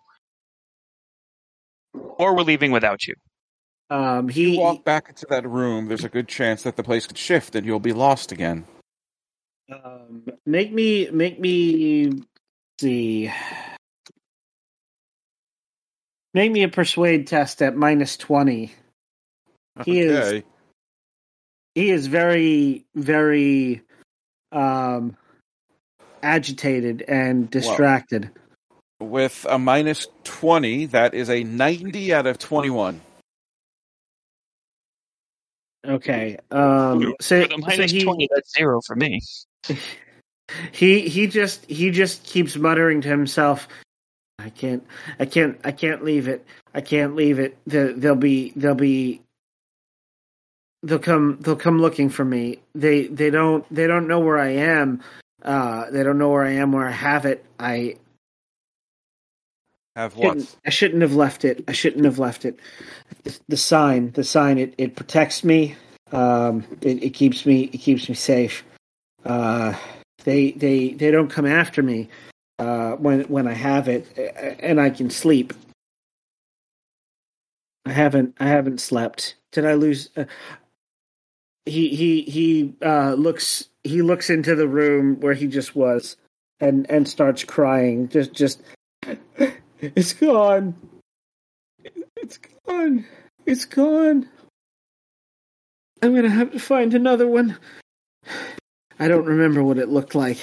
[1.94, 3.14] Or we're leaving without you.
[3.88, 6.82] Um, If you he, walk back into that room, there's a good chance that the
[6.82, 8.64] place could shift and you'll be lost again.
[9.72, 12.12] um, make me, make me
[12.80, 13.30] see,
[16.34, 18.72] make me a persuade test at minus twenty.
[19.84, 20.42] He is-
[21.74, 23.82] He is very, very,
[24.52, 25.16] um,
[26.22, 28.30] agitated and distracted.
[29.00, 33.00] With a minus 20, that is a 90 out of 21.
[35.84, 36.36] Okay.
[36.50, 37.14] Um.
[37.20, 39.20] So, For the minus so he, twenty, that's zero for me.
[40.72, 43.66] he he just he just keeps muttering to himself.
[44.38, 44.86] I can't.
[45.18, 45.58] I can't.
[45.64, 46.46] I can't leave it.
[46.74, 47.58] I can't leave it.
[47.66, 48.52] The, they'll be.
[48.54, 49.22] They'll be.
[50.82, 51.38] They'll come.
[51.40, 52.58] They'll come looking for me.
[52.74, 53.06] They.
[53.06, 53.64] They don't.
[53.72, 55.02] They don't know where I am.
[55.42, 55.90] Uh.
[55.90, 56.72] They don't know where I am.
[56.72, 57.44] Where I have it.
[57.58, 57.96] I.
[59.94, 60.28] Have what?
[60.28, 61.64] Shouldn't, I shouldn't have left it.
[61.68, 62.58] I shouldn't have left it.
[63.24, 65.76] The, the sign, the sign, it, it protects me.
[66.12, 68.64] Um, it, it keeps me, it keeps me safe.
[69.22, 69.74] Uh,
[70.24, 72.08] they, they, they don't come after me.
[72.58, 74.06] Uh, when, when I have it
[74.60, 75.52] and I can sleep.
[77.84, 79.34] I haven't, I haven't slept.
[79.52, 80.08] Did I lose?
[80.16, 80.24] Uh,
[81.66, 86.16] he, he, he, uh, looks, he looks into the room where he just was
[86.60, 88.08] and, and starts crying.
[88.08, 88.62] Just, just,
[89.80, 90.74] it's gone.
[92.16, 93.04] It's gone.
[93.46, 94.28] It's gone.
[96.02, 97.56] I'm gonna have to find another one.
[98.98, 100.38] I don't remember what it looked like.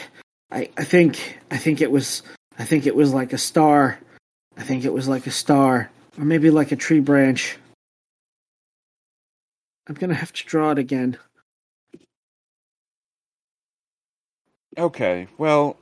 [0.51, 2.23] I, I think I think it was
[2.57, 3.99] I think it was like a star.
[4.57, 5.89] I think it was like a star.
[6.17, 7.57] Or maybe like a tree branch.
[9.89, 11.17] I'm gonna have to draw it again.
[14.77, 15.77] Okay, well,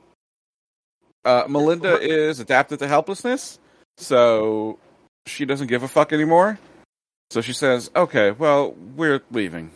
[1.26, 3.58] uh, Melinda is adapted to helplessness,
[3.98, 4.78] so
[5.26, 6.58] she doesn't give a fuck anymore.
[7.30, 9.70] So she says, "Okay, well, we're leaving."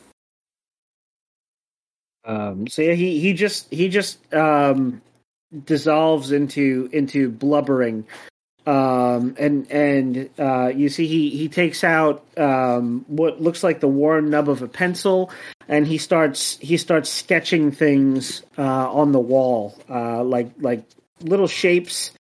[2.25, 5.03] Um, so yeah, he he just he just um,
[5.67, 8.07] dissolves into into blubbering,
[8.66, 13.89] um, and and uh, you see he he takes out um, what looks like the
[13.89, 15.30] worn nub of a pencil,
[15.68, 20.84] and he starts he starts sketching things uh, on the wall, uh, like like
[21.20, 22.12] little shapes.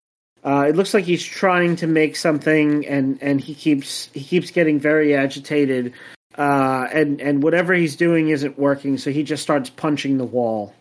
[0.44, 4.50] Uh, it looks like he's trying to make something, and and he keeps he keeps
[4.50, 5.92] getting very agitated
[6.36, 10.74] uh, and and whatever he's doing isn't working, so he just starts punching the wall.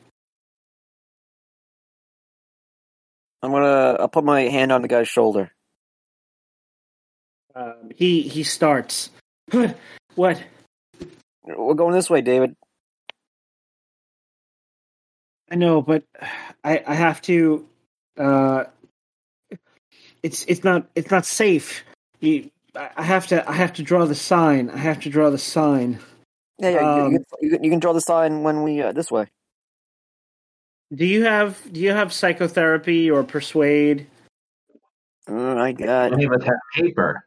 [3.42, 3.98] I'm gonna.
[4.00, 5.52] I'll put my hand on the guy's shoulder.
[7.56, 9.10] Um, he he starts.
[10.16, 10.42] what?
[11.44, 12.56] We're going this way, David.
[15.50, 16.04] I know, but
[16.64, 17.68] I I have to.
[18.18, 18.66] Uh,
[20.24, 21.84] it's it's not it's not safe.
[22.20, 24.70] You, I have to I have to draw the sign.
[24.70, 26.00] I have to draw the sign.
[26.60, 26.82] Yeah, yeah.
[26.82, 29.12] you- Um, you, can, you, can, you can draw the sign when we uh, this
[29.12, 29.26] way.
[30.94, 34.08] Do you have do you have psychotherapy or persuade?
[35.28, 36.12] Mm, I got.
[36.12, 37.26] Any of us have paper.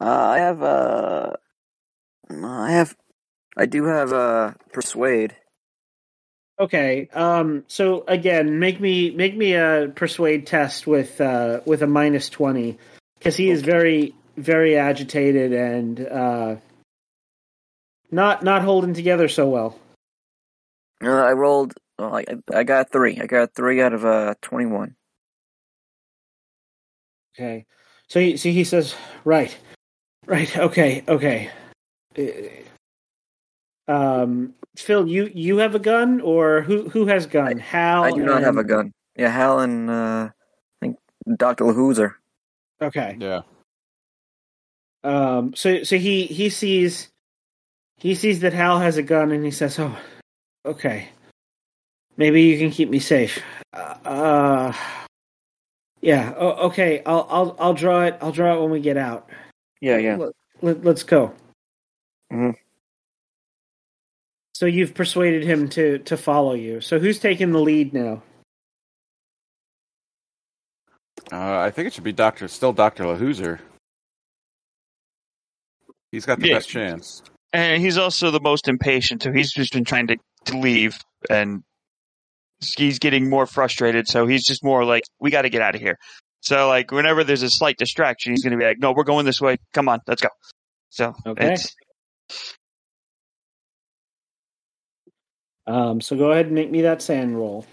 [0.00, 0.62] Uh, I have.
[0.62, 1.32] Uh,
[2.30, 2.96] I have.
[3.56, 4.12] I do have.
[4.12, 5.36] Uh, persuade.
[6.58, 7.08] Okay.
[7.12, 7.64] Um.
[7.68, 12.78] So again, make me make me a persuade test with uh with a minus twenty
[13.18, 16.56] because he is very very agitated and uh
[18.10, 19.78] not not holding together so well.
[21.02, 21.74] Uh, I rolled.
[22.00, 23.20] Oh, I I got three.
[23.20, 24.96] I got three out of uh twenty one.
[27.36, 27.66] Okay.
[28.08, 28.94] So he so he says
[29.24, 29.56] right,
[30.26, 30.56] right.
[30.56, 31.04] Okay.
[31.06, 31.50] Okay.
[33.88, 34.54] Uh, Um.
[34.76, 37.58] Phil, you you have a gun or who who has gun?
[37.58, 38.04] Hal.
[38.04, 38.92] I do not have a gun.
[39.16, 40.32] Yeah, Hal and uh, I
[40.80, 40.96] think
[41.36, 42.14] Doctor Lahoozer.
[42.80, 43.16] Okay.
[43.18, 43.42] Yeah.
[45.02, 47.10] Um, so so he he sees
[47.98, 49.98] he sees that Hal has a gun and he says, "Oh,
[50.64, 51.08] okay,
[52.20, 53.42] maybe you can keep me safe."
[53.72, 54.72] Uh, uh
[56.02, 56.34] yeah.
[56.36, 57.02] Oh, okay.
[57.04, 58.18] I'll I'll I'll draw it.
[58.20, 59.28] I'll draw it when we get out.
[59.80, 60.16] Yeah, yeah.
[60.16, 60.32] Let,
[60.62, 61.32] let, let's go.
[62.30, 62.54] Mhm.
[64.54, 66.80] So you've persuaded him to to follow you.
[66.80, 68.22] So who's taking the lead now?
[71.32, 73.60] Uh, I think it should be Doctor, still Doctor Lahoozer.
[76.12, 76.56] He's got the Yeah.
[76.56, 77.22] best chance.
[77.52, 80.16] And he's also the most impatient, so he's just been trying to,
[80.46, 80.98] to leave,
[81.28, 81.62] and
[82.76, 84.08] he's getting more frustrated.
[84.08, 85.96] So he's just more like, "We got to get out of here."
[86.40, 89.26] So like, whenever there's a slight distraction, he's going to be like, "No, we're going
[89.26, 89.56] this way.
[89.72, 90.28] Come on, let's go."
[90.90, 91.54] So Okay.
[91.54, 91.74] it's
[95.66, 97.64] Um, so go ahead and make me that san roll.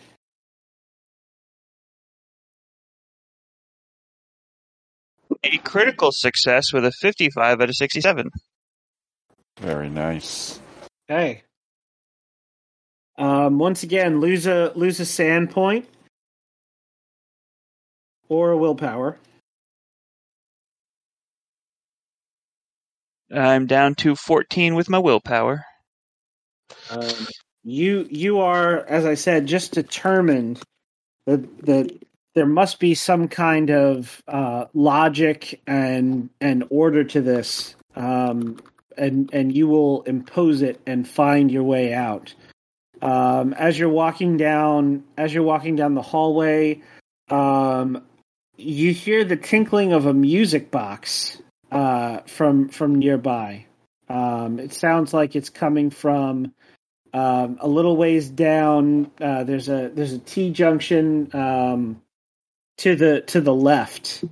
[5.43, 8.29] a critical success with a 55 out of 67.
[9.59, 10.59] Very nice.
[11.09, 11.43] Okay.
[13.17, 15.87] Um, once again, lose a lose a san point
[18.29, 19.17] or a willpower.
[23.33, 25.65] I'm down to 14 with my willpower.
[26.89, 27.27] Um,
[27.63, 30.61] you you are, as I said, just determined
[31.25, 31.91] that that
[32.35, 38.59] there must be some kind of uh, logic and and order to this, um,
[38.97, 42.33] and and you will impose it and find your way out.
[43.01, 46.81] Um, as you're walking down, as you're walking down the hallway,
[47.29, 48.03] um,
[48.57, 51.41] you hear the tinkling of a music box
[51.71, 53.65] uh, from from nearby.
[54.09, 56.53] Um, it sounds like it's coming from
[57.13, 59.11] um, a little ways down.
[59.19, 62.01] Uh, there's a there's a T junction um,
[62.79, 64.23] to the to the left.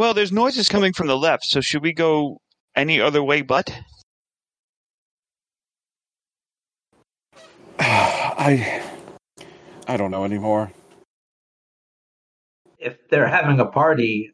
[0.00, 2.40] Well, there's noises coming from the left, so should we go
[2.74, 3.70] any other way but?
[7.78, 8.82] I
[9.86, 10.72] I don't know anymore.
[12.78, 14.32] If they're having a party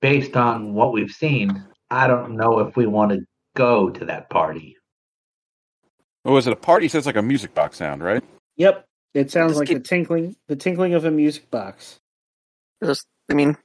[0.00, 1.62] based on what we've seen,
[1.92, 3.20] I don't know if we want to
[3.54, 4.76] go to that party.
[6.24, 6.54] Oh, what was it?
[6.54, 8.24] A party sounds like a music box sound, right?
[8.56, 8.84] Yep,
[9.14, 12.00] it sounds Just like keep- the tinkling the tinkling of a music box.
[12.82, 13.56] Just, I mean,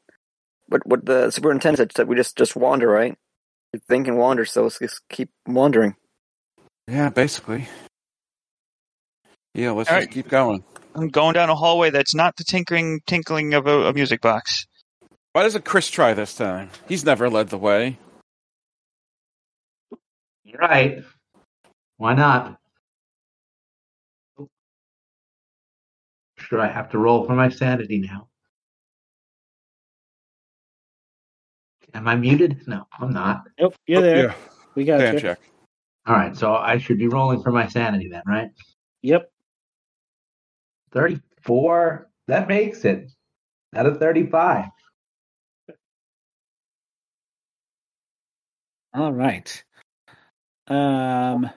[0.69, 3.17] what what the superintendent said, we just just wander, right?
[3.73, 5.95] We think and wander, so let's just keep wandering.
[6.87, 7.67] Yeah, basically.
[9.53, 10.13] Yeah, let's All just right.
[10.13, 10.63] keep going.
[10.95, 14.65] I'm going down a hallway that's not the tinkling tinkling of a, a music box.
[15.33, 16.69] Why doesn't Chris try this time?
[16.87, 17.97] He's never led the way.
[20.43, 21.03] You're right.
[21.97, 22.57] Why not?
[26.37, 28.28] Should I have to roll for my sanity now?
[31.93, 32.67] Am I muted?
[32.67, 33.43] No, I'm not.
[33.59, 34.27] Nope, you're there.
[34.29, 34.35] Yeah,
[34.75, 35.19] We got stand you.
[35.21, 35.39] check.
[36.05, 38.49] All right, so I should be rolling for my sanity then, right?
[39.01, 39.31] Yep.
[40.91, 42.09] 34.
[42.27, 43.11] That makes it.
[43.75, 44.65] Out of 35.
[48.93, 49.63] All right.
[50.67, 51.49] Um.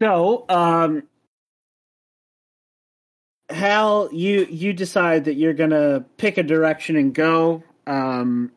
[0.00, 1.04] So, um,
[3.48, 7.62] Hal, you you decide that you're gonna pick a direction and go.
[7.86, 8.50] Um,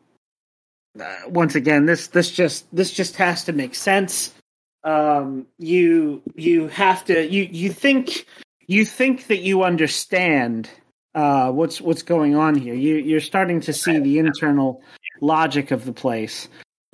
[1.00, 4.34] uh, once again, this this just this just has to make sense.
[4.82, 8.26] Um, you you have to you you think
[8.66, 10.68] you think that you understand
[11.14, 12.74] uh, what's what's going on here.
[12.74, 14.82] You you're starting to see the internal
[15.20, 16.48] logic of the place.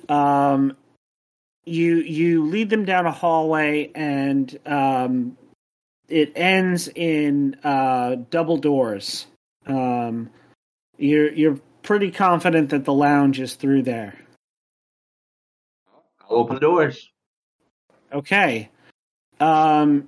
[0.09, 0.77] Um,
[1.65, 5.37] you you lead them down a hallway and um,
[6.07, 9.25] it ends in uh, double doors.
[9.65, 10.29] Um,
[10.97, 14.15] you're you're pretty confident that the lounge is through there.
[16.29, 17.09] I'll open the doors.
[18.11, 18.69] Okay.
[19.39, 20.07] Um,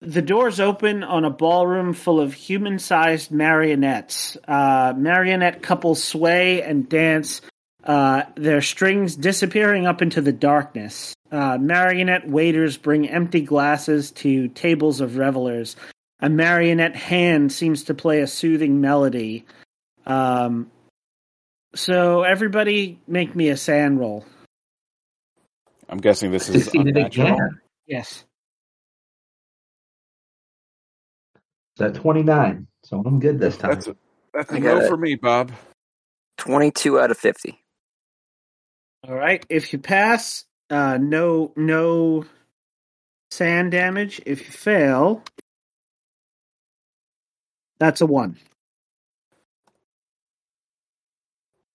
[0.00, 4.36] the doors open on a ballroom full of human sized marionettes.
[4.46, 7.40] Uh, marionette couples sway and dance,
[7.84, 11.14] uh, their strings disappearing up into the darkness.
[11.32, 15.76] Uh, marionette waiters bring empty glasses to tables of revelers.
[16.20, 19.46] A marionette hand seems to play a soothing melody.
[20.06, 20.70] Um,
[21.74, 24.26] so, everybody make me a san roll.
[25.88, 27.28] I'm guessing this is Succeeded unnatural.
[27.28, 27.60] again.
[27.86, 28.24] Yes.
[31.76, 32.66] Is that 29?
[32.84, 33.70] So I'm good this time.
[33.70, 33.96] That's a,
[34.34, 34.88] that's a I no got it.
[34.88, 35.52] for me, Bob.
[36.38, 37.58] 22 out of 50.
[39.08, 39.44] All right.
[39.48, 42.24] If you pass, uh, no no
[43.30, 44.20] san damage.
[44.24, 45.22] If you fail,
[47.78, 48.38] that's a one.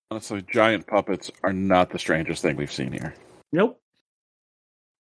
[0.10, 3.14] Honestly, giant puppets are not the strangest thing we've seen here.
[3.52, 3.80] Nope.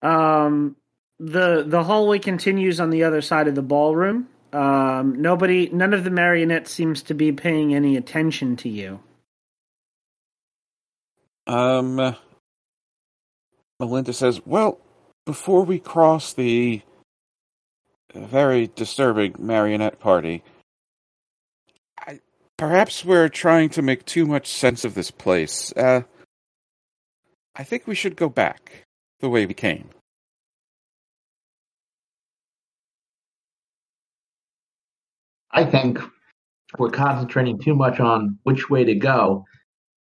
[0.01, 0.75] Um,
[1.19, 4.27] the the hallway continues on the other side of the ballroom.
[4.53, 8.99] Um, nobody, none of the marionettes seems to be paying any attention to you.
[11.47, 12.15] Um,
[13.79, 14.79] Melinda says, "Well,
[15.25, 16.81] before we cross the
[18.13, 20.43] very disturbing marionette party,
[21.99, 22.19] I,
[22.57, 25.71] perhaps we're trying to make too much sense of this place.
[25.73, 26.03] Uh,
[27.55, 28.83] I think we should go back
[29.19, 29.89] the way we came."
[35.51, 35.99] I think
[36.77, 39.45] we're concentrating too much on which way to go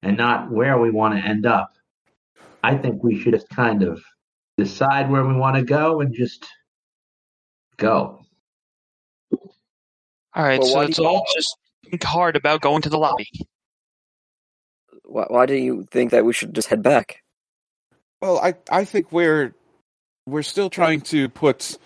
[0.01, 1.77] and not where we want to end up.
[2.65, 4.01] I think we should just kind of
[4.57, 6.43] decide where we want to go and just
[7.77, 8.21] go.
[10.33, 11.57] All right, Well, so why do it's you- all just
[11.89, 13.27] think hard about going to the lobby.
[15.03, 17.21] Why, why do you think that we should just head back?
[18.21, 19.53] Well, I I think we're
[20.25, 21.77] we're still trying to put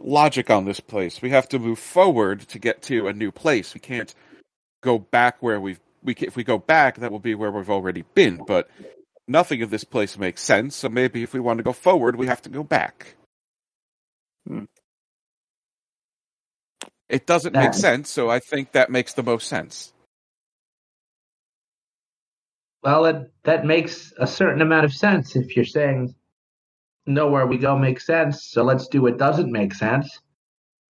[0.00, 1.20] logic on this place.
[1.20, 3.74] We have to move forward to get to a new place.
[3.74, 4.14] We can't
[4.82, 7.70] go back where we've we can, if we go back that will be where we've
[7.70, 8.70] already been, but
[9.28, 10.76] nothing of this place makes sense.
[10.76, 13.14] So maybe if we want to go forward, we have to go back.
[14.46, 14.64] Hmm.
[17.08, 19.92] It doesn't make sense, so I think that makes the most sense.
[22.82, 26.14] Well, that, that makes a certain amount of sense if you're saying
[27.06, 28.44] nowhere we go makes sense.
[28.44, 30.20] So let's do what doesn't make sense.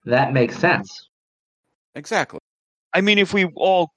[0.05, 1.09] That makes sense.
[1.95, 2.39] Exactly.
[2.95, 3.91] I mean, if we all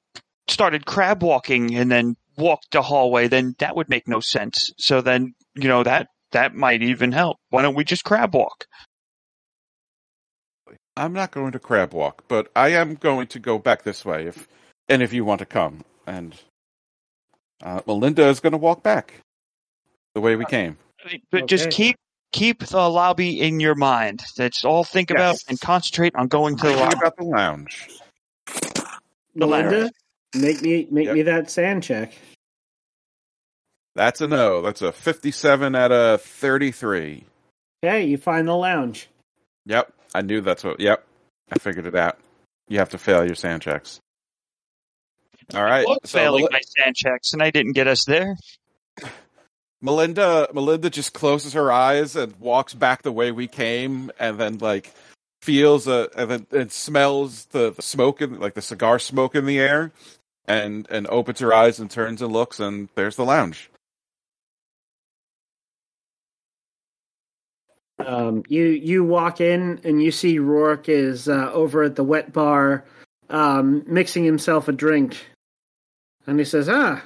[0.48, 4.72] started crab walking and then walked the hallway, then that would make no sense.
[4.78, 7.38] So then, you know, that that might even help.
[7.50, 8.66] Why don't we just crab walk?
[10.98, 14.28] I'm not going to crab walk, but I am going to go back this way
[14.28, 14.48] if
[14.88, 15.84] and if you want to come.
[16.08, 16.36] And
[17.62, 19.22] uh, Melinda is going to walk back
[20.14, 20.78] the way we came.
[21.32, 21.98] But just keep
[22.32, 24.24] keep the lobby in your mind.
[24.38, 26.96] That's all think about and concentrate on going to the lobby.
[26.98, 27.90] about the lounge.
[29.36, 29.46] The.
[29.48, 29.92] Melinda,
[30.36, 31.16] make me make Yep.
[31.16, 32.14] me that san check.
[33.96, 34.62] That's a no.
[34.62, 37.24] That's a 57 out of 33.
[37.84, 39.08] Okay, you find the lounge.
[39.66, 40.80] Yep, I knew that's what.
[40.80, 41.06] Yep,
[41.52, 42.18] I figured it out.
[42.68, 44.00] You have to fail your san checks.
[45.54, 45.86] All right.
[45.88, 48.36] was so failing Mel- my san checks, and I didn't get us there.
[49.82, 54.58] Melinda, Melinda just closes her eyes and walks back the way we came, and then
[54.58, 54.92] like
[55.42, 59.46] feels a and then and smells the, the smoke and like the cigar smoke in
[59.46, 59.92] the air,
[60.48, 63.70] and and opens her eyes and turns and looks, and there's the lounge.
[67.98, 72.34] Um, you you walk in and you see Rourke is uh, over at the wet
[72.34, 72.86] bar,
[73.30, 75.26] um, mixing himself a drink,
[76.28, 77.02] and he says, "Ah,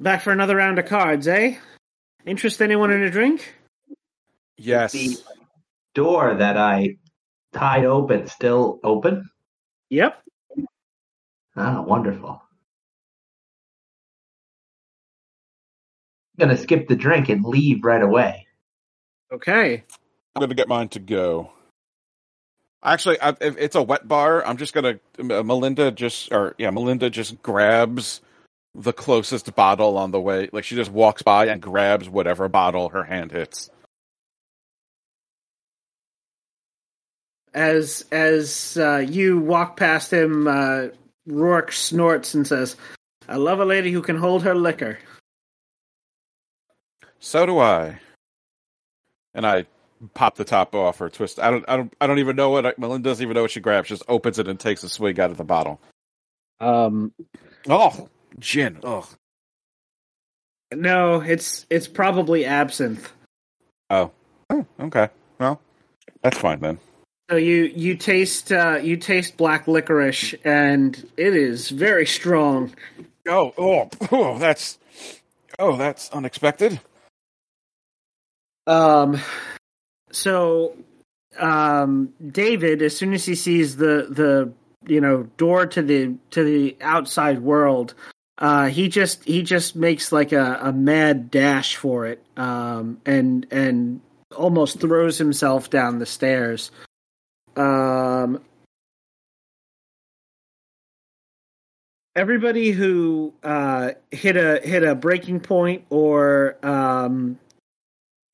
[0.00, 1.56] back for another round of cards, eh?
[2.26, 3.54] Interest anyone in a drink?"
[4.56, 4.92] Yes.
[4.92, 5.16] The
[5.94, 6.96] door that I
[7.52, 9.30] tied open still open?
[9.88, 10.22] Yep.
[11.56, 12.42] Ah, wonderful.
[16.38, 18.46] I'm gonna skip the drink and leave right away.
[19.32, 19.84] Okay.
[20.34, 21.52] I'm gonna get mine to go.
[22.82, 26.70] Actually, I, if it's a wet bar, I'm just gonna uh, Melinda just or yeah,
[26.70, 28.22] Melinda just grabs
[28.74, 30.48] the closest bottle on the way.
[30.52, 33.70] Like she just walks by and grabs whatever bottle her hand hits.
[37.52, 40.88] As as uh, you walk past him, uh,
[41.30, 42.76] Rourke snorts and says,
[43.28, 44.98] "I love a lady who can hold her liquor."
[47.18, 47.98] So do I.
[49.34, 49.66] And I
[50.14, 51.38] pop the top off or twist.
[51.38, 51.64] I don't.
[51.68, 51.92] I don't.
[52.00, 53.88] I don't even know what I, Melinda doesn't even know what she grabs.
[53.88, 55.80] She just opens it and takes a swig out of the bottle.
[56.58, 57.12] Um,
[57.68, 58.08] Oh,
[58.38, 58.78] gin.
[58.82, 59.06] Oh,
[60.74, 63.12] no, it's it's probably absinthe.
[63.90, 64.10] oh,
[64.50, 64.66] oh.
[64.80, 65.08] Okay.
[65.38, 65.60] Well,
[66.22, 66.78] that's fine then.
[67.30, 72.74] So you you taste uh, you taste black licorice, and it is very strong.
[73.28, 74.36] Oh, oh, oh.
[74.36, 74.78] That's.
[75.56, 76.80] Oh, that's unexpected.
[78.66, 79.20] Um,
[80.10, 80.74] so
[81.38, 84.52] um, David, as soon as he sees the the
[84.92, 87.94] you know door to the to the outside world,
[88.38, 93.46] uh, he just he just makes like a, a mad dash for it, um, and
[93.52, 94.00] and
[94.36, 96.72] almost throws himself down the stairs.
[97.60, 98.40] Um,
[102.16, 107.38] everybody who uh, hit a hit a breaking point or um,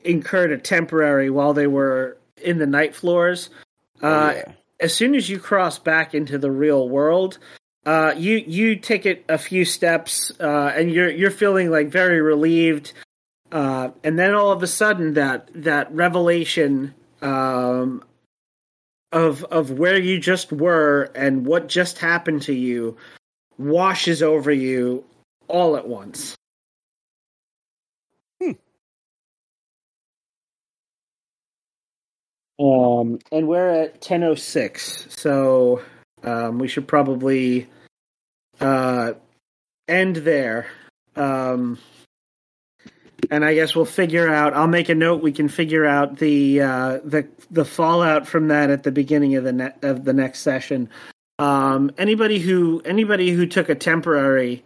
[0.04, 3.50] incurred a temporary while they were in the night floors.
[4.02, 4.52] Uh, Oh, yeah.
[4.78, 7.38] As soon as you cross back into the real world,
[7.86, 12.20] uh, you you take it a few steps, uh, and you're you're feeling like very
[12.20, 12.92] relieved.
[13.50, 18.02] Uh, and then all of a sudden, that that revelation um,
[19.12, 22.96] of of where you just were and what just happened to you
[23.58, 25.04] washes over you
[25.48, 26.36] all at once.
[32.58, 35.82] Um, and we're at ten oh six, so
[36.22, 37.66] um, we should probably
[38.60, 39.12] uh,
[39.86, 40.66] end there.
[41.16, 41.78] Um,
[43.30, 44.54] and I guess we'll figure out.
[44.54, 45.22] I'll make a note.
[45.22, 49.44] We can figure out the uh, the the fallout from that at the beginning of
[49.44, 50.88] the ne- of the next session.
[51.38, 54.64] Um, anybody who anybody who took a temporary,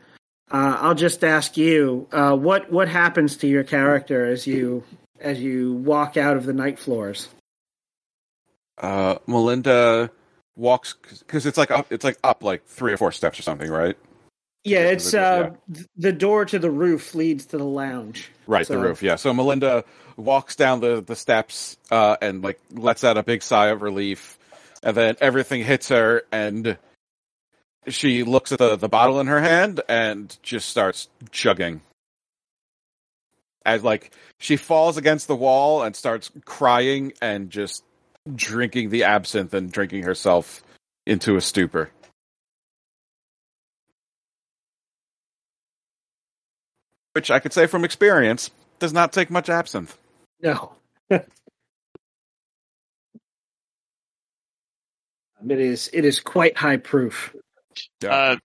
[0.50, 4.84] uh, I'll just ask you uh, what what happens to your character as you
[5.20, 7.28] as you walk out of the night floors.
[8.78, 10.10] Uh, Melinda
[10.56, 11.92] walks because it's like up.
[11.92, 13.96] It's like up like three or four steps or something, right?
[14.64, 18.30] Yeah, Yeah, it's the- uh, th- the door to the roof leads to the lounge.
[18.46, 19.02] Right, So- the roof.
[19.02, 19.16] Yeah.
[19.16, 19.84] So Melinda
[20.16, 24.38] walks down the the steps uh, and like lets out a big sigh of relief,
[24.82, 26.76] and then everything hits her, and
[27.88, 31.80] she looks at the the bottle in her hand and just starts chugging.
[33.64, 37.82] As like she falls against the wall and starts crying and just
[38.34, 40.62] drinking the absinthe and drinking herself
[41.06, 41.90] into a stupor.
[47.12, 49.96] Which I could say from experience does not take much absinthe.
[50.42, 50.74] No.
[51.10, 51.26] it
[55.48, 57.34] is it is quite high proof.
[58.06, 58.36] Uh,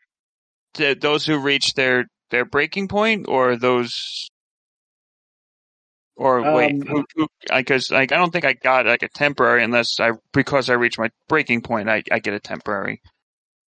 [0.75, 4.29] to those who reach their their breaking point, or those,
[6.15, 9.63] or wait, Um, who, who, because like I don't think I got like a temporary
[9.63, 13.01] unless I because I reach my breaking point, I, I get a temporary.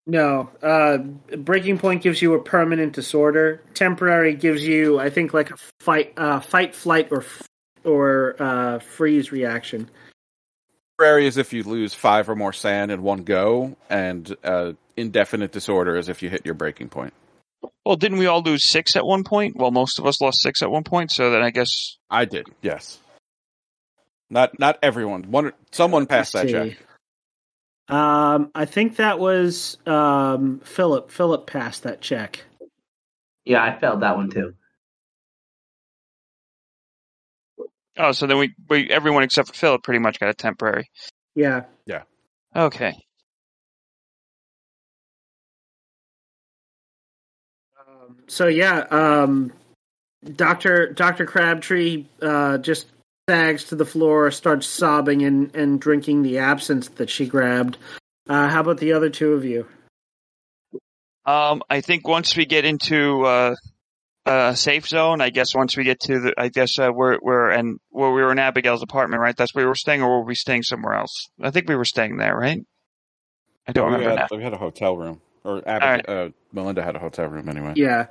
[0.05, 0.97] No, uh,
[1.38, 3.61] breaking point gives you a permanent disorder.
[3.73, 7.47] Temporary gives you, I think, like a fight, uh, fight, flight, or f-
[7.85, 9.89] or uh, freeze reaction.
[10.99, 15.53] Temporary is if you lose five or more san in one go, and uh, indefinite
[15.53, 17.13] disorder is if you hit your breaking point.
[17.85, 19.55] Well, didn't we all lose six at one point?
[19.55, 22.47] Well, most of us lost six at one point, so then I guess I did,
[22.61, 22.99] yes.
[24.30, 25.31] Not not everyone.
[25.31, 26.85] One someone passed that Let's check.
[27.93, 27.99] See.
[27.99, 31.11] Um, I think that was um, Philip.
[31.11, 32.43] Philip passed that check.
[33.45, 34.53] Yeah, I failed that one too.
[37.97, 40.89] oh, so then we, we everyone except for Philip pretty much got a temporary.
[41.35, 41.63] Yeah.
[41.85, 42.03] Yeah.
[42.55, 42.93] Okay.
[47.79, 49.51] Um, so yeah, um,
[50.35, 52.87] Doctor Doctor Crabtree uh, just
[53.29, 57.77] sags to the floor, starts sobbing and and drinking the absinthe that she grabbed.
[58.27, 59.67] Uh, how about the other two of you?
[61.25, 63.55] Um, I think once we get into uh,
[64.25, 67.49] a safe zone, I guess once we get to the, I guess uh, we're we're
[67.49, 69.35] and where we were in Abigail's apartment, right?
[69.35, 71.29] That's where we were staying, or were we staying somewhere else?
[71.41, 72.59] I think we were staying there, right?
[73.65, 74.37] I don't we, remember had, now.
[74.37, 76.09] we had a hotel room, or Ab- right.
[76.09, 77.73] uh, Melinda had a hotel room anyway.
[77.75, 78.07] Yeah.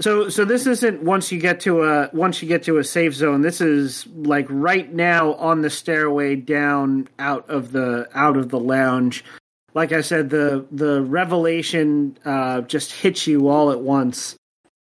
[0.00, 3.14] So so this isn't once you get to a once you get to a safe
[3.14, 3.42] zone.
[3.42, 8.60] This is like right now on the stairway down out of the out of the
[8.60, 9.24] lounge.
[9.74, 14.36] Like I said, the the revelation uh, just hits you all at once.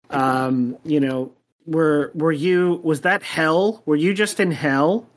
[0.10, 1.32] Um, you know,
[1.66, 3.82] were were you was that hell?
[3.86, 5.08] Were you just in hell?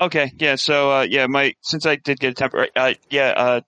[0.00, 0.56] Okay, yeah.
[0.56, 3.60] So uh, yeah, my since I did get a temporary, uh, yeah, uh,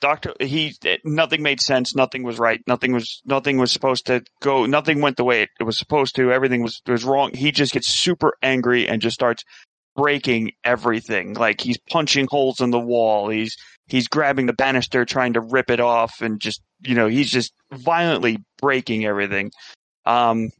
[0.00, 1.94] doctor, he nothing made sense.
[1.94, 2.60] Nothing was right.
[2.66, 4.66] Nothing was nothing was supposed to go.
[4.66, 6.32] Nothing went the way it, it was supposed to.
[6.32, 7.32] Everything was was wrong.
[7.34, 9.44] He just gets super angry and just starts
[9.96, 11.34] breaking everything.
[11.34, 13.28] Like he's punching holes in the wall.
[13.28, 13.56] He's
[13.86, 17.52] he's grabbing the banister, trying to rip it off, and just you know he's just
[17.72, 19.50] violently breaking everything.
[20.06, 20.50] Um,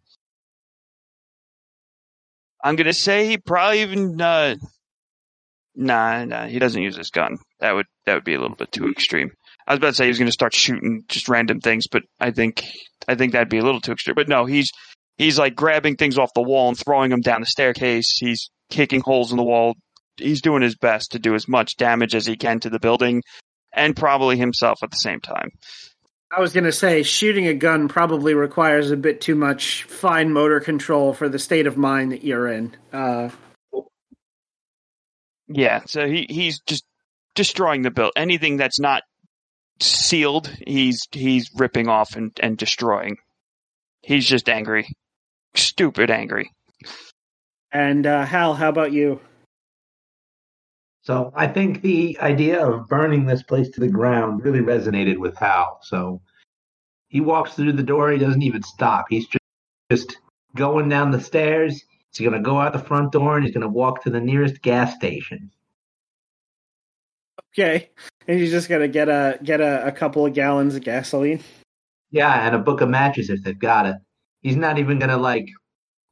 [2.62, 4.20] I'm gonna say he probably even.
[4.20, 4.56] Uh,
[5.80, 7.38] Nah, nah, he doesn't use his gun.
[7.60, 9.30] That would that would be a little bit too extreme.
[9.64, 12.02] I was about to say he was going to start shooting just random things, but
[12.18, 12.64] I think
[13.06, 14.16] I think that'd be a little too extreme.
[14.16, 14.72] But no, he's
[15.18, 18.18] he's like grabbing things off the wall and throwing them down the staircase.
[18.18, 19.76] He's kicking holes in the wall.
[20.16, 23.22] He's doing his best to do as much damage as he can to the building
[23.72, 25.50] and probably himself at the same time.
[26.36, 30.32] I was going to say shooting a gun probably requires a bit too much fine
[30.32, 32.76] motor control for the state of mind that you're in.
[32.92, 33.30] Uh,
[35.48, 36.84] Yeah, so he he's just
[37.34, 38.12] destroying the build.
[38.16, 39.02] Anything that's not
[39.80, 43.16] sealed, he's he's ripping off and, and destroying.
[44.02, 44.88] He's just angry.
[45.54, 46.50] Stupid angry.
[47.72, 49.20] and uh, Hal, how about you?
[51.02, 55.36] So I think the idea of burning this place to the ground really resonated with
[55.38, 55.80] Hal.
[55.82, 56.20] So
[57.08, 58.10] he walks through the door.
[58.10, 59.06] He doesn't even stop.
[59.08, 59.44] He's just,
[59.90, 60.18] just
[60.54, 61.82] going down the stairs.
[62.12, 64.20] He's going to go out the front door and he's going to walk to the
[64.20, 65.50] nearest gas station.
[67.52, 67.90] Okay,
[68.26, 71.40] and he's just going to get a get a, a couple of gallons of gasoline.
[72.10, 73.96] Yeah, and a book of matches if they've got it.
[74.42, 75.48] He's not even going to like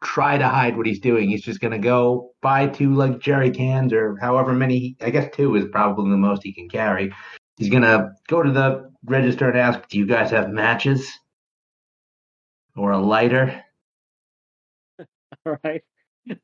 [0.02, 1.28] try to hide what he's doing.
[1.28, 4.96] He's just going to go buy two like jerry cans or however many.
[5.00, 7.12] I guess two is probably the most he can carry.
[7.56, 11.10] He's going to go to the register and ask, "Do you guys have matches
[12.76, 13.62] or a lighter?"
[15.46, 15.82] All right.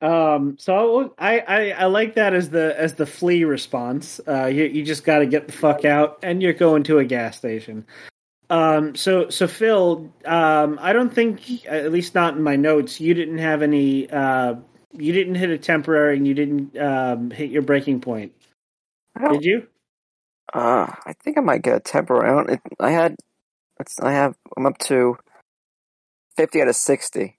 [0.00, 4.20] Um, so I, I I like that as the as the flee response.
[4.26, 7.04] Uh, you you just got to get the fuck out, and you're going to a
[7.04, 7.84] gas station.
[8.48, 13.14] Um, so so Phil, um, I don't think, at least not in my notes, you
[13.14, 14.08] didn't have any.
[14.08, 14.56] Uh,
[14.92, 18.32] you didn't hit a temporary, and you didn't um, hit your breaking point.
[19.32, 19.66] Did you?
[20.52, 22.28] Uh, I think I might get a temporary.
[22.30, 23.16] I, don't, it, I had,
[24.02, 25.16] I have, I'm up to
[26.36, 27.38] fifty out of sixty.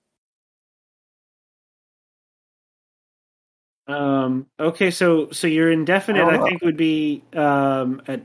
[3.86, 8.22] Um, okay, so so your indefinite, I I, think, would be um, at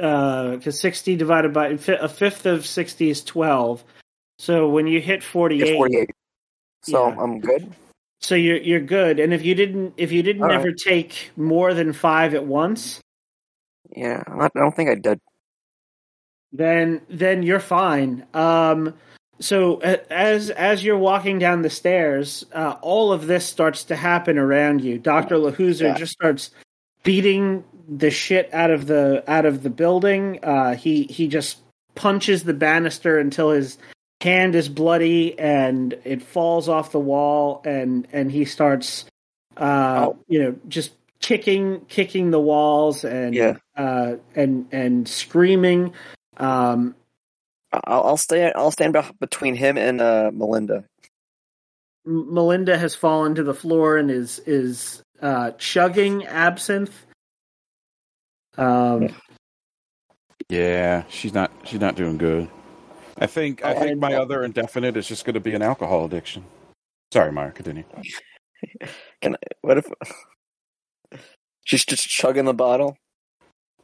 [0.00, 3.84] uh, because sixty divided by a fifth of sixty is twelve.
[4.38, 6.10] So when you hit forty-eight, Forty-eight.
[6.84, 7.16] So Yeah.
[7.20, 7.70] I'm good.
[8.20, 9.20] so you're you're good.
[9.20, 10.58] And if you didn't if you didn't All right.
[10.58, 13.00] ever take more than five at once,
[13.94, 15.20] Yeah, I don't think I did.
[16.52, 18.26] then then you're fine.
[18.32, 18.94] Um,
[19.40, 24.38] so as as you're walking down the stairs, uh, all of this starts to happen
[24.38, 24.98] around you.
[24.98, 25.94] Doctor Lahuser Yeah.
[25.94, 26.50] just starts
[27.04, 30.40] beating the shit out of the out of the building.
[30.42, 31.58] Uh, he he just
[31.94, 33.78] punches the banister until his
[34.20, 39.04] hand is bloody and it falls off the wall, and and he starts,
[39.56, 40.16] uh, Oh.
[40.28, 43.56] you know, just kicking kicking the walls and Yeah.
[43.76, 45.92] uh, and and screaming.
[46.36, 46.94] Um,
[47.72, 48.50] I'll, I'll stay.
[48.52, 50.84] I'll stand beh- between him and uh, Melinda.
[52.06, 56.94] M- Melinda has fallen to the floor and is is uh, chugging absinthe.
[58.56, 59.10] Um,
[60.48, 61.50] Yeah, she's not.
[61.64, 62.48] She's not doing good.
[63.18, 63.64] I think.
[63.64, 66.44] I think my other indefinite is just going to be an alcohol addiction.
[67.12, 67.50] Sorry, Maya.
[67.50, 67.84] Continue.
[69.20, 69.86] Can I, what if
[71.64, 72.96] she's just chugging the bottle?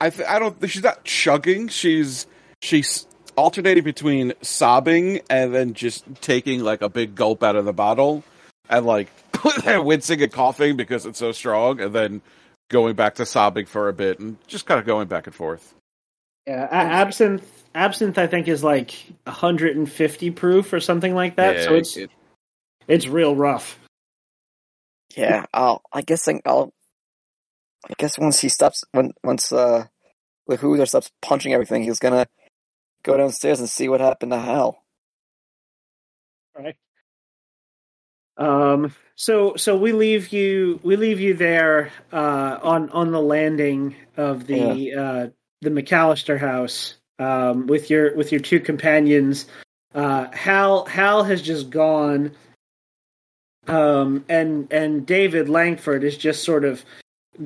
[0.00, 0.56] I th- I don't.
[0.70, 1.68] She's not chugging.
[1.68, 2.26] She's
[2.62, 3.06] she's
[3.36, 8.24] alternating between sobbing and then just taking like a big gulp out of the bottle
[8.68, 9.08] and like
[9.66, 12.22] wincing and coughing because it's so strong, and then
[12.70, 15.74] going back to sobbing for a bit and just kind of going back and forth.
[16.46, 17.44] yeah, absinthe.
[17.76, 18.94] Absinthe, I think, is like
[19.24, 21.56] 150 proof or something like that.
[21.56, 22.10] Yeah, so it's it-
[22.86, 23.78] it's real rough.
[25.16, 25.82] Yeah, I'll.
[25.92, 26.72] I guess I- I'll.
[27.88, 29.86] I guess once he stops, when once uh,
[30.46, 32.26] the Hoosier stops punching everything, he's gonna
[33.04, 34.82] go downstairs and see what happened to Hal.
[36.56, 36.76] Right.
[38.36, 38.92] Um.
[39.14, 44.46] So so we leave you we leave you there uh, on on the landing of
[44.48, 45.26] the uh,
[45.60, 49.46] the McAllister house um, with your with your two companions.
[49.94, 52.32] Uh, Hal Hal has just gone.
[53.66, 56.84] Um, and and David Langford is just sort of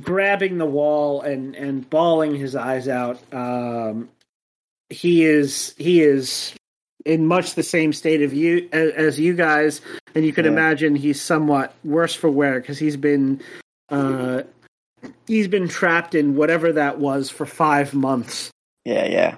[0.00, 3.20] grabbing the wall and and bawling his eyes out.
[3.32, 4.08] Um,
[4.90, 6.54] he is he is
[7.04, 9.80] in much the same state of you as, as you guys,
[10.14, 10.52] and you can Yeah.
[10.52, 13.40] imagine he's somewhat worse for wear because he's been
[13.88, 14.42] uh,
[15.26, 18.50] he's been trapped in whatever that was for five months.
[18.84, 19.36] Yeah, yeah.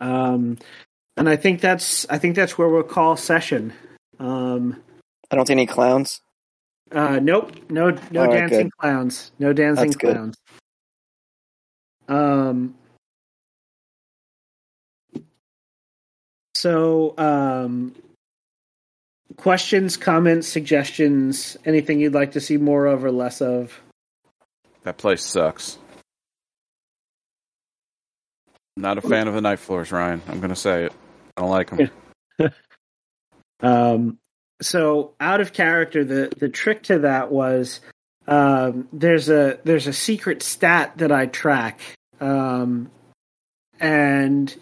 [0.00, 0.58] Um,
[1.16, 3.72] and I think that's I think that's where we'll call session.
[4.18, 4.82] Um,
[5.30, 6.20] I don't see any clowns.
[6.92, 8.78] Uh, nope, no, no All right, dancing good.
[8.78, 10.14] clowns, no dancing That's good.
[10.16, 10.36] clowns.
[12.08, 12.74] Um.
[16.64, 17.94] So, um,
[19.36, 23.78] questions, comments, suggestions, anything you'd like to see more of or less of?
[24.84, 25.76] That place sucks.
[28.78, 30.22] Not a fan of the night floors, Ryan.
[30.26, 30.92] I'm gonna say it.
[31.36, 31.90] I don't like them.
[33.60, 34.18] Um,
[34.60, 37.80] so out of character, the the trick to that was
[38.26, 41.80] um, there's a there's a secret stat that I track,
[42.20, 42.90] um,
[43.78, 44.54] and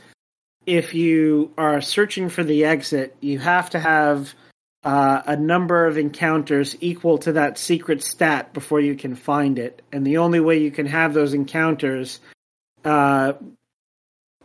[0.66, 4.34] if you are searching for the exit, you have to have
[4.84, 9.82] uh, a number of encounters equal to that secret stat before you can find it,
[9.92, 12.20] and the only way you can have those encounters.
[12.84, 13.34] Uh,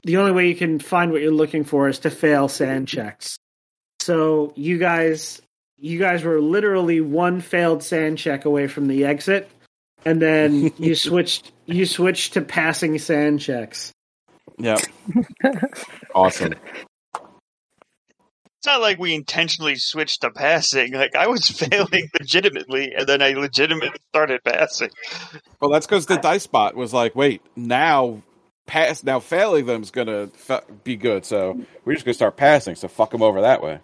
[0.03, 3.39] the only way you can find what you're looking for is to fail san checks.
[3.99, 5.41] So you guys,
[5.77, 9.49] you guys were literally one failed san check away from the exit,
[10.05, 11.51] and then you switched.
[11.65, 13.91] You switched to passing san checks.
[14.57, 14.77] Yeah.
[16.15, 16.53] awesome.
[17.13, 20.93] It's not like we intentionally switched to passing.
[20.93, 24.89] Like I was failing legitimately, and then I legitimately started passing.
[25.59, 28.23] Well, that's because the dice bot was like, "Wait, now
[28.65, 29.03] pass.
[29.03, 31.23] Now failing them is gonna fa- be good.
[31.25, 32.75] So we're just gonna start passing.
[32.75, 33.79] So fuck them over that way."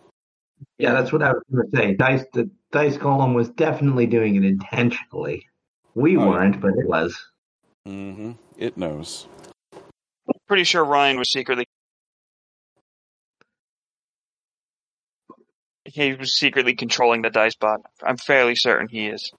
[0.77, 1.93] Yeah, that's what I was going to say.
[1.93, 5.45] Dice, the dice column was definitely doing it intentionally.
[5.93, 7.21] We Oh, weren't, but it was.
[7.85, 8.31] Mm-hmm.
[8.57, 9.27] It knows.
[10.53, 11.65] Pretty sure Ryan was secretly.
[15.84, 17.81] He was secretly controlling the dice bot.
[18.03, 19.31] I'm fairly certain he is.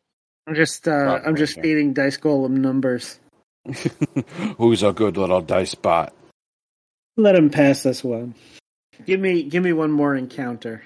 [0.49, 3.21] I'm just, uh, I'm just feeding dice golem numbers.
[4.59, 6.13] Who's a good little dice bot?
[7.17, 8.35] Let him pass this one.
[9.07, 10.83] Give me, give me one more encounter.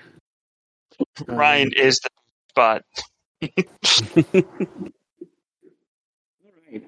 [1.26, 2.10] Um, Ryan is the
[2.54, 2.82] bot.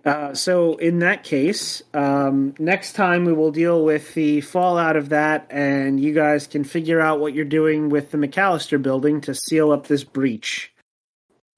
[0.05, 5.11] Uh, so in that case, um, next time we will deal with the fallout of
[5.11, 9.35] that, and you guys can figure out what you're doing with the McAllister building to
[9.35, 10.73] seal up this breach.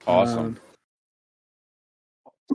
[0.05, 0.39] Awesome.
[0.39, 0.59] Um,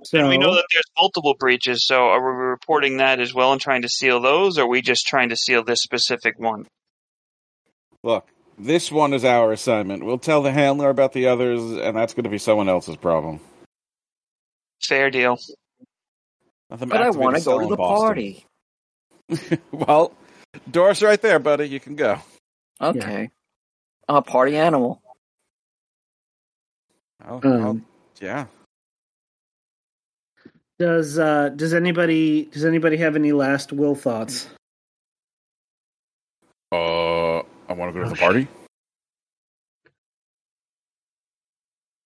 [0.04, 3.52] so And we know that there's multiple breaches, so are we reporting that as well
[3.52, 6.66] and trying to seal those, or are we just trying to seal this specific one?
[8.04, 8.28] Look,
[8.58, 10.04] this one is our assignment.
[10.04, 13.40] We'll tell the handler about the others, and that's going to be someone else's problem.
[14.80, 15.38] Fair deal.
[16.70, 18.06] Nothing But I want to go to the Boston.
[18.06, 19.58] party.
[19.72, 20.12] well,
[20.70, 21.66] door's right there, buddy.
[21.68, 22.18] You can go.
[22.80, 23.30] Okay.
[24.08, 25.00] I'm a party animal.
[27.24, 27.80] I'll- Um, I'll-
[28.20, 28.46] yeah.
[30.78, 34.48] does uh, does anybody does anybody have any last will thoughts?
[36.70, 38.46] Uh, I want to go to the party.